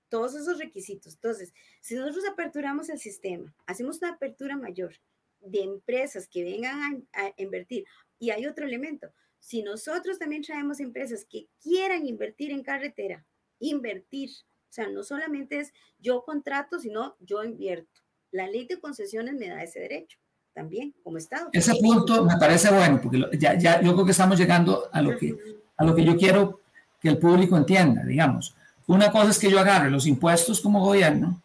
Todos 0.08 0.34
esos 0.34 0.58
requisitos. 0.58 1.14
Entonces, 1.14 1.52
si 1.80 1.94
nosotros 1.94 2.24
aperturamos 2.28 2.88
el 2.88 2.98
sistema, 2.98 3.54
hacemos 3.66 3.98
una 3.98 4.10
apertura 4.10 4.56
mayor 4.56 4.94
de 5.40 5.62
empresas 5.62 6.28
que 6.28 6.44
vengan 6.44 7.06
a, 7.12 7.26
a 7.26 7.32
invertir, 7.36 7.84
y 8.18 8.30
hay 8.30 8.46
otro 8.46 8.66
elemento, 8.66 9.12
si 9.38 9.62
nosotros 9.62 10.18
también 10.18 10.42
traemos 10.42 10.80
empresas 10.80 11.24
que 11.24 11.48
quieran 11.62 12.06
invertir 12.06 12.50
en 12.50 12.62
carretera, 12.62 13.24
invertir, 13.60 14.30
o 14.30 14.72
sea, 14.72 14.88
no 14.88 15.02
solamente 15.02 15.60
es 15.60 15.72
yo 15.98 16.24
contrato, 16.24 16.78
sino 16.78 17.16
yo 17.20 17.42
invierto. 17.44 18.02
La 18.30 18.46
ley 18.46 18.66
de 18.66 18.80
concesiones 18.80 19.34
me 19.34 19.48
da 19.48 19.62
ese 19.62 19.80
derecho 19.80 20.18
también 20.52 20.94
como 21.02 21.18
Estado. 21.18 21.48
Ese 21.52 21.72
punto 21.80 22.24
me 22.24 22.36
parece 22.36 22.70
bueno, 22.70 23.00
porque 23.00 23.22
ya, 23.38 23.56
ya 23.56 23.80
yo 23.80 23.94
creo 23.94 24.04
que 24.04 24.10
estamos 24.10 24.38
llegando 24.38 24.88
a 24.92 25.00
lo 25.00 25.16
que, 25.16 25.36
a 25.76 25.84
lo 25.84 25.94
que 25.94 26.04
yo 26.04 26.16
quiero 26.16 26.60
que 27.00 27.08
el 27.08 27.18
público 27.18 27.56
entienda, 27.56 28.04
digamos. 28.04 28.56
Una 28.88 29.12
cosa 29.12 29.30
es 29.30 29.38
que 29.38 29.50
yo 29.50 29.60
agarre 29.60 29.90
los 29.90 30.06
impuestos 30.06 30.60
como 30.60 30.80
gobierno 30.80 31.40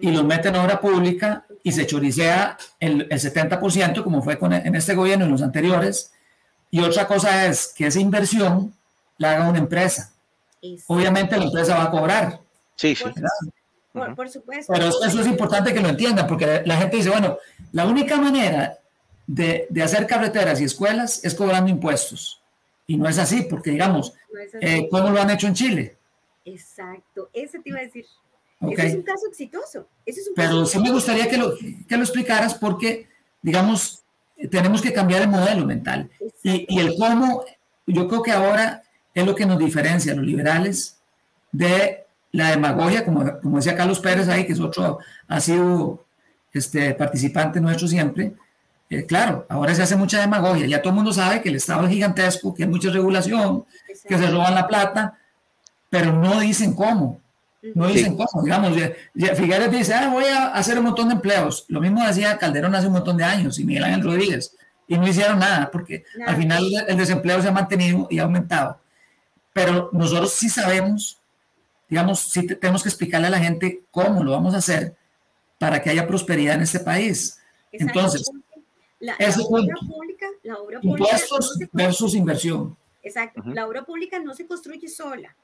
y 0.00 0.10
los 0.10 0.24
mete 0.24 0.48
en 0.48 0.56
obra 0.56 0.80
pública 0.80 1.44
y 1.62 1.72
se 1.72 1.86
choricea 1.86 2.58
el, 2.78 3.08
el 3.10 3.18
70%, 3.18 4.04
como 4.04 4.22
fue 4.22 4.38
con, 4.38 4.52
en 4.52 4.74
este 4.74 4.94
gobierno 4.94 5.24
y 5.24 5.28
en 5.28 5.32
los 5.32 5.42
anteriores, 5.42 6.12
y 6.70 6.80
otra 6.80 7.06
cosa 7.06 7.46
es 7.46 7.72
que 7.74 7.86
esa 7.86 7.98
inversión 7.98 8.74
la 9.16 9.32
haga 9.32 9.48
una 9.48 9.58
empresa. 9.58 10.12
Obviamente 10.86 11.36
la 11.38 11.44
empresa 11.44 11.76
va 11.76 11.84
a 11.84 11.90
cobrar. 11.90 12.40
Sí, 12.76 12.94
sí. 12.94 13.04
Por, 13.92 14.28
supuesto. 14.28 14.72
Pero 14.72 14.88
eso, 14.88 15.20
es 15.20 15.26
importante 15.26 15.72
que 15.72 15.80
lo 15.80 15.88
entiendan, 15.88 16.26
porque 16.26 16.62
la 16.64 16.76
gente 16.76 16.98
dice, 16.98 17.10
bueno, 17.10 17.38
la 17.72 17.86
única 17.86 18.18
manera 18.18 18.78
de, 19.26 19.66
de 19.70 19.82
hacer 19.82 20.06
carreteras 20.06 20.60
y 20.60 20.64
escuelas 20.64 21.24
es 21.24 21.34
cobrando 21.34 21.70
impuestos. 21.70 22.40
Y 22.86 22.98
no 22.98 23.08
es 23.08 23.18
así, 23.18 23.46
porque 23.48 23.70
digamos, 23.70 24.12
eh, 24.60 24.88
¿cómo 24.90 25.08
lo 25.08 25.20
han 25.20 25.30
hecho 25.30 25.46
en 25.46 25.54
Chile? 25.54 25.96
Exacto, 26.44 27.30
ese 27.32 27.58
te 27.58 27.68
iba 27.70 27.78
a 27.78 27.82
decir. 27.82 28.06
Ese 28.60 28.86
es 28.86 28.94
un 28.94 29.02
caso 29.02 29.26
exitoso. 29.28 29.88
Ese 30.04 30.20
es 30.20 30.28
un 30.28 30.34
Pero 30.34 30.66
sí 30.66 30.78
me 30.78 30.90
gustaría 30.90 31.28
que 31.28 31.38
lo, 31.38 31.54
que 31.56 31.96
lo 31.96 32.02
explicaras 32.02 32.54
porque, 32.54 33.08
digamos, 33.40 34.02
tenemos 34.50 34.82
que 34.82 34.92
cambiar 34.92 35.22
el 35.22 35.28
modelo 35.28 35.64
mental. 35.64 36.10
Y, 36.42 36.66
y, 36.68 36.78
el 36.78 36.94
cómo, 36.96 37.44
yo 37.86 38.06
creo 38.08 38.22
que 38.22 38.32
ahora 38.32 38.82
es 39.14 39.24
lo 39.24 39.34
que 39.34 39.46
nos 39.46 39.58
diferencia 39.58 40.12
a 40.12 40.16
los 40.16 40.26
liberales 40.26 40.98
de 41.52 42.04
la 42.32 42.50
demagogia, 42.50 43.04
como, 43.04 43.40
como 43.40 43.56
decía 43.56 43.76
Carlos 43.76 44.00
Pérez 44.00 44.28
ahí, 44.28 44.46
que 44.46 44.52
es 44.52 44.60
otro, 44.60 44.98
ha 45.26 45.40
sido 45.40 46.04
este, 46.52 46.94
participante 46.94 47.60
nuestro 47.60 47.88
siempre. 47.88 48.34
Eh, 48.88 49.06
claro, 49.06 49.46
ahora 49.48 49.74
se 49.74 49.82
hace 49.82 49.96
mucha 49.96 50.20
demagogia, 50.20 50.66
ya 50.66 50.82
todo 50.82 50.90
el 50.90 50.96
mundo 50.96 51.12
sabe 51.12 51.40
que 51.40 51.48
el 51.48 51.56
Estado 51.56 51.84
es 51.84 51.90
gigantesco, 51.90 52.54
que 52.54 52.64
hay 52.64 52.68
mucha 52.68 52.90
regulación, 52.90 53.64
que 54.08 54.18
se 54.18 54.30
roban 54.30 54.54
la 54.54 54.66
plata, 54.66 55.18
pero 55.90 56.12
no 56.12 56.40
dicen 56.40 56.74
cómo. 56.74 57.20
No 57.74 57.88
dicen 57.88 58.16
cómo, 58.16 58.42
digamos, 58.42 58.72
Figueres 59.36 59.70
dice, 59.70 59.92
ah, 59.92 60.08
voy 60.10 60.24
a 60.24 60.46
hacer 60.54 60.78
un 60.78 60.86
montón 60.86 61.08
de 61.08 61.14
empleos. 61.14 61.66
Lo 61.68 61.80
mismo 61.80 62.02
decía 62.06 62.38
Calderón 62.38 62.74
hace 62.74 62.86
un 62.86 62.94
montón 62.94 63.18
de 63.18 63.24
años 63.24 63.58
y 63.58 63.64
Miguel 63.64 63.84
Ángel 63.84 64.02
Rodríguez, 64.02 64.56
y 64.88 64.96
no 64.96 65.06
hicieron 65.06 65.38
nada, 65.38 65.70
porque 65.70 66.04
al 66.26 66.36
final 66.36 66.66
el 66.88 66.96
desempleo 66.96 67.42
se 67.42 67.48
ha 67.48 67.52
mantenido 67.52 68.06
y 68.08 68.18
ha 68.18 68.22
aumentado. 68.22 68.80
Pero 69.52 69.90
nosotros 69.92 70.32
sí 70.32 70.48
sabemos, 70.48 71.20
digamos, 71.88 72.20
sí 72.20 72.46
tenemos 72.46 72.82
que 72.82 72.88
explicarle 72.88 73.26
a 73.26 73.30
la 73.30 73.38
gente 73.38 73.82
cómo 73.90 74.24
lo 74.24 74.30
vamos 74.30 74.54
a 74.54 74.58
hacer 74.58 74.94
para 75.58 75.82
que 75.82 75.90
haya 75.90 76.06
prosperidad 76.06 76.54
en 76.54 76.62
este 76.62 76.80
país. 76.80 77.38
Entonces, 77.72 78.30
la, 79.00 79.14
obra 79.14 79.74
pública, 79.86 80.26
la 80.42 80.58
obra 80.58 80.80
pública 80.80 81.04
impuestos 81.04 81.58
versus 81.72 82.14
inversión. 82.14 82.76
Exacto, 83.02 83.42
la 83.44 83.66
obra 83.66 83.84
pública 83.84 84.18
no 84.18 84.34
se 84.34 84.46
construye 84.46 84.88
sola, 84.88 85.36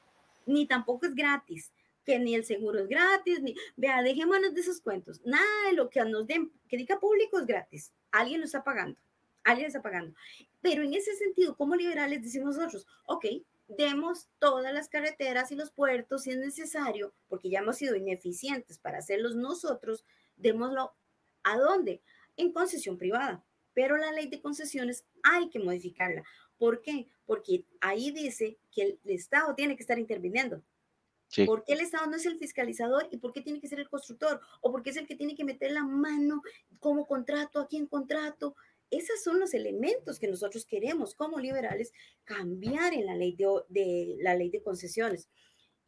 ni 0.46 0.66
tampoco 0.66 1.06
es 1.06 1.14
gratis 1.14 1.72
que 2.06 2.18
ni 2.20 2.36
el 2.36 2.44
seguro 2.44 2.78
es 2.78 2.88
gratis, 2.88 3.42
ni, 3.42 3.54
vea, 3.76 4.00
dejémonos 4.00 4.54
de 4.54 4.60
esos 4.60 4.80
cuentos. 4.80 5.20
Nada 5.24 5.44
de 5.68 5.74
lo 5.74 5.90
que 5.90 6.02
nos 6.04 6.26
den, 6.26 6.52
que 6.68 6.76
diga 6.76 7.00
público 7.00 7.40
es 7.40 7.46
gratis. 7.46 7.92
Alguien 8.12 8.40
lo 8.40 8.46
está 8.46 8.62
pagando, 8.62 8.96
alguien 9.42 9.66
está 9.66 9.82
pagando. 9.82 10.14
Pero 10.62 10.84
en 10.84 10.94
ese 10.94 11.14
sentido, 11.16 11.56
como 11.56 11.74
liberales 11.74 12.22
decimos 12.22 12.56
nosotros, 12.56 12.86
ok, 13.06 13.26
demos 13.66 14.28
todas 14.38 14.72
las 14.72 14.88
carreteras 14.88 15.50
y 15.50 15.56
los 15.56 15.72
puertos 15.72 16.22
si 16.22 16.30
es 16.30 16.38
necesario, 16.38 17.12
porque 17.28 17.50
ya 17.50 17.58
hemos 17.58 17.76
sido 17.76 17.96
ineficientes 17.96 18.78
para 18.78 18.98
hacerlos 18.98 19.34
nosotros, 19.34 20.04
démoslo 20.36 20.94
a 21.42 21.58
dónde? 21.58 22.02
En 22.36 22.52
concesión 22.52 22.98
privada. 22.98 23.44
Pero 23.74 23.96
la 23.96 24.12
ley 24.12 24.28
de 24.28 24.40
concesiones 24.40 25.04
hay 25.22 25.50
que 25.50 25.58
modificarla. 25.58 26.22
¿Por 26.58 26.80
qué? 26.82 27.08
Porque 27.24 27.64
ahí 27.80 28.10
dice 28.10 28.58
que 28.70 28.82
el 28.82 29.00
Estado 29.04 29.54
tiene 29.54 29.76
que 29.76 29.82
estar 29.82 29.98
interviniendo. 29.98 30.62
¿Por 31.44 31.64
qué 31.64 31.72
el 31.72 31.80
Estado 31.80 32.06
no 32.06 32.16
es 32.16 32.24
el 32.24 32.38
fiscalizador 32.38 33.08
y 33.10 33.18
por 33.18 33.32
qué 33.32 33.40
tiene 33.40 33.60
que 33.60 33.68
ser 33.68 33.80
el 33.80 33.88
constructor? 33.88 34.40
¿O 34.60 34.70
por 34.70 34.82
qué 34.82 34.90
es 34.90 34.96
el 34.96 35.06
que 35.06 35.16
tiene 35.16 35.34
que 35.34 35.44
meter 35.44 35.72
la 35.72 35.82
mano 35.82 36.42
como 36.78 37.06
contrato, 37.06 37.60
aquí 37.60 37.76
en 37.76 37.86
contrato? 37.86 38.54
Esos 38.90 39.22
son 39.22 39.40
los 39.40 39.52
elementos 39.52 40.18
que 40.18 40.28
nosotros 40.28 40.64
queremos 40.64 41.14
como 41.14 41.38
liberales 41.38 41.92
cambiar 42.24 42.94
en 42.94 43.06
la 43.06 43.16
ley 43.16 43.36
de, 43.68 44.16
la 44.20 44.34
ley 44.34 44.50
de 44.50 44.62
concesiones. 44.62 45.28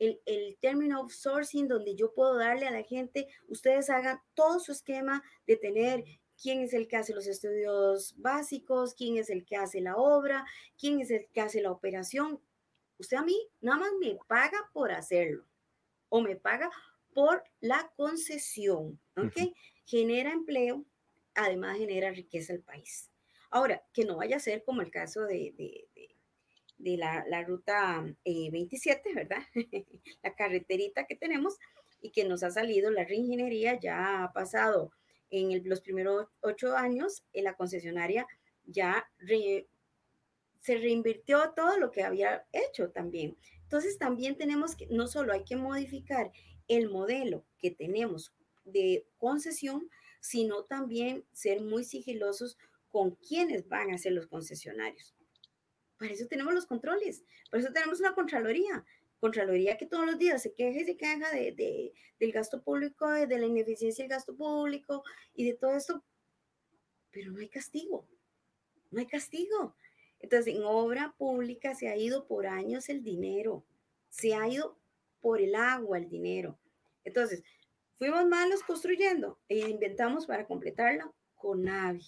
El, 0.00 0.20
el 0.26 0.58
término 0.60 0.98
outsourcing, 0.98 1.68
donde 1.68 1.94
yo 1.94 2.12
puedo 2.12 2.36
darle 2.36 2.66
a 2.66 2.72
la 2.72 2.82
gente, 2.82 3.28
ustedes 3.46 3.90
hagan 3.90 4.20
todo 4.34 4.58
su 4.58 4.72
esquema 4.72 5.22
de 5.46 5.56
tener 5.56 6.04
quién 6.40 6.60
es 6.60 6.72
el 6.72 6.88
que 6.88 6.96
hace 6.96 7.14
los 7.14 7.26
estudios 7.26 8.14
básicos, 8.16 8.94
quién 8.94 9.16
es 9.16 9.30
el 9.30 9.44
que 9.44 9.56
hace 9.56 9.80
la 9.80 9.96
obra, 9.96 10.46
quién 10.78 11.00
es 11.00 11.10
el 11.10 11.26
que 11.32 11.40
hace 11.40 11.60
la 11.60 11.72
operación, 11.72 12.40
Usted 12.98 13.16
a 13.16 13.22
mí 13.22 13.38
nada 13.60 13.78
más 13.78 13.90
me 14.00 14.18
paga 14.26 14.58
por 14.72 14.90
hacerlo 14.90 15.44
o 16.08 16.20
me 16.20 16.36
paga 16.36 16.70
por 17.14 17.44
la 17.60 17.90
concesión, 17.96 19.00
¿ok? 19.16 19.54
Genera 19.84 20.32
empleo, 20.32 20.84
además 21.34 21.78
genera 21.78 22.10
riqueza 22.10 22.52
al 22.52 22.60
país. 22.60 23.10
Ahora, 23.50 23.82
que 23.92 24.04
no 24.04 24.16
vaya 24.16 24.36
a 24.36 24.40
ser 24.40 24.64
como 24.64 24.82
el 24.82 24.90
caso 24.90 25.22
de, 25.22 25.86
de, 26.76 26.96
la, 26.96 27.24
la, 27.28 27.42
ruta 27.44 28.04
27, 28.24 29.08
eh, 29.08 29.14
¿verdad? 29.14 29.42
la 30.22 30.34
carreterita 30.34 31.06
que 31.06 31.16
tenemos 31.16 31.56
y 32.00 32.10
que 32.10 32.24
nos 32.24 32.42
ha 32.42 32.50
salido 32.50 32.90
la 32.90 33.04
reingeniería, 33.04 33.78
ya 33.78 34.24
ha 34.24 34.32
pasado 34.32 34.92
en 35.30 35.68
los 35.68 35.80
primeros 35.80 36.28
ocho 36.40 36.76
años, 36.76 37.24
en 37.32 37.44
la 37.44 37.54
concesionaria 37.54 38.26
ya 38.64 39.08
se 40.60 40.76
reinvirtió 40.76 41.52
todo 41.54 41.78
lo 41.78 41.90
que 41.90 42.02
había 42.02 42.46
hecho 42.52 42.90
también. 42.90 43.36
Entonces 43.62 43.98
también 43.98 44.36
tenemos 44.36 44.76
que, 44.76 44.86
no 44.88 45.06
solo 45.06 45.32
hay 45.32 45.44
que 45.44 45.56
modificar 45.56 46.32
el 46.68 46.90
modelo 46.90 47.44
que 47.58 47.70
tenemos 47.70 48.34
de 48.64 49.06
concesión, 49.16 49.88
sino 50.20 50.64
también 50.64 51.24
ser 51.32 51.60
muy 51.60 51.84
sigilosos 51.84 52.58
con 52.90 53.12
quienes 53.16 53.68
van 53.68 53.92
a 53.92 53.98
ser 53.98 54.12
los 54.12 54.26
concesionarios. 54.26 55.14
Para 55.98 56.12
eso 56.12 56.26
tenemos 56.26 56.54
los 56.54 56.66
controles, 56.66 57.24
por 57.50 57.60
eso 57.60 57.72
tenemos 57.72 58.00
una 58.00 58.14
Contraloría, 58.14 58.84
Contraloría 59.20 59.76
que 59.76 59.86
todos 59.86 60.06
los 60.06 60.18
días 60.18 60.42
se 60.42 60.54
queja 60.54 60.80
y 60.80 60.84
se 60.84 60.96
queja 60.96 61.30
de, 61.30 61.92
del 62.18 62.32
gasto 62.32 62.62
público, 62.62 63.10
de, 63.10 63.26
de 63.26 63.38
la 63.38 63.46
ineficiencia 63.46 64.04
del 64.04 64.10
gasto 64.10 64.36
público 64.36 65.02
y 65.34 65.46
de 65.46 65.54
todo 65.54 65.72
esto, 65.72 66.04
pero 67.10 67.32
no 67.32 67.40
hay 67.40 67.48
castigo, 67.48 68.06
no 68.90 69.00
hay 69.00 69.06
castigo. 69.06 69.74
Entonces, 70.20 70.54
en 70.54 70.62
obra 70.64 71.14
pública 71.16 71.74
se 71.74 71.88
ha 71.88 71.96
ido 71.96 72.26
por 72.26 72.46
años 72.46 72.88
el 72.88 73.02
dinero, 73.02 73.64
se 74.08 74.34
ha 74.34 74.48
ido 74.48 74.78
por 75.20 75.40
el 75.40 75.54
agua 75.54 75.98
el 75.98 76.08
dinero. 76.08 76.58
Entonces, 77.04 77.42
fuimos 77.98 78.26
malos 78.26 78.62
construyendo 78.62 79.38
e 79.48 79.58
inventamos 79.68 80.26
para 80.26 80.46
completarla 80.46 81.12
con 81.34 81.62
Navi. 81.62 82.04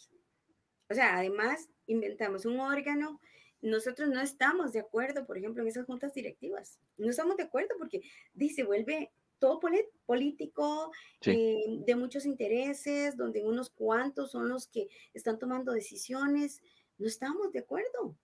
O 0.88 0.94
sea, 0.94 1.16
además 1.16 1.68
inventamos 1.86 2.44
un 2.44 2.58
órgano. 2.60 3.20
Nosotros 3.62 4.08
no 4.08 4.20
estamos 4.20 4.72
de 4.72 4.80
acuerdo, 4.80 5.26
por 5.26 5.36
ejemplo, 5.36 5.62
en 5.62 5.68
esas 5.68 5.86
juntas 5.86 6.14
directivas. 6.14 6.78
No 6.96 7.10
estamos 7.10 7.36
de 7.36 7.42
acuerdo 7.42 7.74
porque 7.78 8.02
dice, 8.32 8.64
vuelve 8.64 9.10
todo 9.38 9.60
político, 10.06 10.92
eh, 11.22 11.64
de 11.86 11.96
muchos 11.96 12.26
intereses, 12.26 13.16
donde 13.16 13.42
unos 13.42 13.70
cuantos 13.70 14.30
son 14.30 14.48
los 14.48 14.68
que 14.68 14.88
están 15.14 15.38
tomando 15.38 15.72
decisiones. 15.72 16.62
No 16.98 17.06
estamos 17.06 17.50
de 17.52 17.60
acuerdo. 17.60 18.16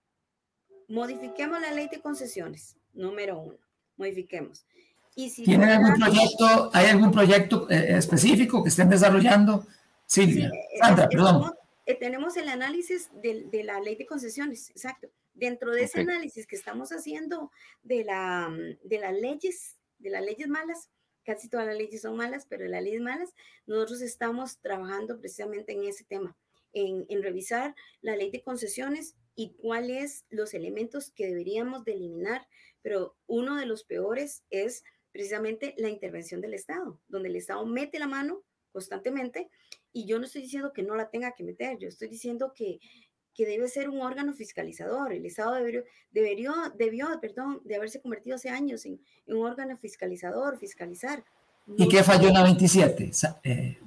Modifiquemos 0.89 1.61
la 1.61 1.72
ley 1.72 1.89
de 1.89 2.01
concesiones, 2.01 2.76
número 2.93 3.41
uno. 3.41 3.59
Modifiquemos. 3.97 4.66
Y 5.16 5.30
si 5.30 5.45
¿Tienen 5.45 5.70
algún 5.70 5.95
proyecto, 5.95 6.70
hay 6.72 6.87
algún 6.87 7.11
proyecto 7.11 7.68
eh, 7.70 7.97
específico 7.97 8.62
que 8.62 8.68
estén 8.68 8.91
desarrollando? 8.91 9.66
Silvia, 10.05 10.51
sí, 10.51 10.78
Sandra, 10.78 11.09
perdón. 11.09 11.53
Eh, 11.87 11.95
tenemos 11.95 12.37
el 12.37 12.49
análisis 12.49 13.11
de, 13.22 13.47
de, 13.51 13.64
la 13.64 13.80
ley 13.80 13.97
de 13.97 14.07
concesiones, 14.07 14.70
exacto. 14.70 15.09
Dentro 15.37 15.70
de 15.70 15.84
ese 15.84 16.01
análisis 16.01 16.47
que 16.47 16.57
estamos 16.57 16.91
haciendo 16.91 17.53
de, 17.82 18.05
la, 18.05 18.53
de 18.82 18.99
las 18.99 19.12
leyes, 19.14 19.76
de 19.99 20.11
las 20.11 20.24
leyes 20.24 20.49
malas, 20.49 20.91
casi 21.24 21.49
todas 21.49 21.66
las 21.66 21.76
leyes 21.76 22.03
son 22.03 22.16
malas, 22.16 22.47
pero 22.47 22.66
las 22.66 22.82
leyes 22.82 23.01
malas, 23.01 23.34
nosotros 23.66 24.01
estamos 24.01 24.59
trabajando 24.61 25.18
precisamente 25.18 25.72
en 25.72 25.84
ese 25.84 26.05
tema, 26.05 26.37
en, 26.72 27.05
en 27.09 27.22
revisar 27.22 27.74
la 28.01 28.16
ley 28.16 28.30
de 28.30 28.43
concesiones 28.43 29.14
y 29.34 29.53
cuáles 29.57 30.24
los 30.30 30.55
elementos 30.55 31.11
que 31.11 31.26
deberíamos 31.26 31.84
de 31.84 31.93
eliminar, 31.93 32.49
pero 32.80 33.16
uno 33.26 33.57
de 33.57 33.66
los 33.66 33.84
peores 33.84 34.43
es 34.51 34.82
precisamente 35.12 35.74
la 35.76 35.91
intervención 35.91 36.41
del 36.41 36.55
Estado, 36.55 36.99
donde 37.09 37.28
el 37.28 37.37
Estado 37.37 37.64
mete 37.66 37.99
la 37.99 38.07
mano 38.07 38.43
constantemente 38.72 39.49
y 39.91 40.05
yo 40.05 40.18
no 40.18 40.26
estoy 40.26 40.43
diciendo 40.43 40.74
que 40.74 40.82
no 40.82 40.95
la 40.95 41.09
tenga 41.09 41.32
que 41.32 41.43
meter, 41.43 41.78
yo 41.78 41.89
estoy 41.89 42.09
diciendo 42.09 42.53
que, 42.55 42.78
que 43.37 43.47
debe 43.47 43.68
ser 43.68 43.91
un 43.91 44.01
órgano 44.01 44.32
fiscalizador. 44.32 45.12
El 45.12 45.26
Estado 45.26 45.55
debió, 45.55 45.84
debió, 46.11 46.55
debió 46.76 47.09
perdón, 47.20 47.61
de 47.64 47.76
haberse 47.76 48.01
convertido 48.01 48.37
hace 48.37 48.49
años 48.49 48.87
en, 48.87 48.99
un 49.26 49.47
órgano 49.47 49.76
fiscalizador, 49.76 50.59
fiscalizar. 50.59 51.22
¿Y 51.76 51.87
qué 51.89 52.03
falló 52.03 52.28
en 52.28 52.34
la 52.34 52.43
27? 52.45 53.11
Eh, 53.45 53.78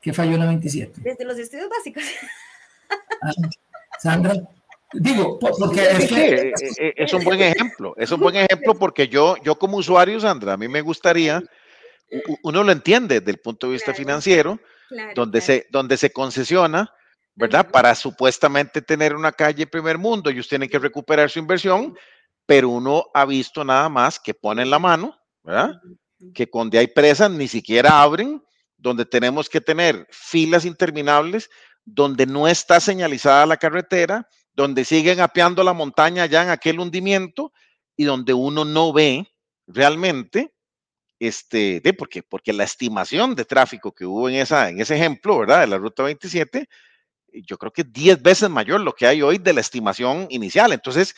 ¿Qué 0.00 0.12
falló 0.12 0.34
en 0.34 0.40
la 0.40 0.46
27? 0.46 1.00
Desde 1.00 1.24
los 1.24 1.38
estudios 1.38 1.68
básicos. 1.68 2.04
Ah, 3.20 3.32
Sandra. 3.98 4.34
Digo, 4.92 5.38
porque 5.38 5.82
es, 5.82 6.08
que, 6.08 6.28
eh, 6.30 6.52
eh, 6.78 6.94
es, 6.96 7.12
un 7.12 7.22
buen 7.22 7.40
ejemplo, 7.42 7.94
es 7.98 8.10
un 8.10 8.20
buen 8.20 8.36
ejemplo 8.48 8.74
porque 8.74 9.08
yo, 9.08 9.36
yo 9.42 9.58
como 9.58 9.76
usuario, 9.76 10.18
Sandra, 10.20 10.54
a 10.54 10.56
mí 10.56 10.66
me 10.66 10.80
gustaría, 10.80 11.42
uno 12.42 12.62
lo 12.62 12.72
entiende 12.72 13.20
desde 13.20 13.32
el 13.32 13.38
punto 13.38 13.66
de 13.66 13.74
vista 13.74 13.92
financiero, 13.92 14.58
donde, 15.14 15.42
Se, 15.42 15.66
donde 15.70 15.98
se 15.98 16.10
concesiona, 16.10 16.94
¿verdad? 17.38 17.70
Para 17.70 17.94
supuestamente 17.94 18.82
tener 18.82 19.14
una 19.14 19.30
calle 19.30 19.64
primer 19.64 19.96
mundo, 19.96 20.28
ellos 20.28 20.48
tienen 20.48 20.68
que 20.68 20.78
recuperar 20.78 21.30
su 21.30 21.38
inversión, 21.38 21.96
pero 22.44 22.68
uno 22.68 23.04
ha 23.14 23.24
visto 23.24 23.64
nada 23.64 23.88
más 23.88 24.18
que 24.18 24.34
ponen 24.34 24.70
la 24.70 24.80
mano, 24.80 25.16
¿verdad? 25.44 25.80
Que 26.34 26.50
cuando 26.50 26.80
hay 26.80 26.88
presas 26.88 27.30
ni 27.30 27.46
siquiera 27.46 28.02
abren, 28.02 28.42
donde 28.76 29.04
tenemos 29.04 29.48
que 29.48 29.60
tener 29.60 30.04
filas 30.10 30.64
interminables, 30.64 31.48
donde 31.84 32.26
no 32.26 32.48
está 32.48 32.80
señalizada 32.80 33.46
la 33.46 33.56
carretera, 33.56 34.28
donde 34.52 34.84
siguen 34.84 35.20
apeando 35.20 35.62
la 35.62 35.72
montaña 35.72 36.26
ya 36.26 36.42
en 36.42 36.50
aquel 36.50 36.80
hundimiento 36.80 37.52
y 37.96 38.02
donde 38.02 38.34
uno 38.34 38.64
no 38.64 38.92
ve 38.92 39.28
realmente, 39.68 40.52
este, 41.20 41.80
de, 41.84 41.92
porque, 41.92 42.24
porque 42.24 42.52
la 42.52 42.64
estimación 42.64 43.36
de 43.36 43.44
tráfico 43.44 43.92
que 43.92 44.06
hubo 44.06 44.28
en, 44.28 44.34
esa, 44.34 44.68
en 44.70 44.80
ese 44.80 44.96
ejemplo, 44.96 45.38
¿verdad? 45.38 45.60
De 45.60 45.68
la 45.68 45.78
ruta 45.78 46.02
27, 46.02 46.68
yo 47.32 47.58
creo 47.58 47.72
que 47.72 47.82
es 47.82 47.92
10 47.92 48.22
veces 48.22 48.50
mayor 48.50 48.80
lo 48.80 48.94
que 48.94 49.06
hay 49.06 49.22
hoy 49.22 49.38
de 49.38 49.52
la 49.52 49.60
estimación 49.60 50.26
inicial. 50.30 50.72
Entonces, 50.72 51.14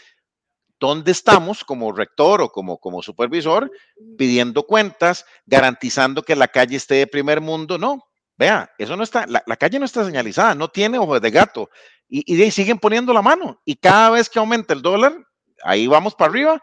¿dónde 0.79 1.13
estamos 1.13 1.65
como 1.65 1.93
rector 1.93 2.41
o 2.41 2.51
como, 2.51 2.79
como 2.79 3.03
supervisor 3.03 3.71
pidiendo 4.17 4.65
cuentas, 4.65 5.27
garantizando 5.47 6.23
que 6.23 6.37
la 6.37 6.49
calle 6.49 6.77
esté 6.77 6.97
de 6.97 7.07
primer 7.07 7.41
mundo? 7.41 7.79
No, 7.79 8.03
vea, 8.37 8.71
eso 8.79 8.97
no 8.97 9.03
está, 9.03 9.27
la, 9.27 9.57
calle 9.57 9.79
no 9.79 9.85
está 9.85 10.05
señalizada, 10.05 10.55
no 10.55 10.69
tiene 10.69 10.99
ojos 10.99 11.21
de 11.21 11.31
gato. 11.31 11.71
Y, 12.09 12.35
y, 12.35 12.43
ahí 12.43 12.51
siguen 12.51 12.79
poniendo 12.79 13.13
la 13.13 13.23
mano. 13.23 13.61
Y 13.65 13.77
cada 13.77 14.11
vez 14.11 14.29
que 14.29 14.39
aumenta 14.39 14.75
el 14.75 14.83
dólar, 14.83 15.15
ahí 15.63 15.87
vamos 15.87 16.15
para 16.15 16.31
arriba. 16.31 16.63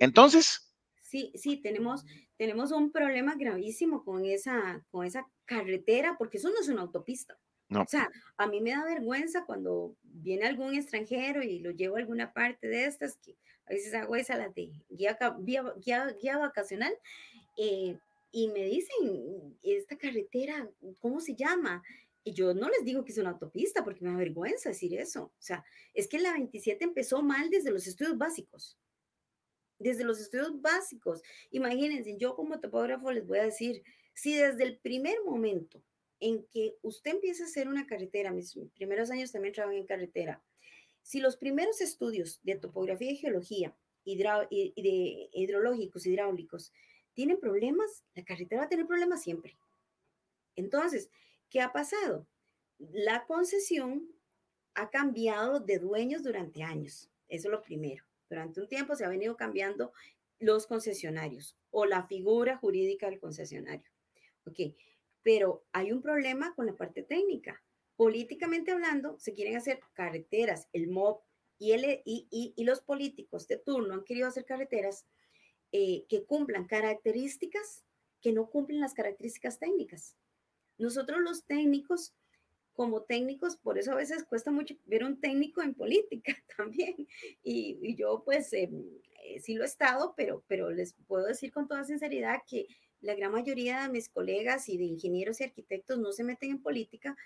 Entonces... 0.00 0.66
Sí, 1.02 1.32
sí, 1.34 1.56
tenemos, 1.56 2.04
tenemos 2.36 2.70
un 2.70 2.92
problema 2.92 3.34
gravísimo 3.36 4.04
con 4.04 4.24
esa, 4.24 4.84
con 4.90 5.04
esa 5.04 5.26
carretera, 5.44 6.16
porque 6.16 6.38
eso 6.38 6.48
no 6.50 6.60
es 6.60 6.68
una 6.68 6.82
autopista. 6.82 7.36
O 7.72 7.86
sea, 7.86 8.10
a 8.36 8.46
mí 8.46 8.60
me 8.60 8.72
da 8.72 8.84
vergüenza 8.84 9.44
cuando 9.44 9.94
viene 10.02 10.46
algún 10.46 10.74
extranjero 10.74 11.42
y 11.42 11.60
lo 11.60 11.70
llevo 11.70 11.96
a 11.96 12.00
alguna 12.00 12.32
parte 12.32 12.66
de 12.66 12.86
estas, 12.86 13.16
que 13.18 13.36
a 13.66 13.72
veces 13.72 13.94
hago 13.94 14.16
esa 14.16 14.36
la 14.36 14.48
de 14.48 14.72
guía, 14.88 15.16
guía, 15.40 16.16
guía, 16.20 16.38
vacacional, 16.38 16.92
eh, 17.56 17.96
y 18.32 18.48
me 18.48 18.64
dicen, 18.64 19.58
esta 19.62 19.96
carretera, 19.96 20.68
¿cómo 21.00 21.20
se 21.20 21.34
llama? 21.34 21.82
Y 22.24 22.32
yo 22.32 22.54
no 22.54 22.68
les 22.68 22.84
digo 22.84 23.04
que 23.04 23.12
es 23.12 23.18
una 23.18 23.30
autopista 23.30 23.82
porque 23.82 24.04
me 24.04 24.10
da 24.10 24.16
vergüenza 24.16 24.68
decir 24.68 24.98
eso. 24.98 25.24
O 25.24 25.42
sea, 25.42 25.64
es 25.94 26.06
que 26.08 26.18
la 26.18 26.32
27 26.32 26.84
empezó 26.84 27.22
mal 27.22 27.50
desde 27.50 27.70
los 27.70 27.86
estudios 27.86 28.18
básicos. 28.18 28.78
Desde 29.78 30.04
los 30.04 30.20
estudios 30.20 30.60
básicos. 30.60 31.22
Imagínense, 31.50 32.16
yo 32.18 32.34
como 32.34 32.60
topógrafo 32.60 33.10
les 33.10 33.26
voy 33.26 33.38
a 33.38 33.44
decir, 33.44 33.82
si 34.12 34.34
desde 34.34 34.64
el 34.64 34.78
primer 34.78 35.16
momento 35.24 35.82
en 36.20 36.44
que 36.46 36.76
usted 36.82 37.12
empieza 37.12 37.44
a 37.44 37.46
hacer 37.46 37.68
una 37.68 37.86
carretera, 37.86 38.30
mis 38.30 38.56
primeros 38.74 39.10
años 39.10 39.32
también 39.32 39.54
trabajé 39.54 39.78
en 39.78 39.86
carretera, 39.86 40.42
si 41.02 41.20
los 41.20 41.36
primeros 41.36 41.80
estudios 41.80 42.40
de 42.42 42.56
topografía 42.56 43.10
y 43.10 43.16
geología 43.16 43.76
y 44.04 44.16
de 44.16 45.30
hidrológicos, 45.32 46.06
hidráulicos, 46.06 46.72
tienen 47.14 47.40
problemas, 47.40 48.04
la 48.14 48.24
carretera 48.24 48.60
va 48.60 48.66
a 48.66 48.68
tener 48.68 48.86
problemas 48.86 49.22
siempre. 49.22 49.58
Entonces, 50.56 51.10
¿qué 51.48 51.60
ha 51.60 51.72
pasado? 51.72 52.26
La 52.78 53.26
concesión 53.26 54.08
ha 54.74 54.90
cambiado 54.90 55.60
de 55.60 55.78
dueños 55.78 56.22
durante 56.22 56.62
años. 56.62 57.10
Eso 57.28 57.48
es 57.48 57.52
lo 57.52 57.62
primero. 57.62 58.04
Durante 58.28 58.60
un 58.60 58.68
tiempo 58.68 58.94
se 58.94 59.04
ha 59.04 59.08
venido 59.08 59.36
cambiando 59.36 59.92
los 60.38 60.66
concesionarios 60.66 61.56
o 61.70 61.84
la 61.84 62.06
figura 62.06 62.56
jurídica 62.56 63.08
del 63.08 63.20
concesionario. 63.20 63.90
Ok, 64.46 64.74
pero 65.22 65.64
hay 65.72 65.92
un 65.92 66.02
problema 66.02 66.54
con 66.54 66.66
la 66.66 66.76
parte 66.76 67.02
técnica. 67.02 67.62
Políticamente 67.96 68.70
hablando, 68.72 69.18
se 69.18 69.34
quieren 69.34 69.56
hacer 69.56 69.80
carreteras, 69.92 70.68
el 70.72 70.88
MOB 70.88 71.20
y, 71.58 71.72
el, 71.72 72.02
y, 72.04 72.54
los 72.64 72.80
políticos 72.80 73.46
de 73.46 73.58
turno 73.58 73.94
han 73.94 74.04
querido 74.04 74.28
hacer 74.28 74.46
carreteras 74.46 75.06
eh, 75.72 76.06
que 76.08 76.24
cumplan 76.24 76.66
características 76.66 77.84
que 78.20 78.32
no 78.32 78.48
cumplen 78.50 78.80
las 78.80 78.94
características 78.94 79.58
técnicas. 79.58 80.16
Nosotros 80.78 81.20
los 81.20 81.44
técnicos, 81.44 82.14
como 82.72 83.02
técnicos, 83.02 83.56
por 83.56 83.78
eso 83.78 83.92
a 83.92 83.96
veces 83.96 84.24
cuesta 84.24 84.50
mucho 84.50 84.74
ver 84.86 85.04
un 85.04 85.20
técnico 85.20 85.62
en 85.62 85.74
política 85.74 86.34
también. 86.56 87.08
Y, 87.42 87.94
yo 87.96 88.22
pues 88.24 88.52
em, 88.52 88.84
eh, 89.24 89.40
sí 89.40 89.54
lo 89.54 89.64
he 89.64 89.66
estado, 89.66 90.14
pero, 90.16 90.44
pero 90.46 90.70
les 90.70 90.94
puedo 91.06 91.26
decir 91.26 91.52
con 91.52 91.68
toda 91.68 91.84
sinceridad 91.84 92.40
que 92.48 92.66
la 93.00 93.14
gran 93.14 93.32
mayoría 93.32 93.82
de 93.82 93.88
mis 93.88 94.08
colegas 94.08 94.68
y 94.68 94.76
de 94.78 94.84
ingenieros 94.84 95.40
y 95.40 95.44
arquitectos 95.44 95.98
no 95.98 96.12
se 96.12 96.24
meten 96.24 96.50
en 96.50 96.62
política 96.62 97.16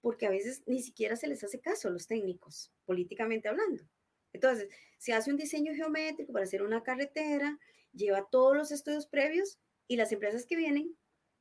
porque 0.00 0.26
a 0.26 0.30
veces 0.30 0.62
ni 0.66 0.82
siquiera 0.82 1.16
se 1.16 1.26
les 1.26 1.44
hace 1.44 1.60
caso 1.60 1.88
a 1.88 1.90
los 1.90 2.06
técnicos, 2.06 2.72
políticamente 2.86 3.48
hablando. 3.48 3.84
Entonces, 4.32 4.68
se 4.98 5.12
hace 5.12 5.30
un 5.30 5.36
diseño 5.36 5.74
geométrico 5.74 6.32
para 6.32 6.44
hacer 6.44 6.62
una 6.62 6.82
carretera, 6.82 7.58
lleva 7.92 8.28
todos 8.30 8.56
los 8.56 8.70
estudios 8.70 9.06
previos 9.06 9.58
y 9.88 9.96
las 9.96 10.12
empresas 10.12 10.46
que 10.46 10.56
vienen, 10.56 10.96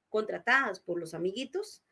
contratadas 0.10 0.80
por 0.80 1.00
los 1.00 1.14
amiguitos, 1.14 1.84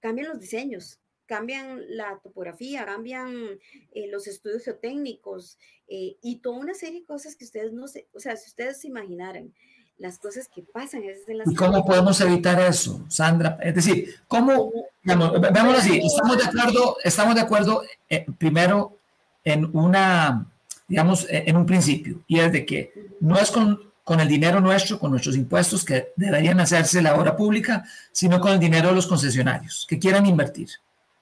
cambian 0.00 0.28
los 0.28 0.38
diseños, 0.38 1.00
cambian 1.26 1.82
la 1.96 2.20
topografía, 2.22 2.84
cambian 2.84 3.58
eh, 3.92 4.06
los 4.08 4.26
estudios 4.26 4.64
geotécnicos 4.64 5.58
eh, 5.88 6.16
y 6.22 6.40
toda 6.40 6.58
una 6.58 6.74
serie 6.74 7.00
de 7.00 7.06
cosas 7.06 7.36
que 7.36 7.44
ustedes 7.44 7.72
no 7.72 7.88
sé, 7.88 8.08
o 8.12 8.20
sea, 8.20 8.36
si 8.36 8.48
ustedes 8.48 8.80
se 8.80 8.88
imaginaran, 8.88 9.54
las 9.98 10.18
cosas 10.18 10.48
que 10.48 10.62
pasan. 10.62 11.02
En 11.26 11.38
las 11.38 11.50
¿Y 11.50 11.54
cómo 11.54 11.84
podemos 11.84 12.20
evitar 12.20 12.60
eso, 12.60 13.04
Sandra? 13.08 13.58
Es 13.60 13.74
decir, 13.74 14.14
¿cómo, 14.28 14.72
digamos, 15.02 15.78
así, 15.78 16.00
estamos 16.04 16.36
de 16.36 16.44
acuerdo, 16.44 16.96
estamos 17.04 17.34
de 17.34 17.40
acuerdo 17.40 17.82
eh, 18.08 18.26
primero 18.38 18.98
en 19.44 19.70
una, 19.76 20.46
digamos, 20.88 21.24
eh, 21.30 21.44
en 21.46 21.56
un 21.56 21.66
principio, 21.66 22.22
y 22.26 22.40
es 22.40 22.52
de 22.52 22.64
que 22.64 22.92
no 23.20 23.38
es 23.38 23.50
con, 23.50 23.92
con 24.02 24.20
el 24.20 24.28
dinero 24.28 24.60
nuestro, 24.60 24.98
con 24.98 25.10
nuestros 25.10 25.36
impuestos 25.36 25.84
que 25.84 26.12
deberían 26.16 26.60
hacerse 26.60 27.02
la 27.02 27.14
obra 27.14 27.36
pública, 27.36 27.84
sino 28.12 28.40
con 28.40 28.52
el 28.52 28.58
dinero 28.58 28.88
de 28.88 28.94
los 28.94 29.06
concesionarios 29.06 29.86
que 29.88 29.98
quieran 29.98 30.26
invertir, 30.26 30.68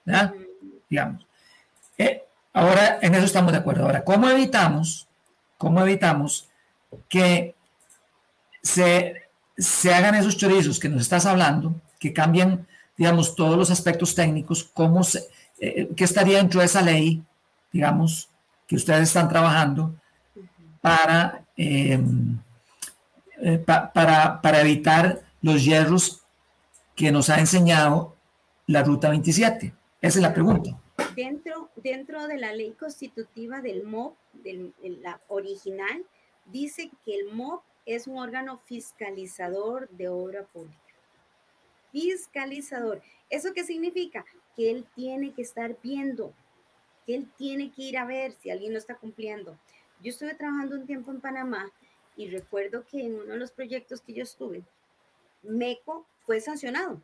¿verdad? 0.04 0.34
Digamos. 0.88 1.26
Eh, 1.98 2.22
ahora, 2.52 2.98
en 3.02 3.14
eso 3.14 3.24
estamos 3.26 3.52
de 3.52 3.58
acuerdo. 3.58 3.84
Ahora, 3.84 4.04
¿cómo 4.04 4.28
evitamos, 4.28 5.08
cómo 5.58 5.80
evitamos 5.82 6.48
que 7.08 7.54
se 8.62 9.22
se 9.56 9.92
hagan 9.92 10.14
esos 10.14 10.36
chorizos 10.36 10.78
que 10.78 10.88
nos 10.88 11.02
estás 11.02 11.26
hablando, 11.26 11.74
que 11.98 12.12
cambian, 12.12 12.66
digamos, 12.96 13.34
todos 13.34 13.56
los 13.56 13.70
aspectos 13.70 14.14
técnicos, 14.14 14.64
cómo 14.64 15.04
se, 15.04 15.22
eh, 15.60 15.88
qué 15.96 16.04
estaría 16.04 16.38
dentro 16.38 16.60
de 16.60 16.66
esa 16.66 16.82
ley, 16.82 17.22
digamos, 17.72 18.28
que 18.66 18.76
ustedes 18.76 19.08
están 19.08 19.28
trabajando 19.28 19.94
para, 20.80 21.44
em, 21.56 22.38
eh, 23.40 23.58
para, 23.58 24.40
para 24.40 24.60
evitar 24.60 25.22
los 25.42 25.64
hierros 25.64 26.22
que 26.94 27.12
nos 27.12 27.30
ha 27.30 27.38
enseñado 27.38 28.16
la 28.66 28.82
Ruta 28.82 29.10
27. 29.10 29.74
Esa 30.00 30.18
es 30.18 30.22
la 30.22 30.34
pregunta. 30.34 30.78
Dentro, 31.14 31.70
dentro 31.76 32.26
de 32.26 32.38
la 32.38 32.52
ley 32.52 32.72
constitutiva 32.72 33.60
del 33.60 33.84
MOP, 33.84 34.16
de 34.32 34.72
la 35.02 35.20
original, 35.28 36.04
dice 36.46 36.90
que 37.04 37.14
el 37.14 37.32
MOP 37.32 37.62
es 37.86 38.06
un 38.06 38.18
órgano 38.18 38.58
fiscalizador 38.58 39.88
de 39.90 40.08
obra 40.08 40.44
pública. 40.44 40.78
Fiscalizador. 41.90 43.02
¿Eso 43.28 43.52
qué 43.52 43.64
significa? 43.64 44.24
Que 44.56 44.70
él 44.70 44.86
tiene 44.94 45.32
que 45.32 45.42
estar 45.42 45.76
viendo, 45.82 46.32
que 47.06 47.14
él 47.14 47.30
tiene 47.36 47.70
que 47.72 47.82
ir 47.82 47.98
a 47.98 48.04
ver 48.04 48.32
si 48.32 48.50
alguien 48.50 48.72
no 48.72 48.78
está 48.78 48.96
cumpliendo. 48.96 49.58
Yo 50.00 50.10
estuve 50.10 50.34
trabajando 50.34 50.76
un 50.76 50.86
tiempo 50.86 51.10
en 51.10 51.20
Panamá 51.20 51.72
y 52.16 52.28
recuerdo 52.28 52.84
que 52.84 53.00
en 53.00 53.14
uno 53.14 53.32
de 53.32 53.38
los 53.38 53.52
proyectos 53.52 54.00
que 54.00 54.12
yo 54.12 54.22
estuve, 54.22 54.62
MECO 55.42 56.06
fue 56.24 56.40
sancionado. 56.40 57.00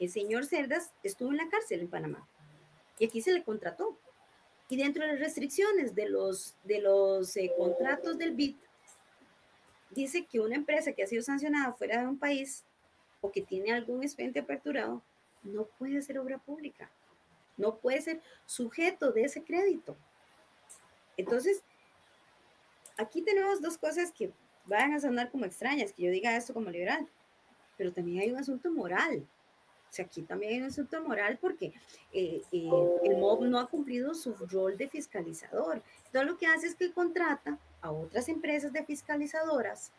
El 0.00 0.10
señor 0.10 0.44
Cerdas 0.44 0.92
estuvo 1.02 1.30
en 1.30 1.36
la 1.38 1.48
cárcel 1.48 1.80
en 1.80 1.88
Panamá 1.88 2.26
y 2.98 3.06
aquí 3.06 3.20
se 3.20 3.32
le 3.32 3.44
contrató. 3.44 3.98
Y 4.68 4.76
dentro 4.76 5.04
de 5.04 5.12
las 5.12 5.20
restricciones 5.20 5.94
de 5.94 6.08
los, 6.08 6.54
de 6.64 6.80
los 6.80 7.36
eh, 7.36 7.52
contratos 7.56 8.18
del 8.18 8.32
BIT, 8.32 8.56
dice 9.94 10.26
que 10.26 10.40
una 10.40 10.56
empresa 10.56 10.92
que 10.92 11.02
ha 11.02 11.06
sido 11.06 11.22
sancionada 11.22 11.72
fuera 11.72 12.00
de 12.00 12.06
un 12.06 12.18
país 12.18 12.64
o 13.20 13.30
que 13.30 13.40
tiene 13.40 13.72
algún 13.72 14.02
expediente 14.02 14.40
aperturado, 14.40 15.02
no 15.42 15.64
puede 15.64 16.02
ser 16.02 16.18
obra 16.18 16.38
pública, 16.38 16.90
no 17.56 17.76
puede 17.76 18.00
ser 18.00 18.20
sujeto 18.46 19.12
de 19.12 19.24
ese 19.24 19.42
crédito. 19.42 19.96
Entonces, 21.16 21.62
aquí 22.96 23.22
tenemos 23.22 23.62
dos 23.62 23.78
cosas 23.78 24.12
que 24.12 24.32
van 24.66 24.92
a 24.92 25.00
sonar 25.00 25.30
como 25.30 25.44
extrañas, 25.44 25.92
que 25.92 26.02
yo 26.02 26.10
diga 26.10 26.36
esto 26.36 26.54
como 26.54 26.70
liberal, 26.70 27.08
pero 27.76 27.92
también 27.92 28.22
hay 28.22 28.30
un 28.30 28.38
asunto 28.38 28.70
moral. 28.70 29.26
O 29.88 29.92
sea, 29.96 30.06
aquí 30.06 30.22
también 30.22 30.52
hay 30.52 30.60
un 30.60 30.66
asunto 30.66 31.00
moral 31.02 31.38
porque 31.40 31.72
eh, 32.12 32.42
eh, 32.50 32.70
el 33.04 33.16
MOB 33.16 33.44
no 33.44 33.60
ha 33.60 33.68
cumplido 33.68 34.12
su 34.14 34.34
rol 34.34 34.76
de 34.76 34.88
fiscalizador. 34.88 35.82
Todo 36.12 36.24
lo 36.24 36.36
que 36.36 36.46
hace 36.46 36.66
es 36.66 36.74
que 36.74 36.92
contrata 36.92 37.58
a 37.84 37.92
otras 37.92 38.30
empresas 38.30 38.72
de 38.72 38.82
fiscalizadoras 38.82 39.92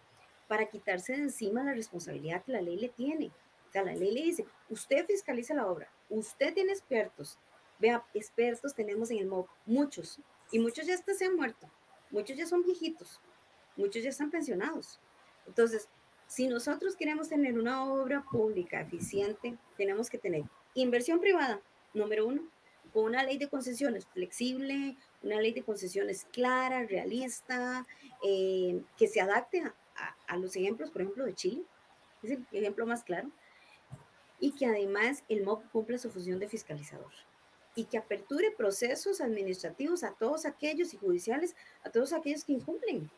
para 0.47 0.65
quitarse 0.65 1.13
de 1.13 1.19
encima 1.19 1.63
la 1.63 1.73
responsabilidad 1.73 2.43
que 2.43 2.51
la 2.51 2.61
ley 2.61 2.77
le 2.77 2.89
tiene. 2.89 3.31
O 3.69 3.71
sea, 3.71 3.83
la 3.83 3.93
ley 3.93 4.11
le 4.11 4.23
dice, 4.23 4.45
usted 4.69 5.05
fiscaliza 5.05 5.53
la 5.53 5.67
obra, 5.67 5.87
usted 6.09 6.53
tiene 6.53 6.71
expertos. 6.71 7.37
Vea, 7.77 8.03
expertos 8.15 8.73
tenemos 8.73 9.11
en 9.11 9.19
el 9.19 9.27
MOB, 9.27 9.47
muchos, 9.67 10.19
y 10.51 10.57
muchos 10.59 10.87
ya 10.87 10.95
hasta 10.95 11.13
se 11.13 11.25
han 11.25 11.35
muerto, 11.35 11.69
muchos 12.09 12.35
ya 12.35 12.47
son 12.47 12.63
viejitos, 12.63 13.21
muchos 13.75 14.01
ya 14.01 14.09
están 14.09 14.31
pensionados. 14.31 14.99
Entonces, 15.45 15.87
si 16.27 16.47
nosotros 16.47 16.95
queremos 16.95 17.29
tener 17.29 17.59
una 17.59 17.85
obra 17.85 18.25
pública 18.31 18.81
eficiente, 18.81 19.57
tenemos 19.77 20.09
que 20.09 20.17
tener 20.17 20.43
inversión 20.73 21.19
privada, 21.19 21.61
número 21.93 22.25
uno, 22.25 22.41
con 22.95 23.03
una 23.03 23.23
ley 23.23 23.37
de 23.37 23.49
concesiones 23.49 24.05
flexible, 24.05 24.95
una 25.21 25.41
ley 25.41 25.51
de 25.51 25.63
concesiones 25.63 26.25
clara, 26.31 26.85
realista, 26.85 27.85
eh, 28.23 28.81
que 28.95 29.09
se 29.09 29.19
adapte 29.19 29.63
a, 30.27 30.37
los 30.37 30.55
ejemplos, 30.55 30.91
por 30.91 31.01
ejemplo, 31.01 31.25
de 31.25 31.35
Chile, 31.35 31.63
es 32.23 32.31
el 32.31 32.45
ejemplo 32.51 32.85
más 32.85 33.03
claro, 33.03 33.29
y 34.39 34.51
que 34.51 34.65
además 34.65 35.25
el 35.27 35.43
MOP 35.43 35.69
cumpla 35.73 35.97
su 35.97 36.09
función 36.09 36.39
de 36.39 36.47
fiscalizador 36.47 37.11
y 37.75 37.83
que 37.83 37.97
aperture 37.97 38.51
procesos 38.51 39.19
administrativos 39.19 40.05
a 40.05 40.13
todos 40.13 40.45
aquellos 40.45 40.93
y 40.93 40.97
judiciales, 40.97 41.53
a 41.83 41.89
todos 41.89 42.13
aquellos 42.13 42.45
que 42.45 42.53
incumplen. 42.53 43.11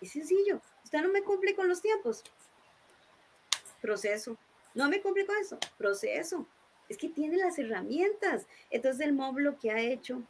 Es 0.00 0.12
sencillo. 0.12 0.60
Usted 0.84 1.02
no 1.02 1.08
me 1.08 1.24
cumple 1.24 1.56
con 1.56 1.66
los 1.66 1.82
tiempos. 1.82 2.22
Proceso. 3.82 4.38
No 4.74 4.88
me 4.88 5.00
cumple 5.00 5.26
con 5.26 5.36
eso. 5.36 5.58
Proceso. 5.76 6.46
Es 6.88 6.96
que 6.96 7.08
tiene 7.08 7.36
las 7.36 7.58
herramientas. 7.58 8.46
Entonces 8.70 9.06
el 9.06 9.12
MOB 9.12 9.38
lo 9.38 9.58
que 9.58 9.70
ha 9.70 9.80
hecho 9.80 10.22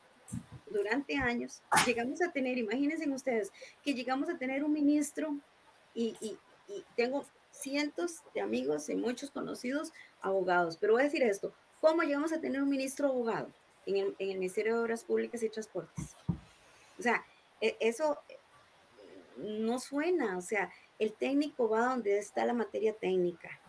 durante 0.70 1.16
años, 1.16 1.62
llegamos 1.86 2.20
a 2.22 2.30
tener, 2.32 2.58
imagínense 2.58 3.08
ustedes, 3.08 3.52
que 3.82 3.94
llegamos 3.94 4.28
a 4.28 4.36
tener 4.36 4.64
un 4.64 4.72
ministro 4.72 5.36
y, 5.94 6.16
y, 6.20 6.38
tengo 6.96 7.24
cientos 7.52 8.22
de 8.34 8.40
amigos 8.40 8.88
y 8.88 8.96
muchos 8.96 9.30
conocidos 9.30 9.92
abogados, 10.20 10.76
pero 10.76 10.94
voy 10.94 11.02
a 11.02 11.04
decir 11.04 11.22
esto, 11.22 11.54
¿cómo 11.80 12.02
llegamos 12.02 12.32
a 12.32 12.40
tener 12.40 12.60
un 12.60 12.68
ministro 12.68 13.08
abogado 13.08 13.48
en 13.86 13.96
el, 13.96 14.16
en 14.18 14.30
el 14.30 14.38
Ministerio 14.38 14.74
de 14.74 14.82
Obras 14.82 15.04
Públicas 15.04 15.42
y 15.42 15.48
Transportes? 15.48 16.16
O 16.98 17.02
sea, 17.02 17.24
e, 17.60 17.76
eso 17.78 18.18
no 19.36 19.78
suena, 19.78 20.36
o 20.36 20.42
sea, 20.42 20.72
el 20.98 21.12
técnico 21.12 21.68
va 21.68 21.86
donde 21.86 22.18
está 22.18 22.44
la 22.44 22.54
materia 22.54 22.92
técnica. 22.94 23.60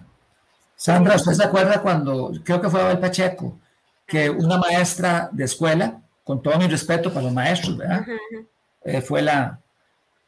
Sandra, 0.77 1.15
¿usted 1.15 1.33
se 1.33 1.43
acuerda 1.43 1.81
cuando, 1.81 2.31
creo 2.43 2.61
que 2.61 2.69
fue 2.69 2.79
Abel 2.79 2.99
Pacheco, 2.99 3.59
que 4.05 4.29
una 4.29 4.59
maestra 4.59 5.27
de 5.31 5.45
escuela 5.45 5.99
con 6.23 6.41
todo 6.43 6.55
mi 6.59 6.67
respeto 6.67 7.11
para 7.11 7.25
los 7.25 7.33
maestros, 7.33 7.75
¿verdad? 7.75 8.05
Eh, 8.83 9.01
fue, 9.01 9.23
la, 9.23 9.59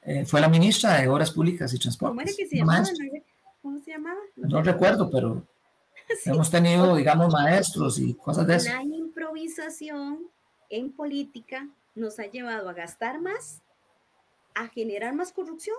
eh, 0.01 0.25
fue 0.25 0.41
la 0.41 0.49
ministra 0.49 0.99
de 0.99 1.07
Obras 1.07 1.29
Públicas 1.29 1.71
y 1.71 1.77
Transportes. 1.77 2.09
¿Cómo 2.09 2.21
era 2.21 2.31
que 2.35 2.47
se 2.47 2.57
llamaba? 2.57 2.83
¿Cómo 3.61 3.79
se 3.79 3.91
llamaba? 3.91 4.19
No, 4.37 4.63
recuerdo, 4.63 5.07
pero 5.11 5.45
hemos 6.25 6.49
tenido, 6.49 6.95
digamos, 6.95 7.31
maestros 7.31 7.99
y 7.99 8.15
cosas 8.15 8.47
de 8.47 8.55
eso. 8.55 8.69
La 8.73 8.81
improvisación 8.81 10.31
en 10.71 10.91
política 10.91 11.67
nos 11.93 12.17
ha 12.17 12.25
llevado 12.25 12.69
a 12.69 12.73
gastar 12.73 13.21
más, 13.21 13.61
a 14.55 14.67
generar 14.67 15.13
más 15.13 15.31
corrupción 15.31 15.77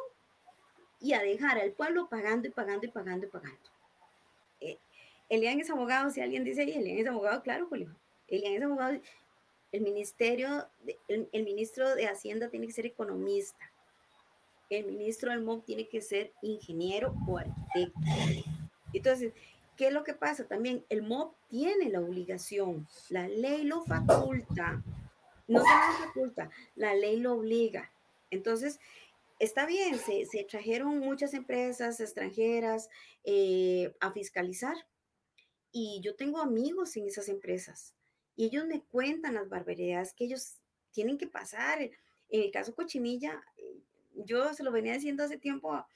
y 1.01 1.15
a 1.15 1.21
dejar 1.21 1.59
al 1.59 1.73
pueblo 1.73 2.09
pagando 2.09 2.47
y 2.47 2.53
pagando 2.53 2.87
y 2.87 2.91
pagando 2.91 3.27
y 3.27 3.31
pagando. 3.31 3.70
Elian 5.31 5.61
es 5.61 5.71
abogado, 5.71 6.11
si 6.11 6.21
alguien 6.21 6.45
dice 6.45 6.63
ahí, 6.63 6.73
Elian 6.73 6.99
es 6.99 7.07
abogado, 7.07 7.43
claro, 7.43 7.67
Julio. 7.69 7.97
Elian 8.27 8.55
es 8.55 8.63
abogado, 8.63 9.01
el 9.73 9.83
ministerio, 9.83 10.69
el, 11.09 11.45
ministro 11.45 11.95
de 11.95 12.09
Hacienda 12.09 12.51
tiene 12.51 12.67
que 12.67 12.73
ser 12.73 12.87
economista. 12.87 13.73
El 14.69 14.87
ministro 14.87 15.31
del 15.31 15.43
MOB 15.43 15.65
tiene 15.65 15.89
que 15.89 16.01
ser 16.01 16.33
ingeniero 16.43 17.15
o 17.29 17.39
arquitecto. 17.39 18.01
Entonces, 18.93 19.33
¿qué 19.77 19.89
es 19.89 19.93
lo 19.93 20.03
que 20.03 20.15
pasa? 20.15 20.47
También 20.47 20.85
el 20.89 21.03
MOB 21.03 21.33
tiene 21.49 21.89
la 21.89 22.01
obligación, 22.01 22.89
la 23.09 23.29
ley 23.29 23.63
lo 23.63 23.83
faculta, 23.83 24.83
no 25.47 25.61
se 25.61 25.69
lo 25.69 26.07
faculta, 26.07 26.51
la 26.75 26.95
ley 26.95 27.19
lo 27.19 27.35
obliga. 27.35 27.93
Entonces, 28.31 28.81
está 29.39 29.67
bien, 29.67 29.99
se, 29.99 30.45
trajeron 30.49 30.99
muchas 30.99 31.35
empresas 31.35 32.01
extranjeras 32.01 32.89
eh, 33.25 33.95
a 34.01 34.11
fiscalizar 34.11 34.77
y 35.73 36.01
yo 36.03 36.17
tengo 36.17 36.39
amigos 36.39 36.97
en 36.97 37.07
esas 37.07 37.29
empresas 37.29 37.95
y 38.37 38.47
ellos 38.47 38.67
me 38.67 38.83
cuentan 38.83 39.35
las 39.35 39.49
barbaridades 39.49 40.15
que 40.15 40.25
ellos 40.25 40.61
tienen 40.93 41.19
que 41.19 41.27
pasar. 41.27 41.83
En 41.83 42.43
el 42.43 42.51
caso 42.51 42.75
Cochinilla, 42.75 43.45
eh, 43.57 43.83
yo 44.15 44.55
se 44.55 44.63
lo 44.63 44.73
venía 44.73 44.95
diciendo 44.95 45.25
hace 45.25 45.39
tiempo 45.39 45.75
a, 45.75 45.87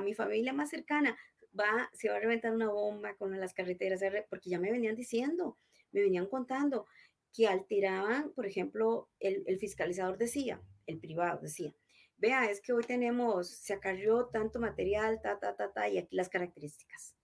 mi 0.00 0.14
familia 0.14 0.52
más 0.52 0.70
cercana, 0.70 1.18
va, 1.58 1.90
se 1.92 2.08
va 2.08 2.16
a 2.16 2.20
reventar 2.20 2.52
una 2.52 2.70
bomba 2.70 3.16
con 3.16 3.38
las 3.40 3.52
carreteras, 3.52 4.00
porque 4.30 4.50
ya 4.50 4.58
me 4.60 4.70
venían 4.70 4.94
diciendo, 4.94 5.58
me 5.90 6.00
venían 6.00 6.26
contando 6.26 6.86
que 7.32 7.48
alteraban, 7.48 8.32
por 8.32 8.46
ejemplo, 8.46 9.10
el, 9.18 9.42
el 9.46 9.58
fiscalizador 9.58 10.16
decía, 10.16 10.62
el 10.86 11.00
privado 11.00 11.40
decía, 11.40 11.74
vea, 12.16 12.48
es 12.50 12.60
que 12.60 12.72
hoy 12.72 12.84
tenemos, 12.84 13.50
se 13.50 13.74
acarrió 13.74 14.26
tanto 14.26 14.60
material, 14.60 15.20
ta, 15.20 15.40
ta, 15.40 15.56
ta, 15.56 15.72
ta, 15.72 15.88
y 15.88 15.98
aquí 15.98 16.14
las 16.14 16.28
características. 16.28 17.16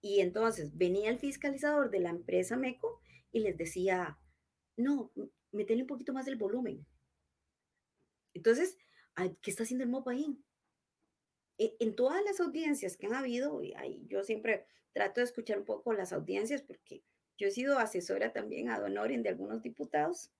Y 0.00 0.20
entonces 0.20 0.76
venía 0.76 1.10
el 1.10 1.18
fiscalizador 1.18 1.90
de 1.90 2.00
la 2.00 2.10
empresa 2.10 2.56
MECO 2.56 3.00
y 3.32 3.40
les 3.40 3.56
decía, 3.56 4.18
no, 4.76 5.12
metele 5.52 5.82
un 5.82 5.88
poquito 5.88 6.12
más 6.12 6.26
del 6.26 6.36
volumen. 6.36 6.86
Entonces, 8.34 8.78
¿qué 9.42 9.50
está 9.50 9.64
haciendo 9.64 9.84
el 9.84 9.90
MOP 9.90 10.08
ahí? 10.08 10.38
E, 11.58 11.76
en 11.80 11.96
todas 11.96 12.22
las 12.24 12.40
audiencias 12.40 12.96
que 12.96 13.06
han 13.06 13.14
habido, 13.14 13.62
y 13.62 13.74
yo 14.06 14.22
siempre 14.22 14.66
trato 14.92 15.20
de 15.20 15.24
escuchar 15.24 15.58
un 15.58 15.64
poco 15.64 15.92
las 15.92 16.12
audiencias 16.12 16.62
porque 16.62 17.02
yo 17.36 17.48
he 17.48 17.50
sido 17.50 17.78
asesora 17.78 18.32
también 18.32 18.70
a 18.70 18.78
Donoren 18.78 19.22
de 19.22 19.28
algunos 19.28 19.62
diputados 19.62 20.30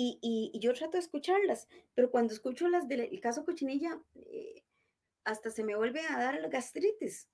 y, 0.00 0.18
y, 0.22 0.56
yo 0.60 0.74
trato 0.74 0.92
de 0.92 1.00
escucharlas, 1.00 1.66
pero 1.94 2.12
cuando 2.12 2.32
escucho 2.32 2.68
las 2.68 2.86
del 2.86 3.20
caso 3.20 3.44
Cochinilla, 3.44 4.00
eh, 4.14 4.62
hasta 5.24 5.50
se 5.50 5.64
me 5.64 5.74
vuelve 5.74 6.02
a 6.02 6.16
dar 6.16 6.40
la 6.40 6.48
gastritis, 6.48 7.28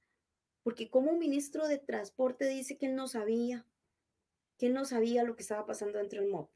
porque 0.64 0.90
como 0.90 1.12
un 1.12 1.18
ministro 1.20 1.68
de 1.68 1.78
transporte 1.78 2.48
dice 2.48 2.76
que 2.76 2.86
él 2.86 2.96
no 2.96 3.06
sabía, 3.06 3.64
que 4.58 4.70
no 4.70 4.84
sabía 4.86 5.22
lo 5.22 5.36
que 5.36 5.42
estaba 5.42 5.66
pasando 5.66 5.98
dentro 5.98 6.20
del 6.20 6.30
MOP. 6.30 6.50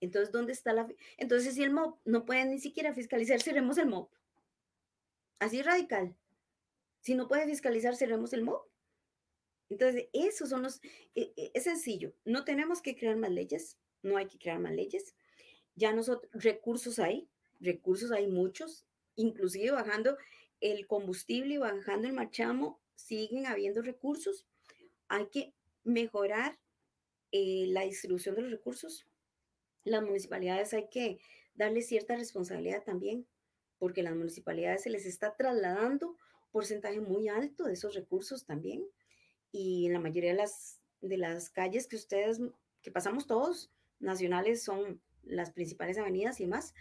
Entonces, 0.00 0.32
¿dónde 0.32 0.52
está 0.52 0.72
la... 0.72 0.88
Entonces, 1.18 1.54
si 1.54 1.62
el 1.62 1.70
MOP 1.70 2.00
no 2.04 2.24
puede 2.24 2.44
ni 2.46 2.58
siquiera 2.58 2.92
fiscalizar, 2.94 3.40
seremos 3.40 3.78
el 3.78 3.86
MOP. 3.86 4.10
Así 5.38 5.62
radical. 5.62 6.16
Si 7.00 7.14
no 7.14 7.28
puede 7.28 7.46
fiscalizar, 7.46 7.94
cerremos 7.94 8.32
el 8.32 8.44
MOB. 8.44 8.62
Entonces, 9.68 10.08
esos 10.14 10.48
son 10.48 10.62
los, 10.62 10.80
e, 11.14 11.32
e, 11.36 11.50
es 11.52 11.64
sencillo, 11.64 12.14
no 12.24 12.44
tenemos 12.44 12.80
que 12.80 12.96
crear 12.96 13.16
más 13.16 13.30
leyes, 13.30 13.78
no 14.02 14.16
hay 14.16 14.26
que 14.26 14.38
crear 14.38 14.58
más 14.58 14.72
leyes. 14.72 15.14
Ya 15.74 15.92
nosotros, 15.92 16.30
recursos 16.32 16.98
hay, 16.98 17.28
recursos 17.60 18.10
hay 18.10 18.26
muchos, 18.26 18.86
inclusive 19.16 19.70
bajando 19.70 20.16
el 20.60 20.86
combustible 20.86 21.54
y 21.54 21.58
bajando 21.58 22.06
el 22.08 22.14
marchamo, 22.14 22.80
siguen 22.94 23.46
habiendo 23.46 23.82
recursos. 23.82 24.46
Hay 25.08 25.26
que 25.26 25.54
mejorar 25.82 26.58
eh, 27.32 27.66
la 27.68 27.82
distribución 27.82 28.34
de 28.34 28.42
los 28.42 28.50
recursos. 28.50 29.06
Las 29.84 30.02
municipalidades 30.02 30.72
hay 30.74 30.88
que 30.88 31.18
darle 31.54 31.82
cierta 31.82 32.16
responsabilidad 32.16 32.82
también, 32.84 33.26
porque 33.78 34.02
las 34.02 34.14
municipalidades 34.14 34.82
se 34.82 34.90
les 34.90 35.06
está 35.06 35.36
trasladando 35.36 36.16
porcentaje 36.50 37.00
muy 37.00 37.28
alto 37.28 37.64
de 37.64 37.72
esos 37.72 37.94
recursos 37.94 38.46
también. 38.46 38.86
Y 39.50 39.86
en 39.86 39.92
la 39.92 40.00
mayoría 40.00 40.30
de 40.30 40.36
las, 40.36 40.80
de 41.00 41.18
las 41.18 41.50
calles 41.50 41.86
que 41.86 41.96
ustedes, 41.96 42.40
que 42.80 42.90
pasamos 42.90 43.26
todos, 43.26 43.72
nacionales, 43.98 44.62
son 44.62 45.00
las 45.22 45.50
principales 45.52 45.98
avenidas 45.98 46.38
y 46.40 46.44
demás, 46.44 46.74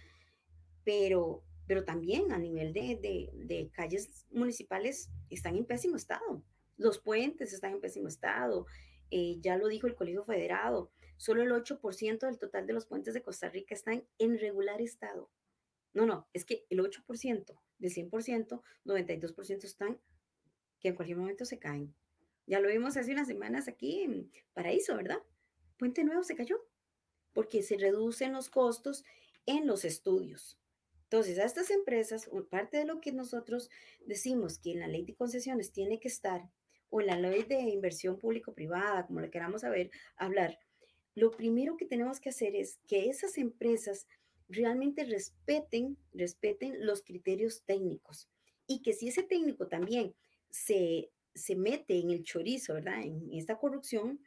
pero, 0.84 1.44
pero 1.68 1.86
también 1.86 2.32
a 2.32 2.38
nivel 2.38 2.74
de, 2.74 3.30
de 3.34 3.70
calles 3.72 4.26
municipales 4.32 5.10
están 5.30 5.56
en 5.56 5.66
pésimo 5.66 5.96
estado. 5.96 6.44
Los 6.78 7.00
puentes 7.00 7.54
están 7.54 7.74
en 7.74 7.82
pésimo 7.82 8.08
estado, 8.08 8.66
eh, 9.12 9.38
ya 9.42 9.58
lo 9.58 9.68
dijo 9.68 9.86
el 9.86 9.96
Colegio 9.96 10.26
Federado, 10.26 10.92
solo 11.18 11.44
el 11.44 11.52
8% 11.52 12.20
del 12.26 12.40
total 12.40 12.66
de 12.66 12.74
los 12.74 12.88
puentes 12.88 13.14
de 13.14 13.22
Costa 13.22 13.48
Rica 13.48 13.76
están 13.76 14.08
en 14.18 14.40
regular 14.40 14.82
estado. 14.82 15.30
No, 15.94 16.08
no, 16.08 16.28
es 16.34 16.46
que 16.46 16.66
el 16.72 16.80
8% 16.80 17.62
del 17.78 17.92
100%, 17.92 18.62
92% 18.86 19.64
están 19.66 20.00
que 20.80 20.88
en 20.90 20.96
cualquier 20.96 21.20
momento 21.20 21.46
se 21.46 21.60
caen. 21.60 21.94
Ya 22.48 22.60
lo 22.60 22.70
vimos 22.70 22.98
hace 22.98 23.14
unas 23.14 23.28
semanas 23.28 23.68
aquí 23.68 24.02
en 24.02 24.32
Paraíso, 24.54 24.96
¿verdad? 24.96 25.22
Puente 25.78 26.04
Nuevo 26.04 26.24
se 26.24 26.36
cayó 26.36 26.66
porque 27.34 27.62
se 27.62 27.78
reducen 27.78 28.34
los 28.34 28.50
costos 28.50 29.04
en 29.46 29.68
los 29.68 29.86
estudios. 29.86 30.60
Entonces, 31.14 31.38
a 31.38 31.46
estas 31.46 31.70
empresas, 31.70 32.28
parte 32.50 32.78
de 32.78 32.86
lo 32.86 33.00
que 33.00 33.12
nosotros 33.12 33.70
decimos 34.04 34.58
que 34.58 34.72
en 34.72 34.80
la 34.80 34.88
ley 34.88 35.06
de 35.06 35.14
concesiones 35.14 35.72
tiene 35.72 36.00
que 36.00 36.08
estar 36.08 36.50
o 36.90 37.02
en 37.02 37.06
la 37.06 37.20
ley 37.20 37.44
de 37.44 37.60
inversión 37.70 38.18
público-privada, 38.18 39.06
como 39.06 39.20
le 39.20 39.30
queramos 39.30 39.62
saber, 39.62 39.92
hablar, 40.16 40.58
lo 41.14 41.30
primero 41.30 41.78
que 41.78 41.86
tenemos 41.86 42.20
que 42.20 42.30
hacer 42.30 42.56
es 42.56 42.80
que 42.88 43.10
esas 43.10 43.38
empresas 43.38 44.08
realmente 44.50 45.04
respeten, 45.04 46.00
respeten 46.14 46.84
los 46.84 47.04
criterios 47.04 47.62
técnicos 47.64 48.28
y 48.66 48.82
que 48.82 48.94
si 48.94 49.10
ese 49.10 49.22
técnico 49.22 49.68
también 49.68 50.16
se, 50.50 51.12
se 51.36 51.56
mete 51.56 52.00
en 52.00 52.10
el 52.10 52.24
chorizo, 52.24 52.74
¿verdad? 52.74 53.04
En 53.04 53.32
esta 53.34 53.60
corrupción, 53.60 54.20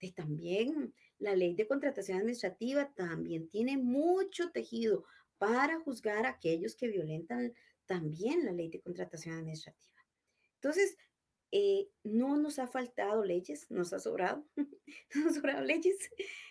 de 0.00 0.12
también 0.12 0.94
la 1.18 1.34
ley 1.34 1.54
de 1.54 1.66
contratación 1.66 2.18
administrativa 2.18 2.92
también 2.94 3.48
tiene 3.48 3.76
mucho 3.76 4.50
tejido 4.50 5.04
para 5.38 5.80
juzgar 5.80 6.26
a 6.26 6.30
aquellos 6.30 6.74
que 6.74 6.88
violentan 6.88 7.54
también 7.86 8.44
la 8.44 8.52
ley 8.52 8.68
de 8.68 8.80
contratación 8.80 9.36
administrativa. 9.36 9.96
Entonces, 10.54 10.96
eh, 11.50 11.88
no 12.02 12.36
nos 12.36 12.58
ha 12.58 12.66
faltado 12.66 13.24
leyes, 13.24 13.70
nos 13.70 13.92
ha 13.92 13.98
sobrado, 13.98 14.44
nos 15.14 15.26
ha 15.26 15.32
sobrado 15.32 15.64
leyes. 15.64 15.96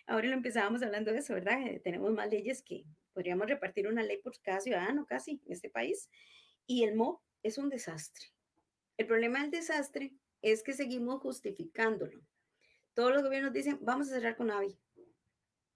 Ahora 0.07 0.27
lo 0.27 0.33
empezábamos 0.33 0.81
hablando 0.81 1.11
de 1.11 1.19
eso, 1.19 1.33
¿verdad? 1.33 1.61
Eh, 1.67 1.79
tenemos 1.83 2.11
más 2.13 2.29
leyes 2.29 2.63
que 2.63 2.85
podríamos 3.13 3.47
repartir 3.47 3.87
una 3.87 4.03
ley 4.03 4.17
por 4.17 4.39
cada 4.41 4.59
ciudadano 4.59 5.05
casi 5.05 5.41
en 5.45 5.51
este 5.51 5.69
país. 5.69 6.09
Y 6.65 6.83
el 6.83 6.95
MOB 6.95 7.19
es 7.43 7.57
un 7.57 7.69
desastre. 7.69 8.25
El 8.97 9.05
problema 9.05 9.41
del 9.41 9.51
desastre 9.51 10.13
es 10.41 10.63
que 10.63 10.73
seguimos 10.73 11.21
justificándolo. 11.21 12.21
Todos 12.93 13.11
los 13.11 13.21
gobiernos 13.21 13.53
dicen, 13.53 13.77
vamos 13.81 14.07
a 14.07 14.15
cerrar 14.15 14.35
con 14.35 14.49
AVI. 14.49 14.79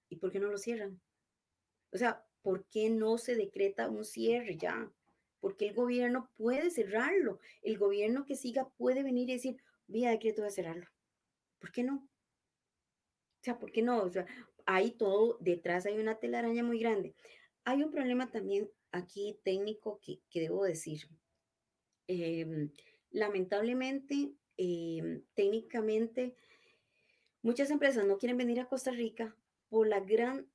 ¿Y 0.09 0.15
por 0.15 0.31
qué 0.31 0.39
no 0.39 0.49
lo 0.49 0.57
cierran? 0.57 0.99
O 1.91 1.97
sea, 1.97 2.25
¿por 2.41 2.65
qué 2.65 2.89
no 2.89 3.17
se 3.17 3.35
decreta 3.35 3.89
un 3.89 4.05
cierre 4.05 4.57
ya? 4.57 4.91
porque 5.41 5.67
el 5.67 5.73
gobierno 5.73 6.29
puede 6.37 6.69
cerrarlo. 6.69 7.39
El 7.61 7.77
gobierno 7.77 8.25
que 8.25 8.35
siga 8.35 8.69
puede 8.77 9.03
venir 9.03 9.29
y 9.29 9.33
decir, 9.33 9.57
vía 9.87 10.11
decreto 10.11 10.43
de 10.43 10.51
cerrarlo. 10.51 10.87
¿Por 11.59 11.71
qué 11.71 11.83
no? 11.83 11.95
O 11.95 13.43
sea, 13.43 13.59
¿por 13.59 13.71
qué 13.71 13.81
no? 13.81 14.03
O 14.03 14.09
sea, 14.09 14.25
hay 14.65 14.91
todo, 14.91 15.37
detrás 15.41 15.87
hay 15.87 15.97
una 15.97 16.19
telaraña 16.19 16.63
muy 16.63 16.79
grande. 16.79 17.15
Hay 17.65 17.83
un 17.83 17.91
problema 17.91 18.31
también 18.31 18.69
aquí 18.91 19.39
técnico 19.43 19.99
que, 19.99 20.21
debo 20.39 20.63
decir. 20.63 21.09
Em, 22.07 22.71
lamentablemente, 23.09 24.33
em, 24.57 25.23
técnicamente, 25.33 26.35
muchas 27.41 27.71
empresas 27.71 28.05
no 28.05 28.19
quieren 28.19 28.37
venir 28.37 28.59
a 28.59 28.67
Costa 28.67 28.91
Rica 28.91 29.35
por 29.69 29.87
la 29.87 30.01
gran, 30.01 30.50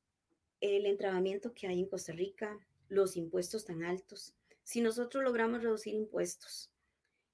el 0.75 0.87
entrabamiento 0.87 1.53
que 1.53 1.67
hay 1.67 1.81
en 1.81 1.89
Costa 1.89 2.13
Rica, 2.13 2.59
los 2.89 3.17
impuestos 3.17 3.65
tan 3.65 3.85
altos. 3.85 4.35
Si 4.63 4.81
nosotros 4.81 5.23
logramos 5.23 5.63
reducir 5.63 5.95
impuestos, 5.95 6.71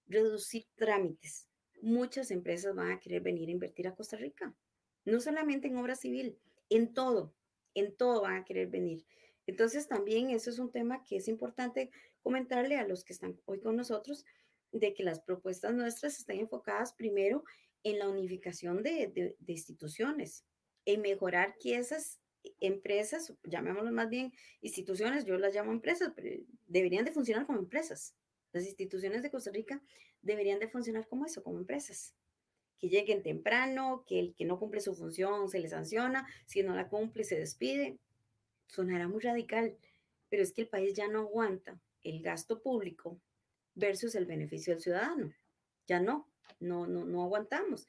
reducir 0.06 0.66
trámites, 0.74 1.46
muchas 1.80 2.30
empresas 2.30 2.74
van 2.74 2.92
a 2.92 3.00
querer 3.00 3.22
venir 3.22 3.48
a 3.48 3.52
invertir 3.52 3.88
a 3.88 3.94
Costa 3.94 4.16
Rica. 4.16 4.54
No 5.04 5.20
solamente 5.20 5.68
en 5.68 5.76
obra 5.76 5.96
civil, 5.96 6.38
en 6.70 6.94
todo, 6.94 7.34
en 7.74 7.94
todo 7.94 8.22
van 8.22 8.36
a 8.36 8.44
querer 8.44 8.68
venir. 8.68 9.04
Entonces 9.46 9.88
también 9.88 10.30
eso 10.30 10.50
es 10.50 10.58
un 10.58 10.70
tema 10.70 11.02
que 11.02 11.16
es 11.16 11.28
importante 11.28 11.90
comentarle 12.22 12.76
a 12.76 12.86
los 12.86 13.04
que 13.04 13.12
están 13.12 13.40
hoy 13.44 13.60
con 13.60 13.76
nosotros, 13.76 14.24
de 14.70 14.94
que 14.94 15.02
las 15.02 15.20
propuestas 15.20 15.74
nuestras 15.74 16.18
están 16.18 16.38
enfocadas 16.38 16.94
primero 16.94 17.44
en 17.82 17.98
la 17.98 18.08
unificación 18.08 18.82
de, 18.82 19.08
de, 19.08 19.36
de 19.38 19.52
instituciones, 19.52 20.44
en 20.84 21.02
mejorar 21.02 21.56
que 21.58 21.76
esas 21.76 22.21
empresas, 22.60 23.32
llamémoslo 23.44 23.92
más 23.92 24.08
bien 24.08 24.32
instituciones, 24.60 25.24
yo 25.24 25.36
las 25.38 25.54
llamo 25.54 25.72
empresas, 25.72 26.12
deberían 26.66 27.04
de 27.04 27.12
funcionar 27.12 27.46
como 27.46 27.58
empresas. 27.58 28.14
Las 28.52 28.64
instituciones 28.64 29.22
de 29.22 29.30
Costa 29.30 29.50
Rica 29.50 29.82
deberían 30.20 30.58
de 30.58 30.68
funcionar 30.68 31.06
como 31.08 31.26
eso, 31.26 31.42
como 31.42 31.58
empresas. 31.58 32.14
Que 32.78 32.88
lleguen 32.88 33.22
temprano, 33.22 34.04
que 34.06 34.18
el 34.18 34.34
que 34.34 34.44
no 34.44 34.58
cumple 34.58 34.80
su 34.80 34.94
función 34.94 35.48
se 35.48 35.60
le 35.60 35.68
sanciona, 35.68 36.26
si 36.46 36.62
no 36.62 36.74
la 36.74 36.88
cumple 36.88 37.24
se 37.24 37.38
despide. 37.38 37.98
Sonará 38.66 39.08
muy 39.08 39.20
radical, 39.20 39.76
pero 40.28 40.42
es 40.42 40.52
que 40.52 40.62
el 40.62 40.68
país 40.68 40.94
ya 40.94 41.08
no 41.08 41.20
aguanta 41.20 41.80
el 42.02 42.22
gasto 42.22 42.60
público 42.60 43.20
versus 43.74 44.14
el 44.14 44.26
beneficio 44.26 44.72
del 44.72 44.82
ciudadano. 44.82 45.32
Ya 45.86 46.00
no, 46.00 46.28
no, 46.60 46.86
no, 46.86 47.04
no 47.04 47.22
aguantamos. 47.22 47.86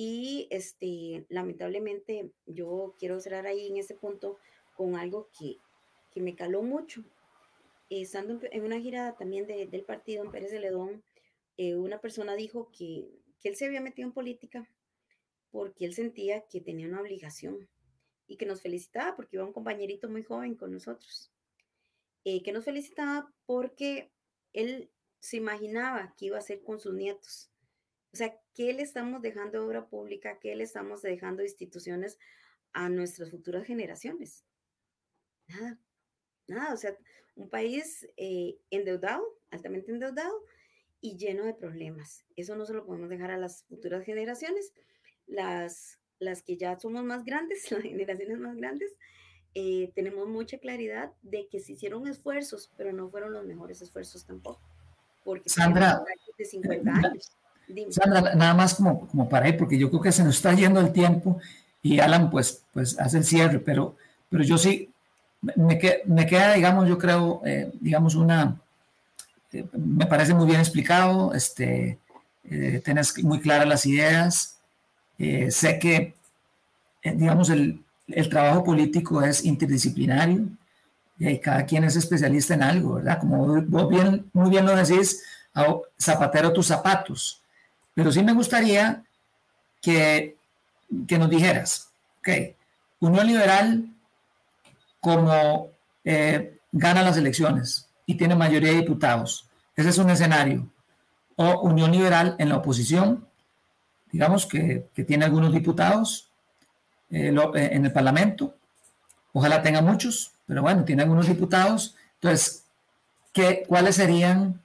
Y 0.00 0.46
este, 0.52 1.26
lamentablemente 1.28 2.30
yo 2.46 2.94
quiero 3.00 3.18
cerrar 3.18 3.48
ahí 3.48 3.66
en 3.66 3.78
ese 3.78 3.96
punto 3.96 4.38
con 4.76 4.94
algo 4.94 5.28
que, 5.36 5.56
que 6.12 6.20
me 6.20 6.36
caló 6.36 6.62
mucho. 6.62 7.02
estando 7.90 8.38
en 8.52 8.62
una 8.62 8.78
gira 8.78 9.16
también 9.16 9.48
del 9.48 9.82
partido 9.82 10.22
en 10.22 10.30
Pérez 10.30 10.52
de 10.52 10.60
Ledón, 10.60 11.02
eh, 11.56 11.74
una 11.74 12.00
persona 12.00 12.36
dijo 12.36 12.70
que, 12.70 13.08
que 13.40 13.48
él 13.48 13.56
se 13.56 13.66
había 13.66 13.80
metido 13.80 14.06
en 14.06 14.14
política 14.14 14.70
porque 15.50 15.84
él 15.84 15.94
sentía 15.94 16.46
que 16.46 16.60
tenía 16.60 16.86
una 16.86 17.00
obligación 17.00 17.68
y 18.28 18.36
que 18.36 18.46
nos 18.46 18.62
felicitaba 18.62 19.16
porque 19.16 19.34
iba 19.34 19.44
un 19.44 19.52
compañerito 19.52 20.08
muy 20.08 20.22
joven 20.22 20.54
con 20.54 20.70
nosotros, 20.70 21.32
eh, 22.22 22.40
que 22.44 22.52
nos 22.52 22.64
felicitaba 22.64 23.34
porque 23.46 24.12
él 24.52 24.92
se 25.18 25.38
imaginaba 25.38 26.14
que 26.16 26.26
iba 26.26 26.36
a 26.36 26.38
hacer 26.38 26.62
con 26.62 26.78
sus 26.78 26.94
nietos 26.94 27.50
o 28.12 28.16
sea, 28.16 28.34
¿qué 28.54 28.72
le 28.72 28.82
estamos 28.82 29.22
dejando 29.22 29.64
obra 29.64 29.86
pública? 29.86 30.38
¿Qué 30.40 30.54
le 30.54 30.64
estamos 30.64 31.02
dejando 31.02 31.42
instituciones 31.42 32.18
a 32.72 32.88
nuestras 32.88 33.30
futuras 33.30 33.66
generaciones? 33.66 34.44
Nada, 35.48 35.78
nada. 36.46 36.74
O 36.74 36.76
sea, 36.76 36.96
un 37.36 37.48
país 37.50 38.06
eh, 38.16 38.58
endeudado, 38.70 39.24
altamente 39.50 39.92
endeudado 39.92 40.44
y 41.00 41.16
lleno 41.16 41.44
de 41.44 41.54
problemas. 41.54 42.24
Eso 42.36 42.56
no 42.56 42.64
se 42.66 42.74
lo 42.74 42.86
podemos 42.86 43.08
dejar 43.08 43.30
a 43.30 43.36
las 43.36 43.64
futuras 43.64 44.04
generaciones. 44.04 44.72
Las, 45.26 45.98
las 46.18 46.42
que 46.42 46.56
ya 46.56 46.78
somos 46.78 47.04
más 47.04 47.24
grandes, 47.24 47.70
las 47.70 47.82
generaciones 47.82 48.38
más 48.38 48.56
grandes, 48.56 48.96
eh, 49.54 49.92
tenemos 49.94 50.28
mucha 50.28 50.58
claridad 50.58 51.12
de 51.22 51.48
que 51.48 51.60
se 51.60 51.72
hicieron 51.72 52.06
esfuerzos, 52.06 52.72
pero 52.76 52.92
no 52.92 53.10
fueron 53.10 53.32
los 53.32 53.44
mejores 53.44 53.82
esfuerzos 53.82 54.24
tampoco. 54.24 54.62
Porque 55.24 55.48
Sandra, 55.48 56.02
de 56.38 56.44
50 56.44 56.90
años. 56.90 57.37
Nada 58.06 58.54
más 58.54 58.74
como, 58.74 59.06
como 59.08 59.28
para 59.28 59.48
ir, 59.48 59.56
porque 59.56 59.78
yo 59.78 59.90
creo 59.90 60.00
que 60.00 60.12
se 60.12 60.24
nos 60.24 60.36
está 60.36 60.54
yendo 60.54 60.80
el 60.80 60.92
tiempo 60.92 61.38
y 61.82 62.00
Alan 62.00 62.30
pues, 62.30 62.62
pues 62.72 62.98
hace 62.98 63.18
el 63.18 63.24
cierre, 63.24 63.60
pero, 63.60 63.96
pero 64.30 64.42
yo 64.42 64.58
sí, 64.58 64.90
me, 65.40 65.80
me 66.06 66.26
queda, 66.26 66.54
digamos, 66.54 66.88
yo 66.88 66.98
creo, 66.98 67.42
eh, 67.44 67.70
digamos, 67.80 68.14
una, 68.14 68.56
eh, 69.52 69.64
me 69.72 70.06
parece 70.06 70.34
muy 70.34 70.46
bien 70.46 70.60
explicado, 70.60 71.32
este, 71.34 71.98
eh, 72.44 72.80
tienes 72.84 73.22
muy 73.22 73.40
claras 73.40 73.68
las 73.68 73.86
ideas, 73.86 74.58
sé 75.18 75.78
que, 75.80 76.14
digamos, 77.02 77.50
el, 77.50 77.82
el, 78.06 78.28
trabajo 78.28 78.62
político 78.62 79.20
es 79.20 79.44
interdisciplinario 79.44 80.46
y 81.18 81.38
cada 81.38 81.66
quien 81.66 81.82
es 81.82 81.96
especialista 81.96 82.54
en 82.54 82.62
algo, 82.62 82.94
¿verdad? 82.94 83.18
Como 83.18 83.62
vos 83.62 83.88
bien, 83.88 84.30
muy 84.32 84.48
bien 84.48 84.64
lo 84.64 84.76
decís, 84.76 85.24
zapatero 85.98 86.52
tus 86.52 86.66
zapatos, 86.66 87.42
pero 87.98 88.12
sí 88.12 88.22
me 88.22 88.32
gustaría 88.32 89.02
que, 89.82 90.36
que 91.08 91.18
nos 91.18 91.28
dijeras, 91.28 91.90
ok, 92.20 92.28
Unión 93.00 93.26
Liberal 93.26 93.88
como 95.00 95.70
eh, 96.04 96.60
gana 96.70 97.02
las 97.02 97.16
elecciones 97.16 97.88
y 98.06 98.16
tiene 98.16 98.36
mayoría 98.36 98.70
de 98.70 98.82
diputados, 98.82 99.48
ese 99.74 99.88
es 99.88 99.98
un 99.98 100.10
escenario, 100.10 100.70
o 101.34 101.62
Unión 101.62 101.90
Liberal 101.90 102.36
en 102.38 102.50
la 102.50 102.58
oposición, 102.58 103.26
digamos 104.12 104.46
que, 104.46 104.86
que 104.94 105.02
tiene 105.02 105.24
algunos 105.24 105.52
diputados 105.52 106.30
eh, 107.10 107.34
eh, 107.34 107.68
en 107.72 107.84
el 107.84 107.90
Parlamento, 107.90 108.54
ojalá 109.32 109.60
tenga 109.60 109.82
muchos, 109.82 110.34
pero 110.46 110.62
bueno, 110.62 110.84
tiene 110.84 111.02
algunos 111.02 111.26
diputados, 111.26 111.96
entonces, 112.14 112.62
¿qué, 113.32 113.64
¿cuáles 113.66 113.96
serían 113.96 114.62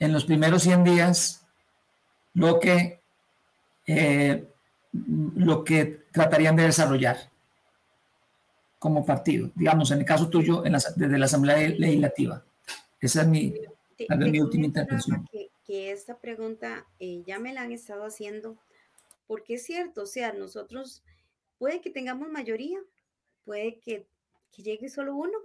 en 0.00 0.12
los 0.12 0.24
primeros 0.24 0.64
100 0.64 0.82
días 0.82 1.43
lo 2.34 2.60
que, 2.60 3.00
eh, 3.86 4.44
lo 5.36 5.64
que 5.64 6.04
tratarían 6.12 6.56
de 6.56 6.64
desarrollar 6.64 7.16
como 8.78 9.06
partido, 9.06 9.50
digamos, 9.54 9.90
en 9.92 10.00
el 10.00 10.04
caso 10.04 10.28
tuyo, 10.28 10.62
desde 10.62 11.18
la 11.18 11.24
Asamblea 11.24 11.56
Legislativa. 11.70 12.44
Esa 13.00 13.22
es 13.22 13.28
mi, 13.28 13.54
mi 14.10 14.40
última 14.40 14.66
intervención. 14.66 15.26
Que, 15.32 15.48
que, 15.64 15.90
esta 15.90 16.18
pregunta 16.18 16.86
eh, 16.98 17.22
ya 17.26 17.38
me 17.38 17.54
la 17.54 17.62
han 17.62 17.72
estado 17.72 18.04
haciendo, 18.04 18.58
porque 19.26 19.54
es 19.54 19.64
cierto, 19.64 20.02
o 20.02 20.06
sea, 20.06 20.32
nosotros 20.32 21.02
puede 21.58 21.80
que 21.80 21.90
tengamos 21.90 22.28
mayoría, 22.28 22.78
puede 23.44 23.78
que, 23.78 24.06
que 24.52 24.62
llegue 24.62 24.88
solo 24.88 25.16
uno, 25.16 25.38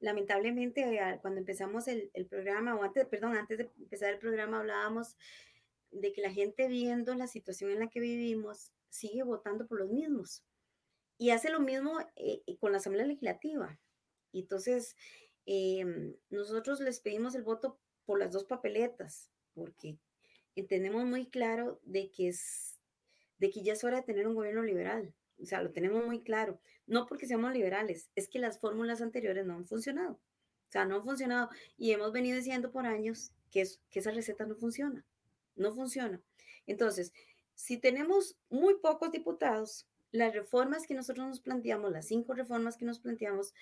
lamentablemente 0.00 0.98
cuando 1.20 1.38
empezamos 1.38 1.86
el, 1.86 2.10
el, 2.14 2.26
programa, 2.26 2.74
o 2.74 2.82
antes, 2.82 3.06
perdón, 3.06 3.36
antes 3.36 3.58
de 3.58 3.70
empezar 3.78 4.10
el 4.10 4.18
programa 4.18 4.58
hablábamos 4.58 5.16
de 5.92 6.12
que 6.12 6.22
la 6.22 6.32
gente 6.32 6.68
viendo 6.68 7.14
la 7.14 7.26
situación 7.26 7.70
en 7.70 7.78
la 7.78 7.88
que 7.88 8.00
vivimos 8.00 8.72
sigue 8.88 9.22
votando 9.22 9.66
por 9.66 9.78
los 9.78 9.90
mismos. 9.90 10.42
Y 11.18 11.30
hace 11.30 11.50
lo 11.50 11.60
mismo 11.60 11.98
eh, 12.16 12.42
con 12.58 12.72
la 12.72 12.78
Asamblea 12.78 13.06
Legislativa. 13.06 13.78
Y 14.32 14.40
entonces, 14.40 14.96
em, 15.46 16.16
nosotros 16.30 16.80
les 16.80 17.00
pedimos 17.00 17.34
el 17.34 17.42
voto 17.42 17.78
por 18.04 18.18
las 18.18 18.32
dos 18.32 18.44
papeletas, 18.44 19.30
porque 19.54 19.98
entendemos 20.56 21.04
muy 21.04 21.26
claro 21.26 21.80
de 21.84 22.10
que, 22.10 22.28
es, 22.28 22.80
de 23.38 23.50
que 23.50 23.62
ya 23.62 23.74
es 23.74 23.84
hora 23.84 23.98
de 23.98 24.02
tener 24.02 24.26
un 24.26 24.34
gobierno 24.34 24.62
liberal. 24.62 25.14
O 25.40 25.46
sea, 25.46 25.62
lo 25.62 25.72
tenemos 25.72 26.04
muy 26.04 26.22
claro. 26.22 26.60
No 26.86 27.06
porque 27.06 27.26
seamos 27.26 27.52
liberales, 27.52 28.10
es 28.14 28.28
que 28.28 28.38
las 28.38 28.58
fórmulas 28.58 29.00
anteriores 29.02 29.46
no 29.46 29.54
han 29.54 29.64
funcionado. 29.64 30.14
O 30.14 30.72
sea, 30.72 30.84
no 30.86 30.96
han 30.96 31.04
funcionado. 31.04 31.50
Y 31.76 31.92
hemos 31.92 32.12
venido 32.12 32.36
diciendo 32.36 32.72
por 32.72 32.86
años 32.86 33.32
que, 33.50 33.64
que 33.90 33.98
esa 33.98 34.10
receta 34.10 34.46
no 34.46 34.56
funciona. 34.56 35.04
No 35.54 35.72
funciona. 35.72 36.22
Entonces, 36.66 37.12
si 37.54 37.78
tenemos 37.78 38.36
muy 38.50 38.74
pocos 38.74 39.10
diputados, 39.12 39.86
las 40.10 40.34
reformas 40.34 40.86
que 40.86 40.94
nosotros 40.94 41.26
nos 41.26 41.40
planteamos, 41.40 41.90
las 41.90 42.06
cinco 42.06 42.34
reformas 42.34 42.76
que 42.76 42.84
nos 42.84 43.00
planteamos, 43.00 43.54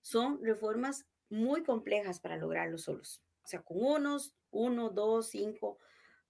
son 0.00 0.42
reformas 0.42 1.06
muy 1.28 1.62
complejas 1.64 2.20
para 2.20 2.36
lograrlo 2.36 2.78
solos. 2.78 3.22
O 3.44 3.48
sea, 3.48 3.62
con 3.62 3.78
unos, 3.82 4.34
uno, 4.50 4.90
dos, 4.90 5.28
cinco 5.28 5.78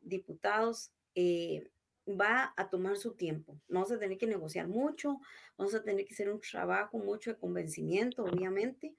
diputados, 0.00 0.92
eh, 1.14 1.70
va 2.08 2.54
a 2.56 2.70
tomar 2.70 2.96
su 2.96 3.14
tiempo. 3.14 3.60
Vamos 3.68 3.90
a 3.90 3.98
tener 3.98 4.16
que 4.16 4.26
negociar 4.26 4.68
mucho, 4.68 5.20
vamos 5.56 5.74
a 5.74 5.82
tener 5.82 6.06
que 6.06 6.14
hacer 6.14 6.30
un 6.30 6.40
trabajo 6.40 6.98
mucho 6.98 7.30
de 7.30 7.38
convencimiento, 7.38 8.24
obviamente, 8.24 8.94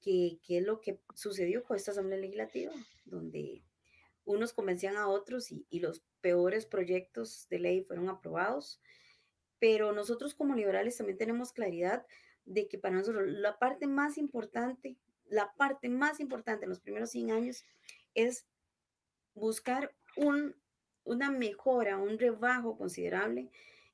que, 0.00 0.38
que 0.42 0.58
es 0.58 0.64
lo 0.64 0.80
que 0.80 1.00
sucedió 1.14 1.64
con 1.64 1.76
esta 1.76 1.90
Asamblea 1.90 2.18
Legislativa, 2.18 2.72
donde 3.04 3.62
unos 4.24 4.52
convencían 4.52 4.96
a 4.96 5.08
otros 5.08 5.50
y, 5.50 5.66
los 5.80 6.02
peores 6.20 6.66
proyectos 6.66 7.46
de 7.50 7.58
ley 7.58 7.82
fueron 7.82 8.08
aprobados. 8.08 8.80
Pero 9.58 9.92
nosotros 9.92 10.34
como 10.34 10.54
liberales 10.54 10.96
también 10.96 11.18
tenemos 11.18 11.52
claridad 11.52 12.06
de 12.44 12.68
que 12.68 12.78
para 12.78 12.96
nosotros 12.96 13.24
la 13.26 13.58
parte 13.58 13.86
más 13.86 14.18
importante, 14.18 14.96
la 15.26 15.54
parte 15.54 15.88
más 15.88 16.20
importante 16.20 16.64
en 16.64 16.70
los 16.70 16.80
primeros 16.80 17.10
100 17.10 17.30
años 17.30 17.64
es 18.14 18.46
buscar 19.34 19.94
un 20.16 20.54
una 21.04 21.30
mejora, 21.30 21.98
un 21.98 22.18
rebajo 22.18 22.76
considerable 22.76 23.50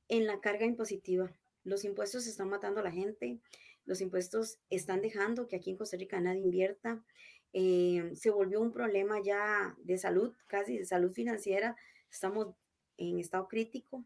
en 0.09 0.27
la 0.27 0.41
carga 0.41 0.67
impositiva. 0.67 1.33
Los 1.65 1.85
impuestos 1.85 2.27
están 2.27 2.49
matando 2.49 2.81
a 2.81 2.85
la 2.85 2.91
gente, 2.91 3.39
los 3.85 4.01
impuestos 4.01 4.59
están 4.71 5.01
dejando 5.01 5.49
que 5.49 5.57
aquí 5.57 5.71
en 5.71 5.77
Costa 5.77 5.97
Rica 5.97 6.21
nadie 6.21 6.41
invierta. 6.41 7.03
Eh, 7.53 8.13
se 8.15 8.31
volvió 8.31 8.61
un 8.61 8.73
problema 8.73 9.21
ya 9.23 9.75
de 9.79 9.99
salud, 9.99 10.35
casi 10.47 10.79
de 10.79 10.85
salud 10.85 11.13
financiera. 11.13 11.77
Estamos 12.11 12.55
en 12.97 13.19
estado 13.19 13.49
crítico. 13.49 14.05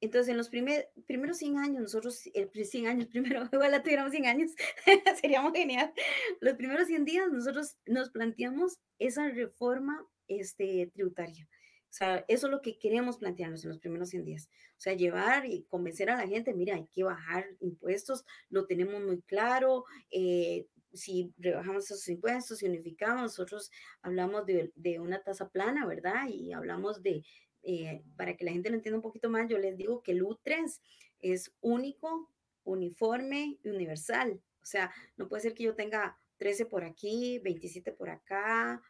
Entonces, 0.00 0.28
en 0.30 0.36
los 0.36 0.50
primer, 0.50 0.90
primeros 1.06 1.38
100 1.38 1.58
años, 1.58 1.82
nosotros, 1.82 2.20
el 2.34 2.50
100 2.52 2.86
años 2.86 3.06
primero, 3.10 3.48
igual 3.52 3.82
tuviéramos 3.82 4.12
100 4.12 4.26
años, 4.26 4.52
sería 5.20 5.40
muy 5.40 5.58
genial. 5.58 5.92
Los 6.40 6.54
primeros 6.54 6.86
100 6.86 7.04
días, 7.04 7.32
nosotros 7.32 7.76
nos 7.86 8.10
planteamos 8.10 8.78
esa 8.98 9.28
reforma 9.28 10.06
este, 10.28 10.90
tributaria. 10.92 11.48
O 11.88 11.94
sea, 11.96 12.24
eso 12.28 12.46
es 12.48 12.50
lo 12.50 12.60
que 12.60 12.78
queríamos 12.78 13.16
plantearnos 13.16 13.64
en 13.64 13.70
los 13.70 13.78
primeros 13.78 14.10
100 14.10 14.24
días. 14.24 14.50
O 14.72 14.80
sea, 14.80 14.92
llevar 14.92 15.46
y 15.46 15.62
convencer 15.64 16.10
a 16.10 16.16
la 16.16 16.28
gente, 16.28 16.52
mira, 16.52 16.74
hay 16.74 16.86
que 16.92 17.04
bajar 17.04 17.46
impuestos, 17.60 18.26
lo 18.50 18.66
tenemos 18.66 19.02
muy 19.02 19.22
claro. 19.22 19.86
Eh, 20.10 20.66
si 20.96 21.32
rebajamos 21.38 21.84
esos 21.84 22.08
impuestos, 22.08 22.58
si 22.58 22.66
unificamos, 22.66 23.22
nosotros 23.22 23.70
hablamos 24.02 24.44
de, 24.46 24.72
una 25.00 25.22
tasa 25.22 25.48
plana, 25.50 25.86
¿verdad? 25.86 26.26
Y 26.28 26.52
hablamos 26.52 27.02
de, 27.02 27.22
eh, 27.62 28.02
para 28.16 28.36
que 28.36 28.44
la 28.44 28.52
gente 28.52 28.70
lo 28.70 28.76
entienda 28.76 28.98
un 28.98 29.02
poquito 29.02 29.30
más, 29.30 29.48
yo 29.48 29.58
les 29.58 29.76
digo 29.76 30.02
que 30.02 30.12
el 30.12 30.22
U3 30.22 30.80
es 31.20 31.52
único, 31.60 32.30
uniforme 32.64 33.58
y 33.62 33.68
universal. 33.68 34.40
O 34.62 34.66
sea, 34.66 34.92
no 35.16 35.28
puede 35.28 35.42
ser 35.42 35.54
que 35.54 35.64
yo 35.64 35.74
tenga 35.74 36.18
13 36.38 36.66
por 36.66 36.84
aquí, 36.84 37.38
27 37.38 37.92
por 37.92 38.10
acá, 38.10 38.82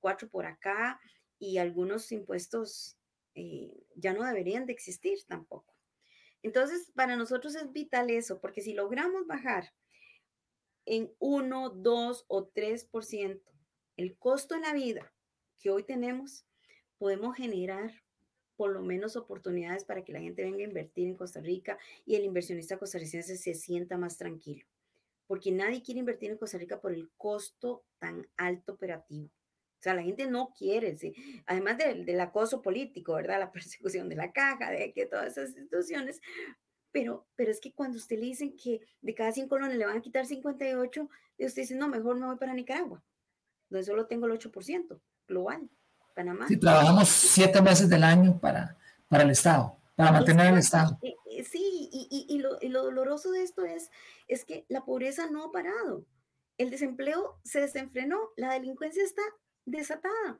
4 0.00 0.28
por 0.28 0.46
acá 0.46 1.00
y 1.38 1.58
algunos 1.58 2.12
impuestos 2.12 2.96
eh, 3.34 3.72
ya 3.94 4.12
no 4.12 4.24
deberían 4.24 4.66
de 4.66 4.72
existir 4.72 5.18
tampoco. 5.26 5.74
Entonces, 6.42 6.90
para 6.94 7.16
nosotros 7.16 7.54
es 7.54 7.72
vital 7.72 8.10
eso, 8.10 8.40
porque 8.40 8.62
si 8.62 8.72
logramos 8.72 9.26
bajar 9.26 9.72
en 10.90 11.14
1, 11.20 11.70
2 11.70 12.24
o 12.26 12.50
3% 12.50 13.40
el 13.96 14.18
costo 14.18 14.56
de 14.56 14.60
la 14.60 14.72
vida 14.72 15.14
que 15.60 15.70
hoy 15.70 15.84
tenemos, 15.84 16.44
podemos 16.98 17.36
generar 17.36 17.92
por 18.56 18.72
lo 18.72 18.82
menos 18.82 19.14
oportunidades 19.14 19.84
para 19.84 20.02
que 20.04 20.12
la 20.12 20.20
gente 20.20 20.42
venga 20.42 20.58
a 20.58 20.68
invertir 20.68 21.06
en 21.06 21.14
Costa 21.14 21.40
Rica 21.40 21.78
y 22.04 22.16
el 22.16 22.24
inversionista 22.24 22.76
costarricense 22.76 23.36
se 23.36 23.54
sienta 23.54 23.98
más 23.98 24.18
tranquilo, 24.18 24.66
porque 25.28 25.52
nadie 25.52 25.80
quiere 25.80 26.00
invertir 26.00 26.32
en 26.32 26.38
Costa 26.38 26.58
Rica 26.58 26.80
por 26.80 26.92
el 26.92 27.08
costo 27.16 27.84
tan 28.00 28.26
alto 28.36 28.72
operativo. 28.72 29.28
O 29.80 29.82
sea, 29.82 29.94
la 29.94 30.02
gente 30.02 30.26
no 30.26 30.52
quiere, 30.52 30.96
¿sí? 30.96 31.14
además 31.46 31.78
del, 31.78 32.20
acoso 32.20 32.62
político, 32.62 33.14
¿verdad? 33.14 33.38
La 33.38 33.52
persecución 33.52 34.08
de 34.08 34.16
la 34.16 34.32
caja, 34.32 34.72
de 34.72 34.92
que 34.92 35.06
todas 35.06 35.38
esas 35.38 35.50
instituciones, 35.50 36.20
pero, 36.92 37.26
pero 37.36 37.50
es 37.50 37.60
que 37.60 37.72
cuando 37.72 37.98
usted 37.98 38.18
le 38.18 38.26
dicen 38.26 38.56
que 38.56 38.80
de 39.00 39.14
cada 39.14 39.32
cinco 39.32 39.50
colones 39.50 39.76
le 39.76 39.86
van 39.86 39.98
a 39.98 40.00
quitar 40.00 40.26
58, 40.26 41.08
y 41.38 41.46
usted 41.46 41.62
dice, 41.62 41.74
no, 41.74 41.88
mejor 41.88 42.18
me 42.18 42.26
voy 42.26 42.36
para 42.36 42.54
Nicaragua, 42.54 43.02
donde 43.68 43.84
solo 43.84 44.06
tengo 44.06 44.26
el 44.26 44.32
8% 44.32 45.00
global, 45.26 45.70
Panamá. 46.14 46.46
Sí, 46.48 46.58
trabajamos 46.58 47.08
siete 47.08 47.62
meses 47.62 47.88
del 47.88 48.04
año 48.04 48.38
para, 48.38 48.76
para 49.08 49.22
el 49.22 49.30
Estado, 49.30 49.78
para 49.94 50.12
mantener 50.12 50.52
el 50.52 50.58
Estado. 50.58 50.98
Eh, 51.02 51.14
eh, 51.26 51.44
sí, 51.44 51.88
y, 51.92 52.26
y, 52.28 52.38
lo, 52.38 52.58
y, 52.60 52.68
lo, 52.68 52.82
doloroso 52.82 53.30
de 53.30 53.42
esto 53.42 53.64
es, 53.64 53.90
es 54.28 54.44
que 54.44 54.66
la 54.68 54.84
pobreza 54.84 55.30
no 55.30 55.44
ha 55.44 55.52
parado. 55.52 56.04
El 56.58 56.70
desempleo 56.70 57.38
se 57.44 57.60
desenfrenó, 57.60 58.18
la 58.36 58.52
delincuencia 58.52 59.02
está 59.02 59.22
desatada. 59.64 60.38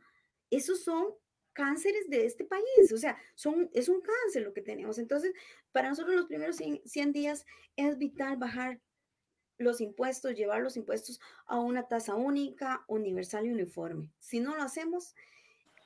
Esos 0.50 0.82
son 0.82 1.14
cánceres 1.52 2.08
de 2.08 2.26
este 2.26 2.44
país, 2.44 2.92
o 2.92 2.96
sea, 2.96 3.18
son, 3.34 3.70
es 3.72 3.88
un 3.88 4.00
cáncer 4.00 4.42
lo 4.42 4.52
que 4.52 4.62
tenemos. 4.62 4.98
Entonces, 4.98 5.32
para 5.72 5.88
nosotros 5.88 6.14
los 6.14 6.26
primeros 6.26 6.56
100, 6.56 7.12
días 7.12 7.46
es 7.76 7.98
vital 7.98 8.36
bajar 8.36 8.80
los 9.58 9.80
impuestos, 9.80 10.34
llevar 10.34 10.62
los 10.62 10.76
impuestos 10.76 11.20
a 11.46 11.58
una 11.58 11.86
tasa 11.86 12.14
única, 12.14 12.84
universal 12.88 13.46
y 13.46 13.50
uniforme. 13.50 14.10
Si 14.18 14.40
no 14.40 14.56
lo 14.56 14.62
hacemos 14.62 15.14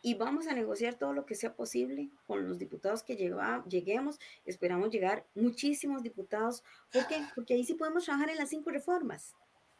y 0.00 0.14
vamos 0.14 0.46
a 0.46 0.54
negociar 0.54 0.94
todo 0.94 1.12
lo 1.12 1.26
que 1.26 1.34
sea 1.34 1.56
posible 1.56 2.10
con 2.26 2.46
los 2.46 2.58
diputados 2.58 3.02
que 3.02 3.16
lleguemos, 3.16 4.20
esperamos 4.44 4.90
llegar 4.90 5.26
muchísimos 5.34 6.02
diputados. 6.02 6.62
¿Por 6.92 7.06
qué? 7.08 7.16
Porque 7.34 7.54
ahí 7.54 7.64
sí 7.64 7.74
podemos 7.74 8.04
trabajar 8.04 8.30
en 8.30 8.36
las 8.36 8.50
cinco 8.50 8.70
reformas. 8.70 9.34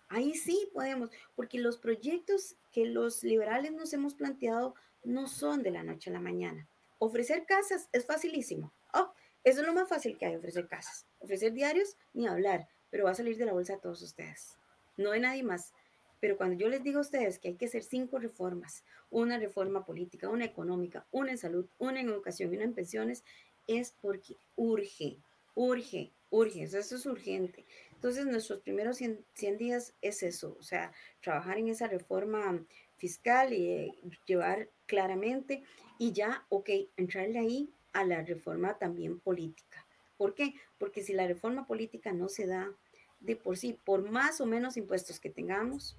Ahí 0.08 0.34
sí 0.34 0.68
podemos, 0.72 1.10
porque 1.34 1.58
los 1.58 1.78
proyectos 1.78 2.56
que 2.72 2.86
los 2.86 3.22
liberales 3.22 3.72
nos 3.72 3.92
hemos 3.92 4.14
planteado 4.14 4.74
no 5.04 5.28
son 5.28 5.62
de 5.62 5.70
la 5.70 5.82
noche 5.82 6.10
a 6.10 6.12
la 6.12 6.20
mañana. 6.20 6.68
Ofrecer 6.98 7.46
casas 7.46 7.88
es 7.92 8.06
facilísimo. 8.06 8.72
Oh, 8.92 9.12
eso 9.42 9.60
es 9.60 9.66
lo 9.66 9.74
más 9.74 9.88
fácil 9.88 10.16
que 10.16 10.26
hay, 10.26 10.36
ofrecer 10.36 10.66
casas. 10.68 11.06
Ofrecer 11.18 11.52
diarios, 11.52 11.96
ni 12.12 12.26
hablar, 12.26 12.68
pero 12.90 13.04
va 13.04 13.10
a 13.10 13.14
salir 13.14 13.36
de 13.36 13.46
la 13.46 13.52
bolsa 13.52 13.74
a 13.74 13.80
todos 13.80 14.02
ustedes. 14.02 14.56
No 14.96 15.10
de 15.10 15.20
nadie 15.20 15.42
más. 15.42 15.72
Pero 16.20 16.36
cuando 16.36 16.56
yo 16.56 16.68
les 16.68 16.82
digo 16.82 16.98
a 16.98 17.02
ustedes 17.02 17.38
que 17.38 17.48
hay 17.48 17.56
que 17.56 17.66
hacer 17.66 17.82
cinco 17.82 18.18
reformas, 18.18 18.84
una 19.10 19.38
reforma 19.38 19.84
política, 19.84 20.30
una 20.30 20.46
económica, 20.46 21.06
una 21.10 21.32
en 21.32 21.38
salud, 21.38 21.68
una 21.78 22.00
en 22.00 22.08
educación 22.08 22.52
y 22.52 22.56
una 22.56 22.64
en 22.64 22.74
pensiones, 22.74 23.24
es 23.66 23.94
porque 24.00 24.36
urge, 24.56 25.18
urge, 25.54 26.12
urge, 26.30 26.62
eso 26.62 26.78
es 26.78 27.06
urgente. 27.06 27.64
Entonces, 27.92 28.26
nuestros 28.26 28.60
primeros 28.60 28.98
100, 28.98 29.24
días 29.58 29.94
es 30.02 30.22
eso, 30.22 30.56
o 30.58 30.62
sea, 30.62 30.92
trabajar 31.20 31.58
en 31.58 31.68
esa 31.68 31.88
reforma 31.88 32.64
fiscal 32.96 33.52
y 33.52 33.66
eh, 33.66 33.94
llevar 34.26 34.68
claramente 34.86 35.62
y 35.98 36.12
ya, 36.12 36.44
ok, 36.48 36.70
entrarle 36.96 37.38
ahí 37.38 37.70
a 37.92 38.04
la 38.04 38.22
reforma 38.22 38.78
también 38.78 39.20
política. 39.20 39.86
¿Por 40.16 40.34
qué? 40.34 40.54
Porque 40.78 41.02
si 41.02 41.12
la 41.12 41.26
reforma 41.26 41.66
política 41.66 42.12
no 42.12 42.28
se 42.28 42.46
da 42.46 42.72
de 43.20 43.36
por 43.36 43.56
sí, 43.56 43.78
por 43.84 44.08
más 44.10 44.40
o 44.40 44.46
menos 44.46 44.76
impuestos 44.76 45.18
que 45.18 45.30
tengamos, 45.30 45.96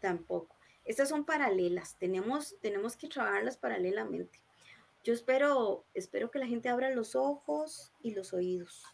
tampoco. 0.00 0.56
Estas 0.84 1.08
son 1.08 1.24
paralelas, 1.24 1.96
tenemos, 1.98 2.56
tenemos 2.60 2.96
que 2.96 3.08
trabajarlas 3.08 3.56
paralelamente. 3.56 4.38
Yo 5.02 5.12
espero, 5.12 5.84
espero 5.94 6.30
que 6.30 6.38
la 6.38 6.46
gente 6.46 6.68
abra 6.68 6.90
los 6.90 7.14
ojos 7.14 7.92
y 8.02 8.14
los 8.14 8.32
oídos. 8.32 8.84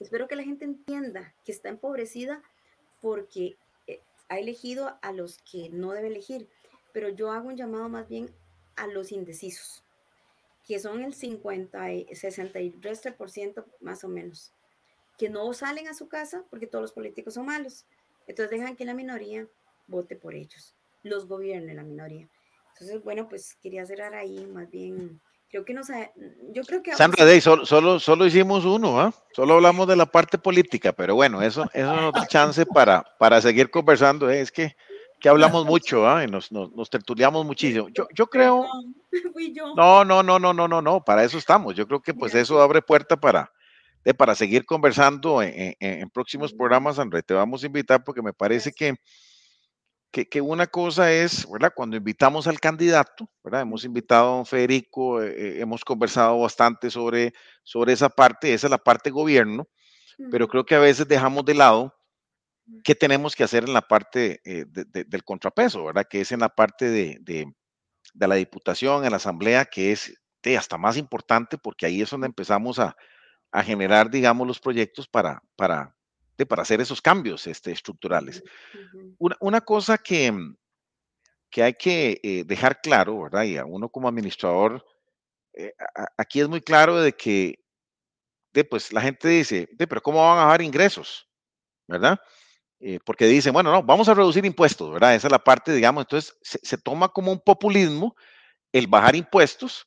Espero 0.00 0.28
que 0.28 0.36
la 0.36 0.44
gente 0.44 0.64
entienda 0.64 1.34
que 1.44 1.52
está 1.52 1.68
empobrecida 1.68 2.42
porque 3.00 3.56
eh, 3.86 4.00
ha 4.28 4.38
elegido 4.38 4.98
a 5.02 5.12
los 5.12 5.38
que 5.38 5.68
no 5.68 5.92
debe 5.92 6.08
elegir. 6.08 6.48
Pero 6.92 7.08
yo 7.08 7.30
hago 7.30 7.48
un 7.48 7.56
llamado 7.56 7.88
más 7.88 8.08
bien 8.08 8.30
a 8.76 8.86
los 8.86 9.12
indecisos, 9.12 9.84
que 10.66 10.78
son 10.78 11.02
el 11.02 11.14
50, 11.14 11.78
63% 11.78 13.64
más 13.80 14.04
o 14.04 14.08
menos, 14.08 14.52
que 15.18 15.28
no 15.28 15.52
salen 15.52 15.88
a 15.88 15.94
su 15.94 16.08
casa 16.08 16.44
porque 16.50 16.66
todos 16.66 16.82
los 16.82 16.92
políticos 16.92 17.34
son 17.34 17.46
malos. 17.46 17.86
Entonces 18.26 18.58
dejan 18.58 18.76
que 18.76 18.84
la 18.84 18.94
minoría 18.94 19.48
vote 19.86 20.16
por 20.16 20.34
ellos, 20.34 20.74
los 21.02 21.26
gobierne 21.26 21.74
la 21.74 21.82
minoría. 21.82 22.28
Entonces, 22.74 23.02
bueno, 23.02 23.28
pues 23.28 23.54
quería 23.62 23.84
cerrar 23.84 24.14
ahí 24.14 24.46
más 24.46 24.70
bien 24.70 25.20
Creo 25.52 25.66
que 25.66 25.74
no 25.74 25.84
sé, 25.84 26.10
yo 26.54 26.62
creo 26.62 26.82
que... 26.82 26.96
Sandra 26.96 27.26
Day, 27.26 27.38
solo, 27.42 27.66
solo, 27.66 28.00
solo, 28.00 28.24
hicimos 28.24 28.64
uno, 28.64 28.98
¿ah? 28.98 29.12
Solo 29.34 29.52
hablamos 29.52 29.86
de 29.86 29.96
la 29.96 30.06
parte 30.06 30.38
política, 30.38 30.94
pero 30.94 31.14
bueno, 31.14 31.42
eso, 31.42 31.68
eso 31.74 31.94
nos 31.94 32.14
da 32.14 32.26
chance 32.26 32.64
para, 32.64 33.04
para 33.18 33.38
seguir 33.42 33.70
conversando. 33.70 34.30
¿eh? 34.30 34.40
Es 34.40 34.50
que, 34.50 34.74
que 35.22 35.28
hablamos 35.28 35.64
mucho. 35.64 36.04
Y 36.22 36.26
nos, 36.26 36.52
nos, 36.52 36.72
nos, 36.72 36.90
tertuliamos 36.90 37.46
muchísimo. 37.46 37.88
Yo, 37.88 38.06
yo 38.14 38.26
creo... 38.26 38.66
No, 39.76 40.04
no, 40.04 40.22
no, 40.22 40.38
no, 40.38 40.54
no, 40.54 40.68
no, 40.68 40.80
no, 40.80 41.04
para 41.04 41.22
eso 41.22 41.36
estamos. 41.36 41.74
Yo 41.74 41.86
creo 41.86 42.00
que 42.00 42.14
pues 42.14 42.34
eso 42.34 42.62
abre 42.62 42.80
puerta 42.80 43.16
para, 43.18 43.52
de, 44.04 44.14
para 44.14 44.34
seguir 44.34 44.64
conversando 44.64 45.42
en, 45.42 45.74
en, 45.78 46.00
en 46.00 46.10
próximos 46.10 46.52
programas, 46.54 46.98
André. 46.98 47.22
Te 47.22 47.34
vamos 47.34 47.62
a 47.62 47.66
invitar 47.66 48.02
porque 48.04 48.22
me 48.22 48.32
parece 48.32 48.72
que 48.72 48.94
que, 50.12 50.40
una 50.42 50.66
cosa 50.66 51.10
es, 51.10 51.50
¿verdad? 51.50 51.72
Cuando 51.74 51.96
invitamos 51.96 52.46
al 52.46 52.60
candidato, 52.60 53.28
¿verdad? 53.42 53.62
Hemos 53.62 53.84
invitado 53.84 54.24
a 54.24 54.36
don 54.36 54.46
Federico, 54.46 55.22
eh, 55.22 55.30
eh, 55.30 55.60
hemos 55.60 55.84
conversado 55.84 56.38
bastante 56.38 56.90
sobre, 56.90 57.32
sobre 57.62 57.94
esa 57.94 58.10
parte, 58.10 58.52
esa 58.52 58.66
es 58.66 58.70
la 58.70 58.78
parte 58.78 59.10
gobierno, 59.10 59.66
pero 60.30 60.46
creo 60.48 60.66
que 60.66 60.74
a 60.74 60.78
veces 60.78 61.08
dejamos 61.08 61.46
de 61.46 61.54
lado 61.54 61.94
qué 62.84 62.94
tenemos 62.94 63.36
que 63.36 63.44
hacer 63.44 63.64
en 63.64 63.72
la 63.72 63.82
parte 63.82 64.40
eh, 64.44 64.64
del 64.66 65.24
contrapeso, 65.24 65.84
¿verdad? 65.84 66.06
Que 66.08 66.20
es 66.20 66.32
en 66.32 66.40
la 66.40 66.48
parte 66.48 66.88
de, 66.88 67.18
de, 67.20 67.46
la 68.26 68.34
diputación, 68.34 69.04
en 69.04 69.10
la 69.10 69.16
asamblea, 69.16 69.64
que 69.64 69.92
es 69.92 70.14
hasta 70.58 70.76
más 70.76 70.96
importante 70.96 71.56
porque 71.56 71.86
ahí 71.86 72.02
es 72.02 72.10
donde 72.10 72.26
empezamos 72.26 72.78
a, 72.78 72.96
a 73.52 73.62
generar, 73.62 74.10
digamos, 74.10 74.46
los 74.46 74.58
proyectos 74.58 75.06
para, 75.06 75.42
para, 75.56 75.94
para 76.48 76.62
hacer 76.62 76.80
esos 76.80 77.00
cambios 77.00 77.46
este, 77.46 77.70
estructurales. 77.70 78.42
una, 79.18 79.60
cosa 79.60 79.98
que, 79.98 80.32
mm, 80.32 80.56
que 81.50 81.62
hay 81.62 81.74
que 81.74 82.20
eh, 82.22 82.44
dejar 82.44 82.80
claro, 82.80 83.22
¿verdad? 83.22 83.44
Y 83.44 83.56
a 83.56 83.64
uno 83.64 83.88
como 83.88 84.08
administrador, 84.08 84.84
eh, 85.52 85.72
aquí 86.16 86.40
es 86.40 86.48
muy 86.48 86.60
claro 86.60 87.00
de 87.00 87.12
que 87.12 87.58
de, 88.52 88.64
pues, 88.64 88.92
la 88.92 89.00
gente 89.00 89.28
dice, 89.28 89.68
de, 89.72 89.86
pero 89.86 90.02
¿cómo 90.02 90.18
van 90.26 90.38
a 90.38 90.44
bajar 90.44 90.62
ingresos? 90.62 91.28
¿Verdad? 91.86 92.18
Eh, 92.84 92.98
porque 93.04 93.26
dicen, 93.26 93.52
bueno, 93.52 93.70
no, 93.70 93.82
vamos 93.82 94.08
a 94.08 94.14
reducir 94.14 94.44
impuestos, 94.44 94.92
¿verdad? 94.92 95.14
Esa 95.14 95.28
es 95.28 95.32
la 95.32 95.38
parte, 95.38 95.72
digamos, 95.72 96.02
entonces 96.02 96.36
se, 96.42 96.58
se 96.62 96.78
toma 96.78 97.08
como 97.08 97.30
un 97.30 97.40
populismo 97.40 98.16
el 98.72 98.88
bajar 98.88 99.14
impuestos 99.14 99.86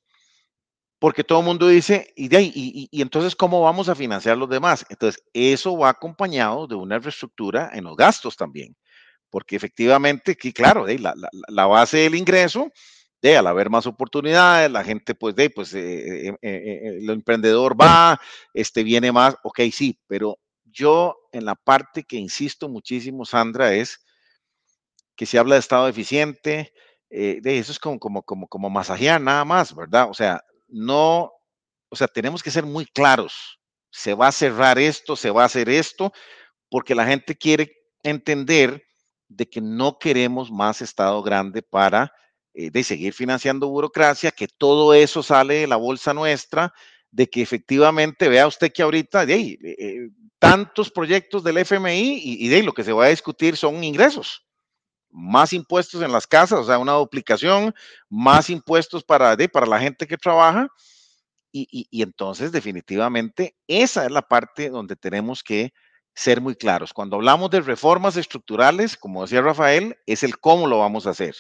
porque 1.00 1.24
todo 1.24 1.40
el 1.40 1.46
mundo 1.46 1.68
dice, 1.68 2.12
y, 2.16 2.30
de 2.30 2.38
ahí, 2.38 2.52
y, 2.56 3.02
entonces, 3.02 3.36
¿cómo 3.36 3.62
vamos 3.62 3.90
a 3.90 3.96
financiar 3.96 4.38
los 4.38 4.50
demás? 4.50 4.86
Entonces, 4.90 5.22
eso 5.34 5.78
va 5.78 5.90
acompañado 5.90 6.68
de 6.68 6.76
una 6.76 7.00
reestructura 7.00 7.70
en 7.74 7.84
los 7.84 7.96
gastos 7.98 8.36
también, 8.38 8.76
porque 9.30 9.56
efectivamente, 9.56 10.36
que 10.36 10.54
claro, 10.54 10.86
de, 10.86 11.00
la, 11.00 11.14
la, 11.48 11.66
base 11.66 11.98
del 11.98 12.16
ingreso, 12.16 12.72
de 13.22 13.38
al 13.38 13.48
haber 13.48 13.70
más 13.70 13.86
oportunidades, 13.86 14.72
la 14.72 14.84
gente, 14.84 15.16
pues, 15.16 15.36
de, 15.36 15.50
pues, 15.50 15.74
eh, 15.74 16.30
eh, 16.30 16.38
eh, 16.42 16.98
el 17.02 17.10
emprendedor 17.10 17.80
va, 17.80 18.20
este 18.54 18.84
viene 18.84 19.12
más, 19.12 19.36
ok, 19.44 19.60
sí, 19.72 20.00
pero 20.08 20.40
yo 20.76 21.18
en 21.32 21.46
la 21.46 21.56
parte 21.56 22.04
que 22.04 22.18
insisto 22.18 22.70
muchísimo, 22.70 23.26
Sandra, 23.26 23.74
es 23.74 24.06
que 25.16 25.26
se 25.26 25.40
habla 25.40 25.56
de 25.56 25.60
estado 25.60 25.88
eficiente, 25.88 26.74
de 27.10 27.58
eso 27.58 27.72
es 27.72 27.80
como, 27.80 27.98
como, 27.98 28.24
como, 28.24 28.48
como 28.48 28.70
masajear 28.70 29.22
nada 29.22 29.46
más, 29.46 29.74
¿verdad? 29.74 30.10
O 30.10 30.14
sea, 30.14 30.42
no, 30.68 31.32
o 31.90 31.96
sea, 31.96 32.08
tenemos 32.08 32.44
que 32.44 32.52
ser 32.52 32.66
muy 32.66 32.86
claros. 32.86 33.60
Se 33.90 34.14
va 34.14 34.28
a 34.28 34.34
cerrar 34.34 34.78
esto, 34.78 35.16
se 35.16 35.32
va 35.32 35.44
a 35.44 35.46
hacer 35.46 35.70
esto, 35.70 36.12
porque 36.70 36.94
la 36.94 37.06
gente 37.06 37.38
quiere 37.38 37.72
entender 38.04 38.84
de 39.30 39.50
que 39.50 39.62
no 39.62 39.98
queremos 39.98 40.52
más 40.52 40.82
Estado 40.82 41.24
grande 41.24 41.62
para 41.62 42.12
eh, 42.54 42.70
de 42.70 42.84
seguir 42.84 43.14
financiando 43.14 43.70
burocracia, 43.70 44.32
que 44.32 44.48
todo 44.48 44.94
eso 44.94 45.24
sale 45.24 45.56
de 45.56 45.68
la 45.68 45.76
bolsa 45.76 46.14
nuestra, 46.14 46.74
de 47.16 47.30
que 47.30 47.42
efectivamente 47.42 48.28
vea 48.28 48.46
usted 48.46 48.74
que 48.74 48.84
ahorita 48.84 49.26
de 49.26 49.36
eh, 49.36 49.60
eh, 49.64 50.10
tantos 50.38 50.92
proyectos 50.92 51.46
del 51.46 51.60
FMI 51.60 52.20
y, 52.22 52.48
de 52.50 52.62
lo 52.62 52.74
que 52.74 52.84
se 52.84 52.92
va 52.92 53.06
a 53.06 53.10
discutir 53.10 53.56
son 53.56 53.84
ingresos 53.86 54.46
más 55.10 55.54
impuestos 55.54 56.02
en 56.02 56.12
las 56.12 56.28
casas, 56.28 56.60
o 56.60 56.66
sea, 56.66 56.78
una 56.78 56.92
duplicación, 56.92 57.74
más 58.10 58.50
impuestos 58.50 59.02
para, 59.02 59.38
para 59.48 59.66
la 59.66 59.80
gente 59.80 60.08
que 60.08 60.18
trabaja. 60.18 60.68
Y, 61.54 61.88
y, 61.90 62.02
entonces, 62.02 62.52
definitivamente, 62.52 63.56
esa 63.66 64.04
es 64.04 64.12
la 64.12 64.24
parte 64.24 64.70
donde 64.70 64.98
tenemos 64.98 65.42
que 65.42 65.72
ser 66.14 66.42
muy 66.42 66.56
claros. 66.56 66.92
Cuando 66.92 67.16
hablamos 67.16 67.50
de 67.50 67.62
reformas 67.62 68.18
estructurales, 68.18 68.98
como 68.98 69.22
decía 69.22 69.40
Rafael, 69.40 69.96
es 70.06 70.22
el 70.24 70.38
cómo 70.38 70.68
lo 70.68 70.80
vamos 70.80 71.08
a 71.08 71.12
hacer, 71.12 71.34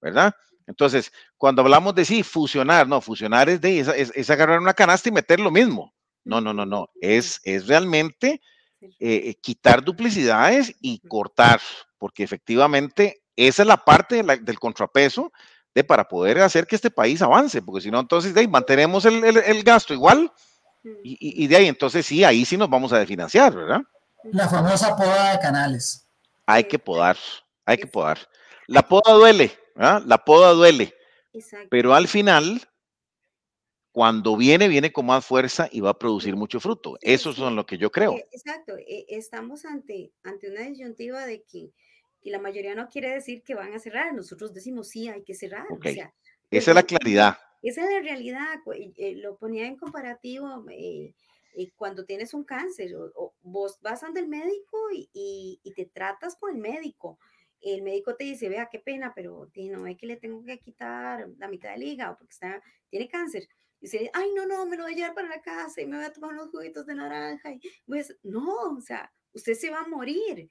¿verdad? 0.00 0.34
Entonces, 0.72 1.12
cuando 1.36 1.60
hablamos 1.60 1.94
de 1.94 2.06
sí, 2.06 2.22
fusionar, 2.22 2.88
no, 2.88 3.02
fusionar 3.02 3.50
es 3.50 3.60
de 3.60 3.78
es, 3.78 4.30
agarrar 4.30 4.58
una 4.58 4.72
canasta 4.72 5.10
y 5.10 5.12
meter 5.12 5.38
lo 5.38 5.50
mismo. 5.50 5.92
No, 6.24 6.40
no, 6.40 6.54
no, 6.54 6.64
no. 6.64 6.88
Es, 7.00 7.40
es 7.44 7.66
realmente 7.66 8.40
eh, 8.98 9.34
quitar 9.42 9.84
duplicidades 9.84 10.74
y 10.80 11.00
cortar, 11.06 11.60
porque 11.98 12.22
efectivamente 12.22 13.22
esa 13.36 13.62
es 13.62 13.68
la 13.68 13.76
parte 13.76 14.22
del 14.22 14.58
contrapeso 14.58 15.30
de 15.74 15.84
para 15.84 16.08
poder 16.08 16.40
hacer 16.40 16.66
que 16.66 16.76
este 16.76 16.90
país 16.90 17.20
avance, 17.20 17.60
porque 17.60 17.82
si 17.82 17.90
no, 17.90 18.00
entonces 18.00 18.32
de 18.32 18.40
ahí 18.40 18.48
mantenemos 18.48 19.04
el, 19.04 19.24
el, 19.24 19.62
gasto 19.62 19.92
igual 19.92 20.32
y, 21.02 21.44
y, 21.44 21.46
de 21.46 21.56
ahí 21.56 21.66
entonces 21.66 22.04
sí, 22.04 22.24
ahí 22.24 22.44
sí 22.44 22.56
nos 22.56 22.68
vamos 22.68 22.92
a 22.92 22.98
desfinanciar, 22.98 23.54
¿verdad? 23.54 23.80
La 24.24 24.48
famosa 24.48 24.96
poda 24.96 25.32
de 25.32 25.38
canales. 25.38 26.06
Hay 26.46 26.64
que 26.64 26.78
podar, 26.78 27.16
hay 27.64 27.76
que 27.76 27.86
podar. 27.86 28.18
La 28.66 28.82
poda 28.82 29.12
duele, 29.14 29.58
¿verdad? 29.74 30.02
La 30.06 30.18
poda 30.18 30.52
duele, 30.52 30.94
pero 31.70 31.94
al 31.94 32.08
final 32.08 32.60
cuando 33.92 34.38
viene, 34.38 34.68
viene 34.68 34.90
con 34.90 35.06
más 35.06 35.24
fuerza 35.24 35.68
y 35.70 35.80
va 35.80 35.90
a 35.90 35.98
producir 35.98 36.34
mucho 36.34 36.58
fruto. 36.60 36.96
Eso 37.02 37.30
es 37.30 37.38
lo 37.38 37.66
que 37.66 37.76
yo 37.76 37.90
creo. 37.92 38.16
E, 38.16 38.26
exacto, 38.32 38.74
e, 38.78 39.04
estamos 39.08 39.66
ante, 39.66 40.12
ante 40.22 40.50
una 40.50 40.62
disyuntiva 40.62 41.26
de 41.26 41.42
que, 41.44 41.70
la 42.24 42.38
mayoría 42.38 42.74
no 42.74 42.88
quiere 42.88 43.10
decir 43.10 43.42
que 43.42 43.54
van 43.54 43.74
a 43.74 43.80
cerrar, 43.80 44.14
nosotros 44.14 44.54
decimos 44.54 44.88
sí, 44.88 45.08
hay 45.08 45.24
que 45.24 45.34
cerrar. 45.34 45.66
esa 46.50 46.70
es 46.70 46.74
la 46.74 46.82
claridad. 46.84 47.36
Esa 47.62 47.84
es 47.84 47.90
la 47.90 48.00
realidad, 48.00 48.60
eh, 48.96 49.16
lo 49.16 49.36
ponía 49.36 49.66
en 49.66 49.76
comparativo. 49.76 50.64
Eh, 50.70 51.14
eh, 51.54 51.70
cuando 51.76 52.04
tienes 52.04 52.32
un 52.32 52.44
cáncer, 52.44 52.94
o, 52.96 53.34
vos 53.42 53.78
vas 53.82 54.02
ante 54.04 54.20
el 54.20 54.28
médico 54.28 54.78
y, 54.92 55.60
y, 55.62 55.72
te 55.74 55.86
tratas 55.86 56.36
con 56.36 56.54
el 56.54 56.58
médico, 56.60 57.18
el 57.62 57.82
médico 57.82 58.16
te 58.16 58.24
dice, 58.24 58.48
vea, 58.48 58.68
qué 58.70 58.78
pena, 58.78 59.12
pero 59.14 59.48
no 59.54 59.86
es 59.86 59.96
que 59.96 60.06
le 60.06 60.16
tengo 60.16 60.44
que 60.44 60.58
quitar 60.58 61.28
la 61.38 61.48
mitad 61.48 61.72
del 61.72 61.84
hígado 61.84 62.16
porque 62.18 62.32
está, 62.32 62.62
tiene 62.90 63.08
cáncer. 63.08 63.48
Y 63.80 63.86
dice, 63.86 64.10
ay, 64.14 64.30
no, 64.34 64.46
no, 64.46 64.66
me 64.66 64.76
lo 64.76 64.84
voy 64.84 64.92
a 64.92 64.96
llevar 64.96 65.14
para 65.14 65.28
la 65.28 65.40
casa 65.40 65.80
y 65.80 65.86
me 65.86 65.96
voy 65.96 66.06
a 66.06 66.12
tomar 66.12 66.32
unos 66.32 66.50
juguitos 66.50 66.86
de 66.86 66.94
naranja. 66.94 67.52
Y 67.52 67.60
pues, 67.86 68.16
no, 68.22 68.76
o 68.76 68.80
sea, 68.80 69.12
usted 69.32 69.54
se 69.54 69.70
va 69.70 69.80
a 69.80 69.88
morir, 69.88 70.50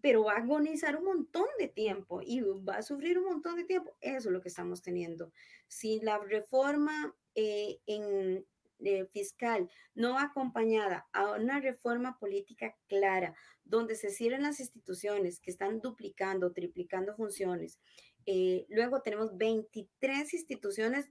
pero 0.00 0.24
va 0.24 0.34
a 0.34 0.38
agonizar 0.38 0.96
un 0.96 1.04
montón 1.04 1.46
de 1.58 1.68
tiempo 1.68 2.20
y 2.22 2.40
va 2.40 2.76
a 2.76 2.82
sufrir 2.82 3.18
un 3.18 3.24
montón 3.24 3.56
de 3.56 3.64
tiempo. 3.64 3.96
Eso 4.00 4.28
es 4.28 4.32
lo 4.32 4.40
que 4.40 4.48
estamos 4.48 4.82
teniendo. 4.82 5.32
Si 5.66 6.00
la 6.00 6.18
reforma 6.18 7.14
eh, 7.34 7.80
en, 7.86 8.46
eh, 8.80 9.06
fiscal 9.06 9.68
no 9.94 10.18
acompañada 10.18 11.08
a 11.12 11.32
una 11.32 11.60
reforma 11.60 12.16
política 12.18 12.76
clara, 12.86 13.34
donde 13.68 13.94
se 13.94 14.10
cierran 14.10 14.42
las 14.42 14.60
instituciones 14.60 15.40
que 15.40 15.50
están 15.50 15.80
duplicando, 15.80 16.52
triplicando 16.52 17.14
funciones. 17.14 17.78
Eh, 18.26 18.66
luego 18.68 19.02
tenemos 19.02 19.36
23 19.36 20.34
instituciones 20.34 21.06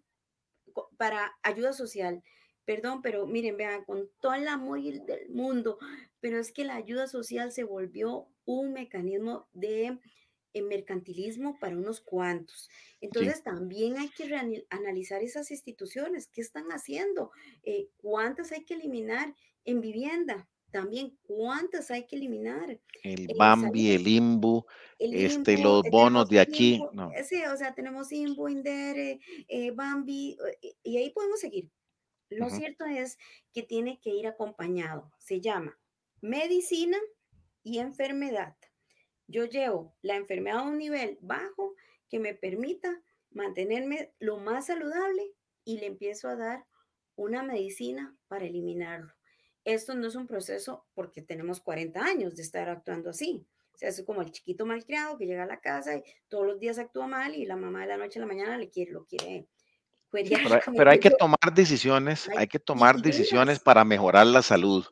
para 0.98 1.38
ayuda 1.44 1.74
social. 1.74 2.24
Perdón, 2.66 3.02
pero 3.02 3.26
miren, 3.26 3.56
vean, 3.56 3.86
con 3.86 4.10
todo 4.20 4.34
el 4.34 4.48
amor 4.48 4.82
del 4.82 5.30
mundo, 5.30 5.78
pero 6.20 6.38
es 6.38 6.52
que 6.52 6.66
la 6.66 6.76
ayuda 6.76 7.08
social 7.08 7.52
se 7.52 7.64
volvió 7.64 8.28
un 8.44 8.74
mecanismo 8.74 9.48
de 9.54 9.98
eh, 10.54 10.62
mercantilismo 10.62 11.58
para 11.60 11.78
unos 11.78 12.02
cuantos. 12.02 12.70
Entonces 13.00 13.44
también 13.44 13.98
hay 13.98 14.10
que 14.10 14.36
analizar 14.70 15.22
esas 15.22 15.52
instituciones, 15.52 16.28
qué 16.28 16.42
están 16.42 16.68
haciendo, 16.70 17.32
eh, 17.64 17.90
cuántas 17.98 18.52
hay 18.52 18.66
que 18.66 18.74
eliminar 18.74 19.36
en 19.66 19.82
vivienda, 19.82 20.50
también 20.72 21.18
cuántas 21.24 21.92
hay 21.92 22.06
que 22.06 22.16
eliminar. 22.16 22.80
El 23.04 23.28
Bambi, 23.38 23.92
el 23.92 24.08
IMBU, 24.08 24.66
este, 25.00 25.58
los 25.58 25.84
bonos 25.90 26.30
de 26.30 26.40
aquí. 26.40 26.82
no. 26.94 27.12
Sí, 27.24 27.44
o 27.46 27.58
sea, 27.58 27.74
tenemos 27.74 28.12
IMBU, 28.12 28.50
INDER, 28.50 29.20
eh, 29.48 29.72
Bambi, 29.72 30.38
y 30.84 30.98
ahí 30.98 31.10
podemos 31.12 31.40
seguir. 31.40 31.72
Lo 32.30 32.50
cierto 32.50 32.86
es 32.86 33.18
que 33.54 33.64
tiene 33.64 34.00
que 34.02 34.10
ir 34.10 34.28
acompañado. 34.28 35.12
Se 35.18 35.40
llama 35.40 35.80
medicina 36.22 36.98
y 37.64 37.80
enfermedad. 37.80 38.56
Yo 39.28 39.46
llevo 39.46 39.96
la 40.02 40.16
enfermedad 40.16 40.60
a 40.60 40.64
un 40.64 40.78
nivel 40.78 41.18
bajo 41.22 41.76
que 42.10 42.20
me 42.20 42.34
permita 42.34 43.02
mantenerme 43.32 44.14
lo 44.20 44.38
más 44.38 44.68
saludable 44.68 45.32
y 45.64 45.80
le 45.80 45.86
empiezo 45.86 46.30
a 46.30 46.36
dar 46.36 46.66
una 47.16 47.44
medicina 47.44 48.16
para 48.28 48.46
eliminarlo. 48.46 49.17
Esto 49.68 49.96
no 49.96 50.08
es 50.08 50.16
un 50.16 50.28
proceso 50.28 50.86
porque 50.94 51.22
tenemos 51.22 51.60
40 51.60 52.00
años 52.02 52.38
de 52.38 52.42
estar 52.42 52.70
actuando 52.70 53.10
así. 53.10 53.46
O 53.74 53.78
sea, 53.78 53.90
es 53.90 54.02
como 54.06 54.22
el 54.22 54.32
chiquito 54.32 54.66
malcriado 54.66 55.18
que 55.18 55.26
llega 55.26 55.44
a 55.44 55.46
la 55.46 55.60
casa 55.60 55.94
y 55.94 56.04
todos 56.30 56.48
los 56.48 56.58
días 56.58 56.80
actúa 56.80 57.06
mal 57.06 57.36
y 57.36 57.46
la 57.46 57.58
mamá 57.58 57.82
de 57.82 57.88
la 57.88 57.98
noche 57.98 58.18
a 58.18 58.22
la 58.22 58.28
mañana 58.28 58.58
le 58.58 58.70
quiere, 58.70 58.94
lo 58.94 59.04
quiere. 59.04 59.46
pero, 60.10 60.90
hay 60.90 61.00
que 61.02 61.10
tomar 61.10 61.54
decisiones, 61.54 62.30
hay, 62.38 62.48
que 62.48 62.60
tomar 62.60 63.02
decisiones 63.02 63.60
para 63.60 63.84
mejorar 63.84 64.28
la 64.28 64.42
salud. 64.42 64.86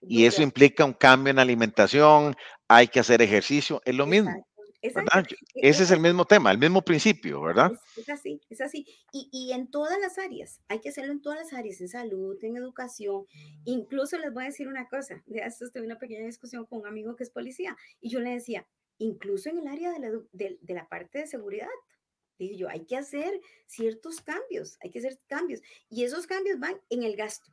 Y 0.00 0.24
eso 0.24 0.42
implica 0.42 0.86
un 0.86 0.94
cambio 0.94 1.30
en 1.30 1.38
alimentación, 1.38 2.34
hay 2.66 2.88
que 2.88 3.00
hacer 3.00 3.20
ejercicio, 3.20 3.82
es 3.84 3.94
lo 3.94 4.06
mismo. 4.06 4.46
¿Verdad? 4.92 5.26
E, 5.54 5.68
Ese 5.68 5.84
es 5.84 5.90
el 5.90 6.00
mismo 6.00 6.24
tema, 6.24 6.50
el 6.50 6.58
mismo 6.58 6.82
principio, 6.82 7.40
¿verdad? 7.40 7.72
Es, 7.96 8.08
así, 8.08 8.40
es 8.50 8.60
así. 8.60 8.86
Y, 9.12 9.28
y, 9.32 9.52
en 9.52 9.70
todas 9.70 9.98
las 10.00 10.18
áreas, 10.18 10.60
hay 10.68 10.80
que 10.80 10.88
hacerlo 10.88 11.12
en 11.12 11.22
todas 11.22 11.38
las 11.38 11.52
áreas, 11.52 11.80
en 11.80 11.88
salud, 11.88 12.36
en 12.42 12.56
educación. 12.56 13.24
Incluso 13.64 14.18
les 14.18 14.32
voy 14.32 14.44
a 14.44 14.46
decir 14.46 14.68
una 14.68 14.88
cosa, 14.88 15.22
de 15.26 15.40
esto 15.40 15.70
tuve 15.72 15.86
una 15.86 15.98
pequeña 15.98 16.26
discusión 16.26 16.66
con 16.66 16.80
un 16.80 16.86
amigo 16.86 17.16
que 17.16 17.24
es 17.24 17.30
policía 17.30 17.76
y 18.00 18.10
yo 18.10 18.20
le 18.20 18.30
decía, 18.30 18.66
incluso 18.98 19.48
en 19.48 19.58
el 19.58 19.68
área 19.68 19.92
de 19.92 19.98
la, 20.00 20.10
de, 20.32 20.58
de 20.60 20.74
la 20.74 20.88
parte 20.88 21.20
de 21.20 21.26
seguridad, 21.26 21.68
dije 22.38 22.56
yo, 22.56 22.68
hay 22.68 22.84
que 22.84 22.96
hacer 22.96 23.40
ciertos 23.66 24.20
cambios, 24.20 24.76
hay 24.82 24.90
que 24.90 24.98
hacer 24.98 25.18
cambios. 25.26 25.60
Y 25.88 26.04
esos 26.04 26.26
cambios 26.26 26.58
van 26.58 26.80
en 26.90 27.02
el 27.02 27.16
gasto. 27.16 27.52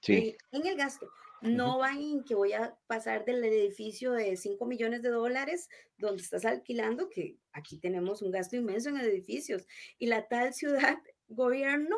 Sí. 0.00 0.36
En 0.52 0.66
el 0.66 0.76
gasto. 0.76 1.10
No 1.42 1.78
van 1.78 1.98
en 2.00 2.24
que 2.24 2.34
voy 2.34 2.52
a 2.52 2.76
pasar 2.86 3.24
del 3.24 3.44
edificio 3.44 4.12
de 4.12 4.36
5 4.36 4.64
millones 4.66 5.02
de 5.02 5.10
dólares 5.10 5.68
donde 5.96 6.22
estás 6.22 6.44
alquilando, 6.44 7.08
que 7.08 7.36
aquí 7.52 7.78
tenemos 7.78 8.22
un 8.22 8.30
gasto 8.30 8.56
inmenso 8.56 8.88
en 8.88 8.98
edificios, 8.98 9.66
y 9.98 10.06
la 10.06 10.26
tal 10.26 10.52
ciudad 10.54 10.98
gobierno, 11.28 11.96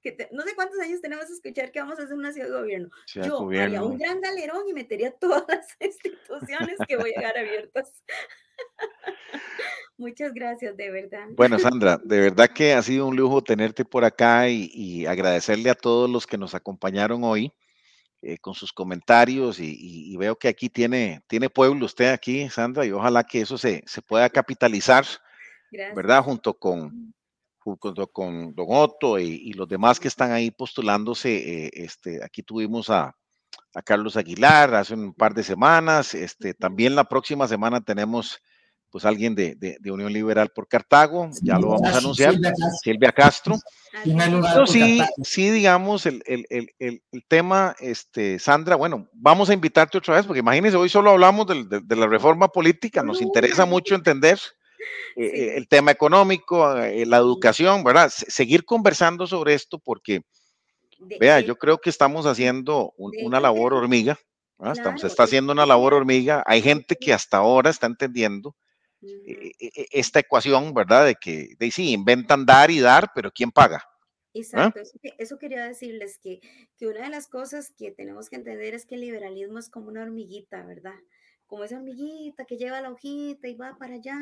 que 0.00 0.28
no 0.30 0.42
sé 0.42 0.54
cuántos 0.54 0.78
años 0.78 1.00
tenemos 1.00 1.26
que 1.26 1.32
escuchar 1.32 1.72
que 1.72 1.80
vamos 1.80 1.98
a 1.98 2.04
hacer 2.04 2.16
una 2.16 2.32
ciudad 2.32 2.50
gobierno. 2.50 2.88
Yo 3.06 3.48
haría 3.50 3.82
un 3.82 3.98
gran 3.98 4.20
galerón 4.20 4.68
y 4.68 4.72
metería 4.72 5.10
todas 5.10 5.44
las 5.48 5.76
instituciones 5.80 6.78
que 6.86 6.96
voy 6.96 7.12
a 7.16 7.20
dejar 7.20 7.38
abiertas. 7.38 8.02
Muchas 9.96 10.32
gracias, 10.32 10.76
de 10.76 10.90
verdad. 10.90 11.26
Bueno, 11.30 11.58
Sandra, 11.58 11.98
de 12.04 12.20
verdad 12.20 12.48
que 12.54 12.72
ha 12.72 12.82
sido 12.82 13.08
un 13.08 13.16
lujo 13.16 13.42
tenerte 13.42 13.84
por 13.84 14.04
acá 14.04 14.48
y 14.48 15.06
agradecerle 15.06 15.70
a 15.70 15.74
todos 15.74 16.08
los 16.08 16.24
que 16.24 16.38
nos 16.38 16.54
acompañaron 16.54 17.24
hoy. 17.24 17.52
Eh, 18.20 18.38
con 18.38 18.52
sus 18.52 18.72
comentarios 18.72 19.60
y, 19.60 20.16
veo 20.16 20.34
que 20.34 20.48
aquí 20.48 20.68
tiene, 20.68 21.22
tiene 21.28 21.48
pueblo 21.48 21.86
usted 21.86 22.12
aquí, 22.12 22.50
Sandra, 22.50 22.84
y 22.84 22.90
ojalá 22.90 23.22
que 23.22 23.42
eso 23.42 23.56
se, 23.56 23.84
se 23.86 24.02
pueda 24.02 24.28
capitalizar, 24.28 25.06
¿verdad? 25.94 26.24
Junto 26.24 26.54
con, 26.54 27.14
junto 27.58 28.08
con 28.08 28.56
Don 28.56 28.66
Otto 28.70 29.20
y, 29.20 29.52
los 29.52 29.68
demás 29.68 30.00
que 30.00 30.08
están 30.08 30.32
ahí 30.32 30.50
postulándose. 30.50 31.66
Eh, 31.66 31.70
este, 31.74 32.24
aquí 32.24 32.42
tuvimos 32.42 32.90
a, 32.90 33.14
a, 33.72 33.82
Carlos 33.82 34.16
Aguilar 34.16 34.74
hace 34.74 34.94
un 34.94 35.14
par 35.14 35.32
de 35.32 35.44
semanas. 35.44 36.12
Este, 36.12 36.54
también 36.54 36.96
la 36.96 37.04
próxima 37.04 37.46
semana 37.46 37.80
tenemos 37.82 38.40
pues 38.90 39.04
alguien 39.04 39.34
de, 39.34 39.54
de, 39.54 39.90
Unión 39.90 40.12
Liberal 40.12 40.48
por 40.48 40.66
Cartago, 40.66 41.30
ya 41.42 41.58
lo 41.58 41.68
vamos 41.68 41.94
a 41.94 41.98
anunciar, 41.98 42.34
Silvia 42.82 43.12
Castro. 43.12 43.58
Pero 44.04 44.66
sí, 44.66 45.02
sí, 45.22 45.50
digamos, 45.50 46.06
el, 46.06 46.22
el, 46.26 46.46
el, 46.48 46.70
el, 46.78 47.24
tema, 47.26 47.74
este, 47.80 48.38
Sandra, 48.38 48.76
bueno, 48.76 49.08
vamos 49.12 49.50
a 49.50 49.54
invitarte 49.54 49.98
otra 49.98 50.16
vez, 50.16 50.26
porque 50.26 50.40
imagínense, 50.40 50.76
hoy 50.76 50.88
solo 50.88 51.10
hablamos 51.10 51.46
de, 51.46 51.80
de, 51.82 51.96
la 51.96 52.06
reforma 52.06 52.48
política, 52.48 53.02
nos 53.02 53.20
interesa 53.20 53.66
mucho 53.66 53.94
entender 53.94 54.38
eh, 55.16 55.24
eh, 55.24 55.56
el 55.56 55.68
tema 55.68 55.90
económico, 55.90 56.76
eh, 56.76 57.04
la 57.06 57.18
educación, 57.18 57.84
¿verdad? 57.84 58.10
seguir 58.10 58.64
conversando 58.64 59.26
sobre 59.26 59.54
esto, 59.54 59.78
porque, 59.78 60.22
vea, 61.20 61.40
yo 61.40 61.56
creo 61.56 61.78
que 61.78 61.90
estamos 61.90 62.24
haciendo 62.26 62.94
una 62.96 63.40
labor 63.40 63.74
hormiga, 63.74 64.18
estamos, 64.72 65.04
está 65.04 65.24
haciendo 65.24 65.52
una 65.52 65.66
labor 65.66 65.94
hormiga, 65.94 66.42
hay 66.46 66.62
gente 66.62 66.96
que 66.96 67.12
hasta 67.12 67.38
ahora 67.38 67.70
está 67.70 67.86
entendiendo 67.86 68.54
e, 69.02 69.52
e, 69.58 69.70
e, 69.74 69.86
esta 69.92 70.20
ecuación, 70.20 70.74
¿verdad? 70.74 71.06
De 71.06 71.14
que 71.14 71.54
de, 71.58 71.70
sí, 71.70 71.92
inventan 71.92 72.46
dar 72.46 72.70
y 72.70 72.80
dar, 72.80 73.10
pero 73.14 73.30
¿quién 73.30 73.50
paga? 73.50 73.82
¿Ah? 73.84 74.70
Exacto, 74.72 74.80
eso, 75.18 75.38
quería 75.38 75.64
decirles 75.66 76.18
que, 76.22 76.40
que 76.76 76.86
una 76.86 77.02
de 77.02 77.08
las 77.08 77.28
cosas 77.28 77.72
que 77.76 77.90
tenemos 77.90 78.28
que 78.28 78.36
entender 78.36 78.74
es 78.74 78.86
que 78.86 78.94
el 78.94 79.00
liberalismo 79.00 79.58
es 79.58 79.68
como 79.70 79.88
una 79.88 80.02
hormiguita, 80.02 80.64
¿verdad? 80.64 80.94
Como 81.46 81.64
esa 81.64 81.76
hormiguita 81.76 82.44
que 82.44 82.58
lleva 82.58 82.80
la 82.80 82.90
hojita 82.90 83.48
y 83.48 83.54
va 83.54 83.76
para 83.78 83.94
allá 83.94 84.18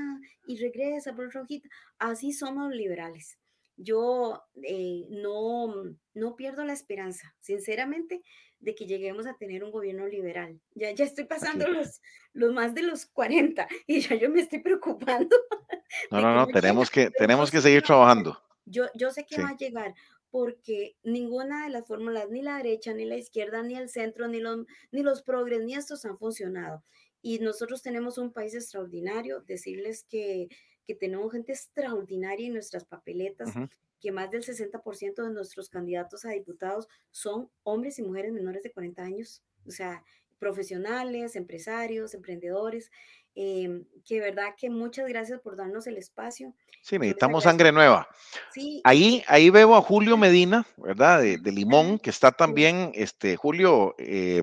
y 0.47 0.59
regresa 0.59 1.15
por 1.15 1.27
otra 1.27 1.43
hojita. 1.43 1.69
Así 1.99 2.33
somos 2.33 2.73
liberales 2.73 3.39
yo 3.77 4.43
eh, 4.63 5.07
no, 5.11 5.75
no 6.15 6.37
pierdo 6.37 6.65
la 6.65 6.73
esperanza, 6.73 7.35
sinceramente, 7.41 8.23
de 8.59 8.75
que 8.75 8.87
lleguemos 8.87 9.27
a 9.27 9.37
tener 9.37 9.63
un 9.65 9.71
gobierno 9.71 10.07
liberal. 10.07 10.61
Ya, 10.75 10.91
ya 10.93 11.05
estoy 11.05 11.25
pasando 11.25 11.69
los, 11.69 12.01
los 12.33 12.53
más 12.53 12.75
de 12.75 12.83
los 12.83 13.07
40 13.07 13.69
y 13.87 14.01
ya 14.01 14.17
yo 14.17 14.31
me 14.31 14.41
estoy 14.41 14.61
preocupando. 14.61 15.37
No, 16.11 16.21
no, 16.21 16.35
no, 16.35 16.47
tenemos 16.49 16.91
que, 16.91 17.11
tenemos 17.19 17.51
que 17.51 17.61
seguir 17.61 17.81
trabajando. 17.83 18.37
Yo, 18.67 18.87
yo 18.95 19.11
sé 19.11 19.25
que 19.25 19.41
va 19.41 19.51
a 19.51 19.57
llegar 19.57 19.95
porque 20.31 20.97
ninguna 21.05 21.65
de 21.65 21.71
las 21.71 21.87
fórmulas, 21.87 22.29
ni 22.29 22.43
la 22.43 22.57
derecha, 22.57 22.93
ni 22.93 23.05
la 23.05 23.17
izquierda, 23.17 23.63
ni 23.63 23.77
el 23.77 23.89
centro, 23.89 24.29
ni 24.29 24.41
los, 24.41 24.67
ni 24.91 25.03
los 25.03 25.23
progres, 25.23 25.63
ni 25.63 25.75
estos 25.75 26.05
han 26.05 26.19
funcionado. 26.19 26.85
Y 27.23 27.39
nosotros 27.39 27.83
tenemos 27.83 28.19
un 28.19 28.33
país 28.33 28.55
extraordinario. 28.55 29.41
Decirles 29.41 30.05
que 30.11 30.49
que 30.87 30.95
tenemos 30.95 31.33
gente 31.33 31.53
extraordinaria 31.53 32.47
en 32.47 32.53
nuestras 32.55 32.85
papeletas, 32.85 33.53
que 34.01 34.13
más 34.13 34.31
del 34.31 34.45
60% 34.45 35.15
de 35.23 35.31
nuestros 35.31 35.69
candidatos 35.69 36.25
a 36.25 36.31
diputados 36.31 36.89
son 37.11 37.51
hombres 37.65 37.99
y 37.99 38.03
mujeres 38.03 38.33
menores 38.33 38.63
de 38.63 38.73
40 38.73 39.03
años, 39.03 39.43
o 39.67 39.71
sea, 39.71 40.05
profesionales, 40.39 41.35
empresarios, 41.35 42.15
emprendedores, 42.15 42.91
eh, 43.35 43.83
que 44.07 44.21
verdad 44.21 44.55
que 44.57 44.71
muchas 44.71 45.09
gracias 45.09 45.41
por 45.41 45.57
darnos 45.57 45.87
el 45.87 45.99
espacio. 45.99 46.55
Sí, 46.81 46.99
necesitamos 46.99 47.45
sangre 47.45 47.73
nueva. 47.73 48.09
Sí. 48.53 48.81
Ahí, 48.85 49.25
ahí 49.27 49.51
veo 49.51 49.75
a 49.75 49.83
Julio 49.83 50.17
Medina, 50.17 50.67
¿verdad? 50.77 51.21
De, 51.21 51.53
Limón, 51.53 51.99
que 51.99 52.11
está 52.11 52.33
también, 52.33 52.93
este, 52.95 53.37
Julio, 53.37 53.95
eh, 53.99 54.43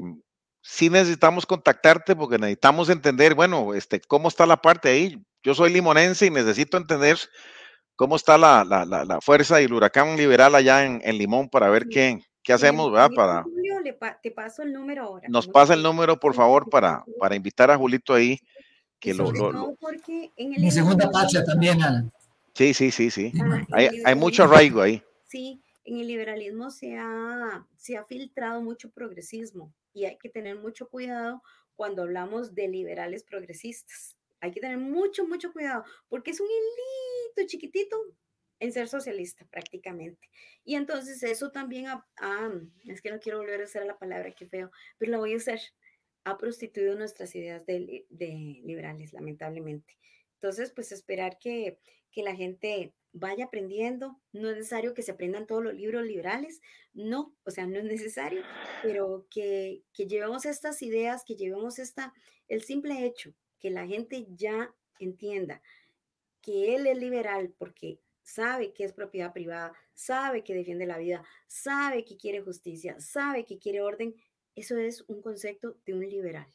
sí 0.62 0.90
necesitamos 0.90 1.46
contactarte 1.46 2.16
porque 2.16 2.38
necesitamos 2.38 2.90
entender, 2.90 3.34
bueno, 3.34 3.74
este, 3.74 4.02
cómo 4.02 4.28
está 4.28 4.46
la 4.46 4.62
parte 4.62 4.90
ahí. 4.90 5.24
Yo 5.44 5.54
soy 5.54 5.74
limonense 5.74 6.26
y 6.26 6.30
necesito 6.30 6.78
entender 6.78 7.18
cómo 7.96 8.16
está 8.16 8.38
la, 8.38 8.64
la, 8.64 8.86
la, 8.86 9.22
fuerza 9.22 9.62
y 9.62 9.66
el 9.66 9.74
huracán 9.74 10.16
liberal 10.16 10.56
allá 10.56 10.86
en, 10.86 11.02
en 11.04 11.18
Limón 11.18 11.50
para 11.50 11.70
ver 11.70 11.88
qué, 11.90 12.20
qué 12.42 12.54
hacemos, 12.54 12.92
¿verdad? 12.92 13.10
Para, 13.14 13.46
te 14.22 14.32
paso 14.32 14.64
el 14.64 14.72
número 14.72 15.04
ahora. 15.04 15.28
Nos 15.30 15.48
pasa 15.48 15.74
el 15.74 15.84
número, 15.84 16.18
por 16.18 16.34
favor, 16.34 16.70
para, 16.70 17.04
para 17.20 17.36
invitar 17.36 17.70
a 17.72 17.78
Julito 17.78 18.14
ahí. 18.14 18.40
Que 19.00 19.14
lo, 19.14 19.34
lo, 19.34 19.76
Mi 20.38 20.72
segunda 20.72 21.12
patria 21.12 21.44
también, 21.44 21.84
Ana. 21.84 22.10
Sí, 22.54 22.74
sí, 22.74 22.90
sí, 22.90 23.12
sí. 23.12 23.34
Ah, 23.42 23.66
hay, 23.74 23.90
hay 24.06 24.16
mucho 24.16 24.44
arraigo 24.44 24.82
ahí. 24.82 25.04
Sí, 25.28 25.62
en 25.84 26.00
el 26.00 26.08
liberalismo 26.08 26.72
se 26.72 26.98
ha, 26.98 27.66
se 27.76 27.98
ha 27.98 28.06
filtrado 28.06 28.62
mucho 28.62 28.92
progresismo 28.92 29.74
y 29.94 30.06
hay 30.06 30.18
que 30.18 30.30
tener 30.30 30.58
mucho 30.58 30.88
cuidado 30.88 31.42
cuando 31.76 32.04
hablamos 32.04 32.56
de 32.56 32.70
liberales 32.70 33.24
progresistas 33.24 34.16
hay 34.44 34.52
que 34.52 34.60
tener 34.60 34.78
mucho, 34.78 35.26
mucho 35.26 35.54
cuidado, 35.54 35.86
porque 36.10 36.32
es 36.32 36.42
un 36.42 36.48
hilito 36.48 37.48
chiquitito 37.48 37.98
en 38.60 38.74
ser 38.74 38.90
socialista 38.90 39.46
prácticamente. 39.46 40.30
Y 40.66 40.76
entonces 40.76 41.24
eso 41.24 41.50
también, 41.52 41.86
es 42.86 43.02
que 43.02 43.10
no 43.10 43.22
quiero 43.22 43.38
volver 43.38 43.62
a 43.62 43.64
usar 43.64 43.86
la 43.86 43.98
palabra, 43.98 44.34
qué 44.36 44.46
feo, 44.46 44.70
pero 44.98 45.12
la 45.12 45.18
voy 45.18 45.34
a 45.34 45.38
usar. 45.38 45.60
ha 46.26 46.38
prostituido 46.38 46.96
nuestras 46.96 47.34
ideas 47.36 47.66
de, 47.66 48.06
liberales, 48.10 49.14
lamentablemente. 49.14 49.98
Entonces, 50.36 50.72
pues 50.72 50.92
esperar 50.92 51.38
que, 51.40 51.80
que 52.12 52.22
la 52.22 52.36
gente 52.36 52.94
vaya 53.14 53.46
aprendiendo. 53.46 54.20
No 54.34 54.50
es 54.50 54.58
necesario 54.58 54.94
que 54.94 55.04
se 55.04 55.12
aprendan 55.12 55.48
todos 55.48 55.64
los 55.64 55.74
libros 55.74 56.06
liberales, 56.06 56.60
no, 56.94 57.34
o 57.46 57.52
sea, 57.52 57.66
no 57.66 57.78
es 57.78 57.86
necesario, 57.86 58.42
pero 58.82 59.26
que, 59.30 59.84
que 59.94 60.06
llevemos 60.06 60.46
estas 60.46 60.82
ideas, 60.82 61.24
que 61.26 61.36
llevemos 61.36 61.80
esta, 61.80 62.14
el 62.50 62.64
simple 62.64 63.06
hecho 63.06 63.34
que 63.64 63.72
la 63.72 63.88
gente 63.88 64.28
ya 64.36 64.76
entienda 65.00 65.62
que 66.42 66.76
él 66.76 66.86
es 66.86 66.98
liberal 66.98 67.56
porque 67.58 68.02
sabe 68.22 68.74
que 68.74 68.84
es 68.84 68.92
propiedad 68.92 69.32
privada, 69.32 69.72
sabe 69.94 70.44
que 70.44 70.54
defiende 70.54 70.86
la 70.86 70.98
vida, 70.98 71.24
sabe 71.48 72.04
que 72.04 72.18
quiere 72.18 72.42
justicia, 72.42 73.00
sabe 73.00 73.46
que 73.46 73.58
quiere 73.60 73.82
orden, 73.82 74.14
eso 74.54 74.76
es 74.76 75.06
un 75.08 75.22
concepto 75.22 75.78
de 75.86 75.94
un 75.94 76.02
liberal. 76.02 76.46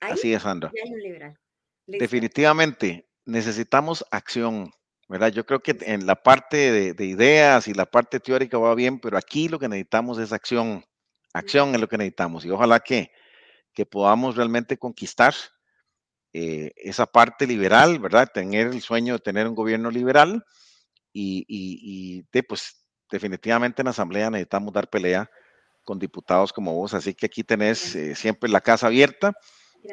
Así 0.00 0.34
es, 0.34 0.42
Sandra. 0.42 0.72
hay 0.84 0.92
un 0.92 1.00
liberal. 1.00 1.38
Definitivamente 1.86 3.08
necesitamos 3.24 4.04
acción, 4.10 4.72
¿verdad? 5.08 5.30
Yo 5.30 5.46
creo 5.46 5.60
que 5.60 5.76
en 5.82 6.04
la 6.04 6.16
parte 6.20 6.94
de, 6.94 7.06
ideas 7.06 7.68
y 7.68 7.74
la 7.74 7.86
parte 7.86 8.18
teórica 8.18 8.58
va 8.58 8.74
bien, 8.74 8.98
pero 8.98 9.16
aquí 9.18 9.48
lo 9.48 9.60
que 9.60 9.68
necesitamos 9.68 10.18
es 10.18 10.32
acción. 10.32 10.84
Acción 11.32 11.76
es 11.76 11.80
lo 11.80 11.88
que 11.88 11.98
necesitamos 11.98 12.44
y 12.44 12.50
ojalá 12.50 12.80
que, 12.80 13.12
que 13.72 13.86
podamos 13.86 14.34
realmente 14.34 14.76
conquistar 14.78 15.32
eh, 16.36 16.72
esa 16.74 17.06
parte 17.06 17.46
liberal, 17.46 18.00
¿verdad? 18.00 18.28
Tener 18.34 18.66
el 18.66 18.82
sueño 18.82 19.14
de 19.14 19.20
tener 19.20 19.46
un 19.46 19.54
gobierno 19.54 19.88
liberal 19.88 20.44
y, 21.12 21.44
y, 21.46 22.24
de, 22.32 22.42
pues 22.42 22.84
definitivamente 23.08 23.82
en 23.82 23.84
la 23.84 23.92
Asamblea 23.92 24.30
necesitamos 24.30 24.72
dar 24.72 24.90
pelea 24.90 25.30
con 25.84 26.00
diputados 26.00 26.52
como 26.52 26.74
vos, 26.74 26.92
así 26.92 27.14
que 27.14 27.26
aquí 27.26 27.44
tenés 27.44 27.94
eh, 27.94 28.16
siempre 28.16 28.50
la 28.50 28.60
casa 28.60 28.88
abierta. 28.88 29.32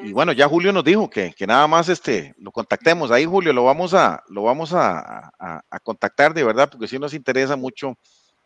Y 0.04 0.14
bueno, 0.14 0.32
ya 0.32 0.48
Julio 0.48 0.74
nos 0.74 0.84
dijo 0.84 1.12
que, 1.12 1.32
que, 1.32 1.46
nada 1.46 1.68
más 1.68 1.90
este, 1.90 2.34
lo 2.40 2.52
contactemos. 2.52 3.12
Ahí, 3.12 3.26
Julio, 3.26 3.54
lo 3.54 3.66
vamos 3.66 3.94
a, 3.94 4.24
lo 4.28 4.42
vamos 4.42 4.74
a, 4.74 5.32
a, 5.38 5.80
contactar 5.84 6.34
de 6.34 6.44
verdad, 6.44 6.72
porque 6.72 6.88
sí 6.88 6.98
nos 6.98 7.14
interesa 7.14 7.56
mucho, 7.56 8.00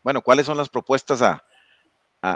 bueno, 0.04 0.22
cuáles 0.22 0.48
son 0.48 0.58
las 0.58 0.68
propuestas 0.68 1.22
a, 1.22 1.42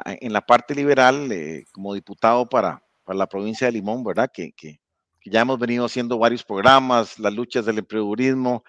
en 0.06 0.32
la 0.32 0.40
parte 0.40 0.74
liberal 0.74 1.30
eh, 1.34 1.66
como 1.74 1.96
diputado 1.96 2.48
para, 2.48 2.82
para, 3.04 3.18
la 3.18 3.28
provincia 3.28 3.68
de 3.68 3.74
Limón, 3.74 4.06
¿verdad? 4.06 4.30
Que, 4.32 4.54
que, 4.54 4.80
ya 5.26 5.42
hemos 5.42 5.60
venido 5.60 5.86
haciendo 5.86 6.18
varios 6.18 6.44
programas, 6.44 7.20
las 7.20 7.34
luchas 7.34 7.66
del 7.66 7.80
emprendedurismo, 7.80 8.64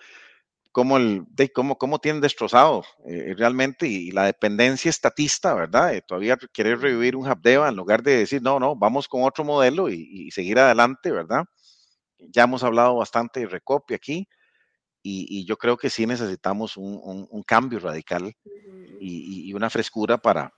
cómo, 0.72 0.96
el, 0.96 1.24
de, 1.30 1.50
cómo, 1.52 1.76
cómo 1.78 1.98
tienen 1.98 2.20
destrozado 2.20 2.84
eh, 3.06 3.34
realmente 3.36 3.86
y, 3.86 4.10
la 4.10 4.24
dependencia 4.24 4.88
estatista, 4.88 5.54
¿verdad? 5.54 5.94
Eh, 5.94 6.02
todavía 6.02 6.36
querer 6.52 6.80
revivir 6.80 7.16
un 7.16 7.26
Habdeba 7.26 7.68
en 7.68 7.76
lugar 7.76 8.02
de 8.02 8.18
decir, 8.18 8.42
no, 8.42 8.60
no, 8.60 8.76
vamos 8.76 9.08
con 9.08 9.22
otro 9.24 9.44
modelo 9.44 9.88
y, 9.88 10.30
seguir 10.30 10.58
adelante, 10.58 11.10
¿verdad? 11.10 11.44
Ya 12.18 12.44
hemos 12.44 12.62
hablado 12.62 12.96
bastante 12.96 13.40
de 13.40 13.46
recopia 13.46 13.96
aquí 13.96 14.28
y, 15.02 15.46
yo 15.46 15.56
creo 15.56 15.76
que 15.76 15.90
sí 15.90 16.06
necesitamos 16.06 16.76
un, 16.76 17.42
cambio 17.46 17.78
radical 17.80 18.32
y, 19.00 19.52
una 19.54 19.70
frescura 19.70 20.18
para, 20.18 20.52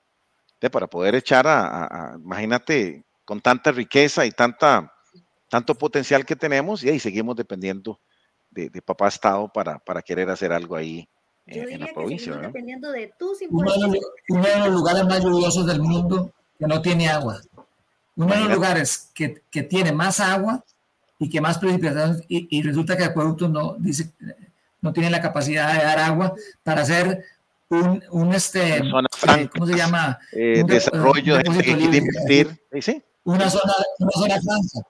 para 0.70 0.86
poder 0.89 1.14
echar 1.14 1.47
a, 1.47 2.16
imagínate, 2.19 3.05
con 3.24 3.40
tanta 3.40 3.73
riqueza 3.73 4.27
y 4.27 4.32
tanta, 4.32 4.93
tanto 5.52 5.74
potencial 5.74 6.24
que 6.24 6.34
tenemos 6.34 6.82
y 6.82 6.88
ahí 6.88 6.98
seguimos 6.98 7.36
dependiendo 7.36 8.00
de, 8.50 8.70
papá 8.80 9.08
Estado 9.08 9.52
para, 9.52 9.78
para 9.78 10.00
querer 10.00 10.30
hacer 10.30 10.50
algo 10.50 10.76
ahí 10.76 11.06
en, 11.46 11.78
la 11.78 11.88
provincia. 11.88 12.34
Dependiendo 12.36 12.90
de 12.90 13.12
tus 13.18 13.40
uno, 13.50 13.70
uno 14.30 14.42
de, 14.42 14.58
los, 14.60 14.70
lugares 14.70 15.04
más 15.04 15.22
lluviosos 15.22 15.66
del 15.66 15.82
mundo 15.82 16.32
que 16.58 16.66
no 16.66 16.80
tiene 16.80 17.10
agua. 17.10 17.38
Uno 18.16 18.34
de 18.34 18.40
los 18.40 18.54
lugares 18.54 19.10
que, 19.14 19.42
que 19.50 19.62
tiene 19.62 19.92
más 19.92 20.20
agua 20.20 20.64
y 21.18 21.28
que 21.28 21.42
más 21.42 21.58
precipitaciones, 21.58 22.22
y, 22.28 22.62
resulta 22.62 22.96
que 22.96 23.04
Acueducto 23.04 23.46
no, 23.46 23.74
dice, 23.78 24.10
no 24.80 24.90
tiene 24.94 25.10
la 25.10 25.20
capacidad 25.20 25.70
de 25.74 25.84
dar 25.84 25.98
agua 25.98 26.32
para 26.62 26.80
hacer 26.80 27.26
un, 27.68 28.02
un 28.10 28.32
este, 28.32 28.78
eh, 28.78 29.50
¿cómo 29.52 29.66
se 29.66 29.76
llama? 29.76 30.18
Eh, 30.32 30.64
desarrollo 30.66 31.36
de, 31.36 31.98
invertir. 31.98 32.58
¿Sí? 32.80 33.02
Una 33.24 33.50
zona, 33.50 33.74
una 33.98 34.12
zona 34.12 34.40
franca. 34.40 34.88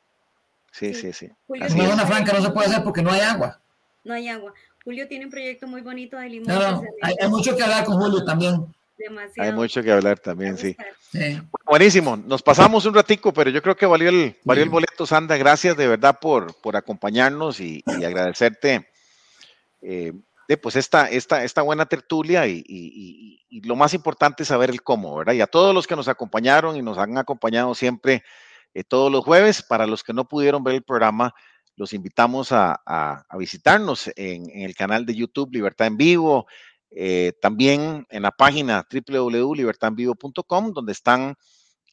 Sí, 0.73 0.94
sí, 0.94 1.12
sí. 1.12 1.31
Julio 1.47 1.66
una 1.66 1.86
zona 1.90 2.07
franca 2.07 2.32
no 2.32 2.43
se 2.43 2.51
puede 2.51 2.69
hacer 2.69 2.82
porque 2.82 3.03
no 3.03 3.12
hay 3.12 3.20
agua. 3.20 3.61
No 4.05 4.15
hay 4.15 4.28
agua. 4.28 4.53
Julio 4.85 5.07
tiene 5.07 5.27
un 5.27 5.31
proyecto 5.31 5.66
muy 5.66 5.82
bonito 5.82 6.16
de 6.16 6.28
limón. 6.28 6.49
No, 6.49 6.82
hay, 7.03 7.28
mucho 7.28 7.55
que 7.55 7.62
hablar 7.62 7.85
con 7.85 8.01
Julio 8.01 8.24
también. 8.24 8.66
Demasiado. 8.99 9.49
Hay 9.49 9.55
mucho 9.55 9.82
que 9.82 9.93
hablar 9.93 10.19
también, 10.19 10.57
sí. 10.57 10.77
Buenísimo. 11.66 12.16
Nos 12.16 12.43
pasamos 12.43 12.85
un 12.86 12.94
ratico, 12.94 13.32
pero 13.32 13.51
yo 13.51 13.62
creo 13.62 13.77
que 13.77 13.86
valió 13.86 14.09
el, 14.09 14.36
valió 14.44 14.65
el 14.65 14.70
boleto, 14.70 15.07
Sandra. 15.07 15.36
Gracias 15.36 15.77
de 15.77 15.86
verdad 15.86 16.19
por, 16.20 16.55
por 16.61 16.74
acompañarnos 16.77 17.61
y, 17.61 17.85
agradecerte 17.86 18.89
eh, 19.82 20.12
de, 20.49 20.57
pues 20.57 20.77
esta, 20.77 21.09
esta, 21.09 21.44
esta 21.44 21.62
buena 21.62 21.86
tertulia 21.86 22.47
y, 22.47 22.65
y, 22.66 23.61
lo 23.65 23.77
más 23.77 23.93
importante 23.93 24.43
es 24.43 24.49
saber 24.49 24.70
el 24.70 24.82
cómo, 24.82 25.16
¿verdad? 25.16 25.35
Y 25.35 25.43
a 25.43 25.47
todos 25.47 25.74
los 25.74 25.86
que 25.86 25.94
nos 25.94 26.09
acompañaron 26.09 26.74
y 26.74 26.82
nos 26.82 26.97
han 26.97 27.19
acompañado 27.19 27.74
siempre 27.74 28.24
eh, 28.74 28.85
todos 28.85 29.11
los 29.11 29.24
jueves. 29.24 29.62
Para 29.62 29.86
los 29.86 30.03
que 30.03 30.12
no 30.12 30.27
pudieron 30.27 30.62
ver 30.65 30.77
el 30.77 30.82
programa, 30.82 31.35
los 31.77 31.93
invitamos 31.93 32.53
a, 32.53 33.24
visitarnos 33.39 34.11
en, 34.16 34.49
el 34.51 34.74
canal 34.74 35.07
de 35.07 35.15
YouTube 35.15 35.53
Libertad 35.53 35.86
en 35.86 35.97
Vivo, 35.97 36.47
eh, 36.90 37.32
también 37.40 38.07
en 38.11 38.23
la 38.23 38.31
página 38.31 38.86
www.libertadenvivo.com, 38.90 40.73
donde 40.73 40.93
están 40.93 41.35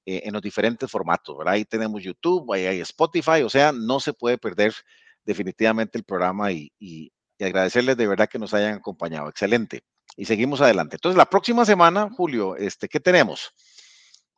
eh, 0.06 0.23
en 0.26 0.34
los 0.34 0.41
diferentes 0.41 0.89
formatos. 0.89 1.38
Ahí 1.45 1.65
tenemos 1.65 2.03
YouTube, 2.03 2.51
ahí 2.53 2.65
hay 2.65 2.80
Spotify, 2.81 3.43
o 3.43 3.49
sea, 3.49 3.72
no 3.72 3.99
se 3.99 4.14
puede 4.14 4.38
perder 4.38 4.73
definitivamente 5.23 5.97
el 5.97 6.03
programa 6.03 6.51
y, 6.51 6.72
agradecerles 7.39 7.95
de 7.95 8.07
verdad 8.07 8.27
que 8.27 8.39
nos 8.39 8.53
hayan 8.53 8.73
acompañado. 8.73 9.30
Excelente. 9.30 9.84
Y 10.18 10.26
seguimos 10.26 10.60
adelante. 10.60 10.97
Entonces, 10.97 11.15
la 11.15 11.30
próxima 11.30 11.64
semana, 11.64 12.10
Julio, 12.10 12.57
este, 12.57 12.89
¿qué 12.89 12.99
tenemos? 12.99 13.53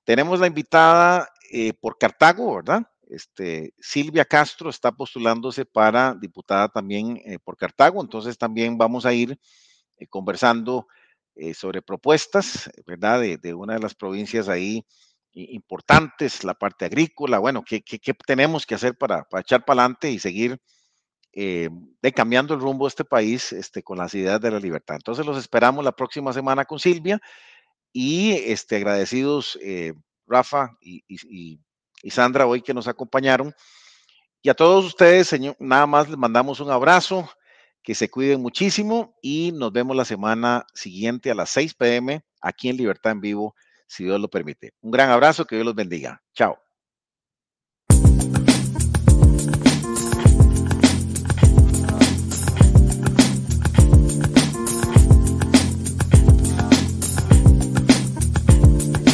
Tenemos 0.04 0.40
la 0.40 0.46
invitada 0.46 1.28
eh, 1.54 1.74
por 1.74 1.98
Cartago, 1.98 2.56
¿verdad? 2.56 2.84
Este, 3.10 3.74
Silvia 3.78 4.24
Castro 4.24 4.70
está 4.70 4.94
postulándose 4.94 5.66
para 5.66 6.14
diputada 6.14 6.70
también 6.70 7.22
eh, 7.26 7.40
por 7.44 7.58
Cartago, 7.58 8.02
entonces 8.02 8.38
también 8.38 8.78
vamos 8.78 9.06
a 9.06 9.12
ir 9.12 9.38
eh, 9.98 10.08
conversando 10.08 10.88
sobre 11.56 11.82
propuestas, 11.82 12.70
¿verdad? 12.86 13.22
De, 13.22 13.54
una 13.54 13.74
de 13.74 13.80
las 13.80 13.96
provincias 13.96 14.48
ahí 14.48 14.86
importantes, 15.32 16.44
la 16.44 16.54
parte 16.54 16.86
agrícola, 16.86 17.40
bueno, 17.40 17.64
¿qué, 17.66 17.82
tenemos 18.28 18.66
que 18.66 18.76
hacer 18.76 18.96
para, 18.96 19.26
echar 19.40 19.66
para 19.66 19.82
adelante 19.82 20.12
y 20.12 20.20
seguir 20.20 20.60
cambiando 22.14 22.54
el 22.54 22.60
rumbo 22.60 22.86
de 22.86 22.90
este 22.90 23.06
país 23.06 23.54
este, 23.54 23.82
con 23.82 23.98
las 23.98 24.14
ideas 24.14 24.40
de 24.42 24.52
la 24.52 24.60
libertad? 24.60 24.98
Entonces 24.98 25.26
los 25.26 25.38
esperamos 25.38 25.84
la 25.84 25.94
próxima 25.94 26.32
semana 26.32 26.66
con 26.66 26.80
Silvia 26.80 27.20
y 27.92 28.34
este, 28.34 28.76
agradecidos 28.76 29.58
Rafa 30.32 30.78
y, 30.82 31.60
Sandra 32.10 32.48
hoy 32.48 32.62
que 32.62 32.74
nos 32.74 32.88
acompañaron. 32.88 33.54
Y 34.42 34.50
a 34.50 34.56
todos 34.56 34.86
ustedes, 34.86 35.28
señor, 35.28 35.56
nada 35.60 35.86
más 35.86 36.10
les 36.10 36.18
mandamos 36.18 36.60
un 36.60 36.72
abrazo, 36.72 37.30
que 37.84 37.94
se 37.94 38.10
cuiden 38.10 38.42
muchísimo 38.42 39.16
y 39.22 39.52
nos 39.54 39.72
vemos 39.72 39.96
la 39.96 40.06
semana 40.06 40.66
siguiente 40.74 41.32
a 41.32 41.36
las 41.36 41.50
6 41.52 41.74
pm 41.76 42.24
aquí 42.42 42.70
en 42.70 42.78
Libertad 42.78 43.12
en 43.12 43.22
Vivo, 43.22 43.56
si 43.88 44.04
Dios 44.04 44.20
lo 44.20 44.30
permite. 44.30 44.74
Un 44.82 44.92
gran 44.92 45.10
abrazo, 45.10 45.46
que 45.46 45.56
Dios 45.56 45.66
los 45.66 45.76
bendiga. 45.76 46.22
Chao. 46.34 46.58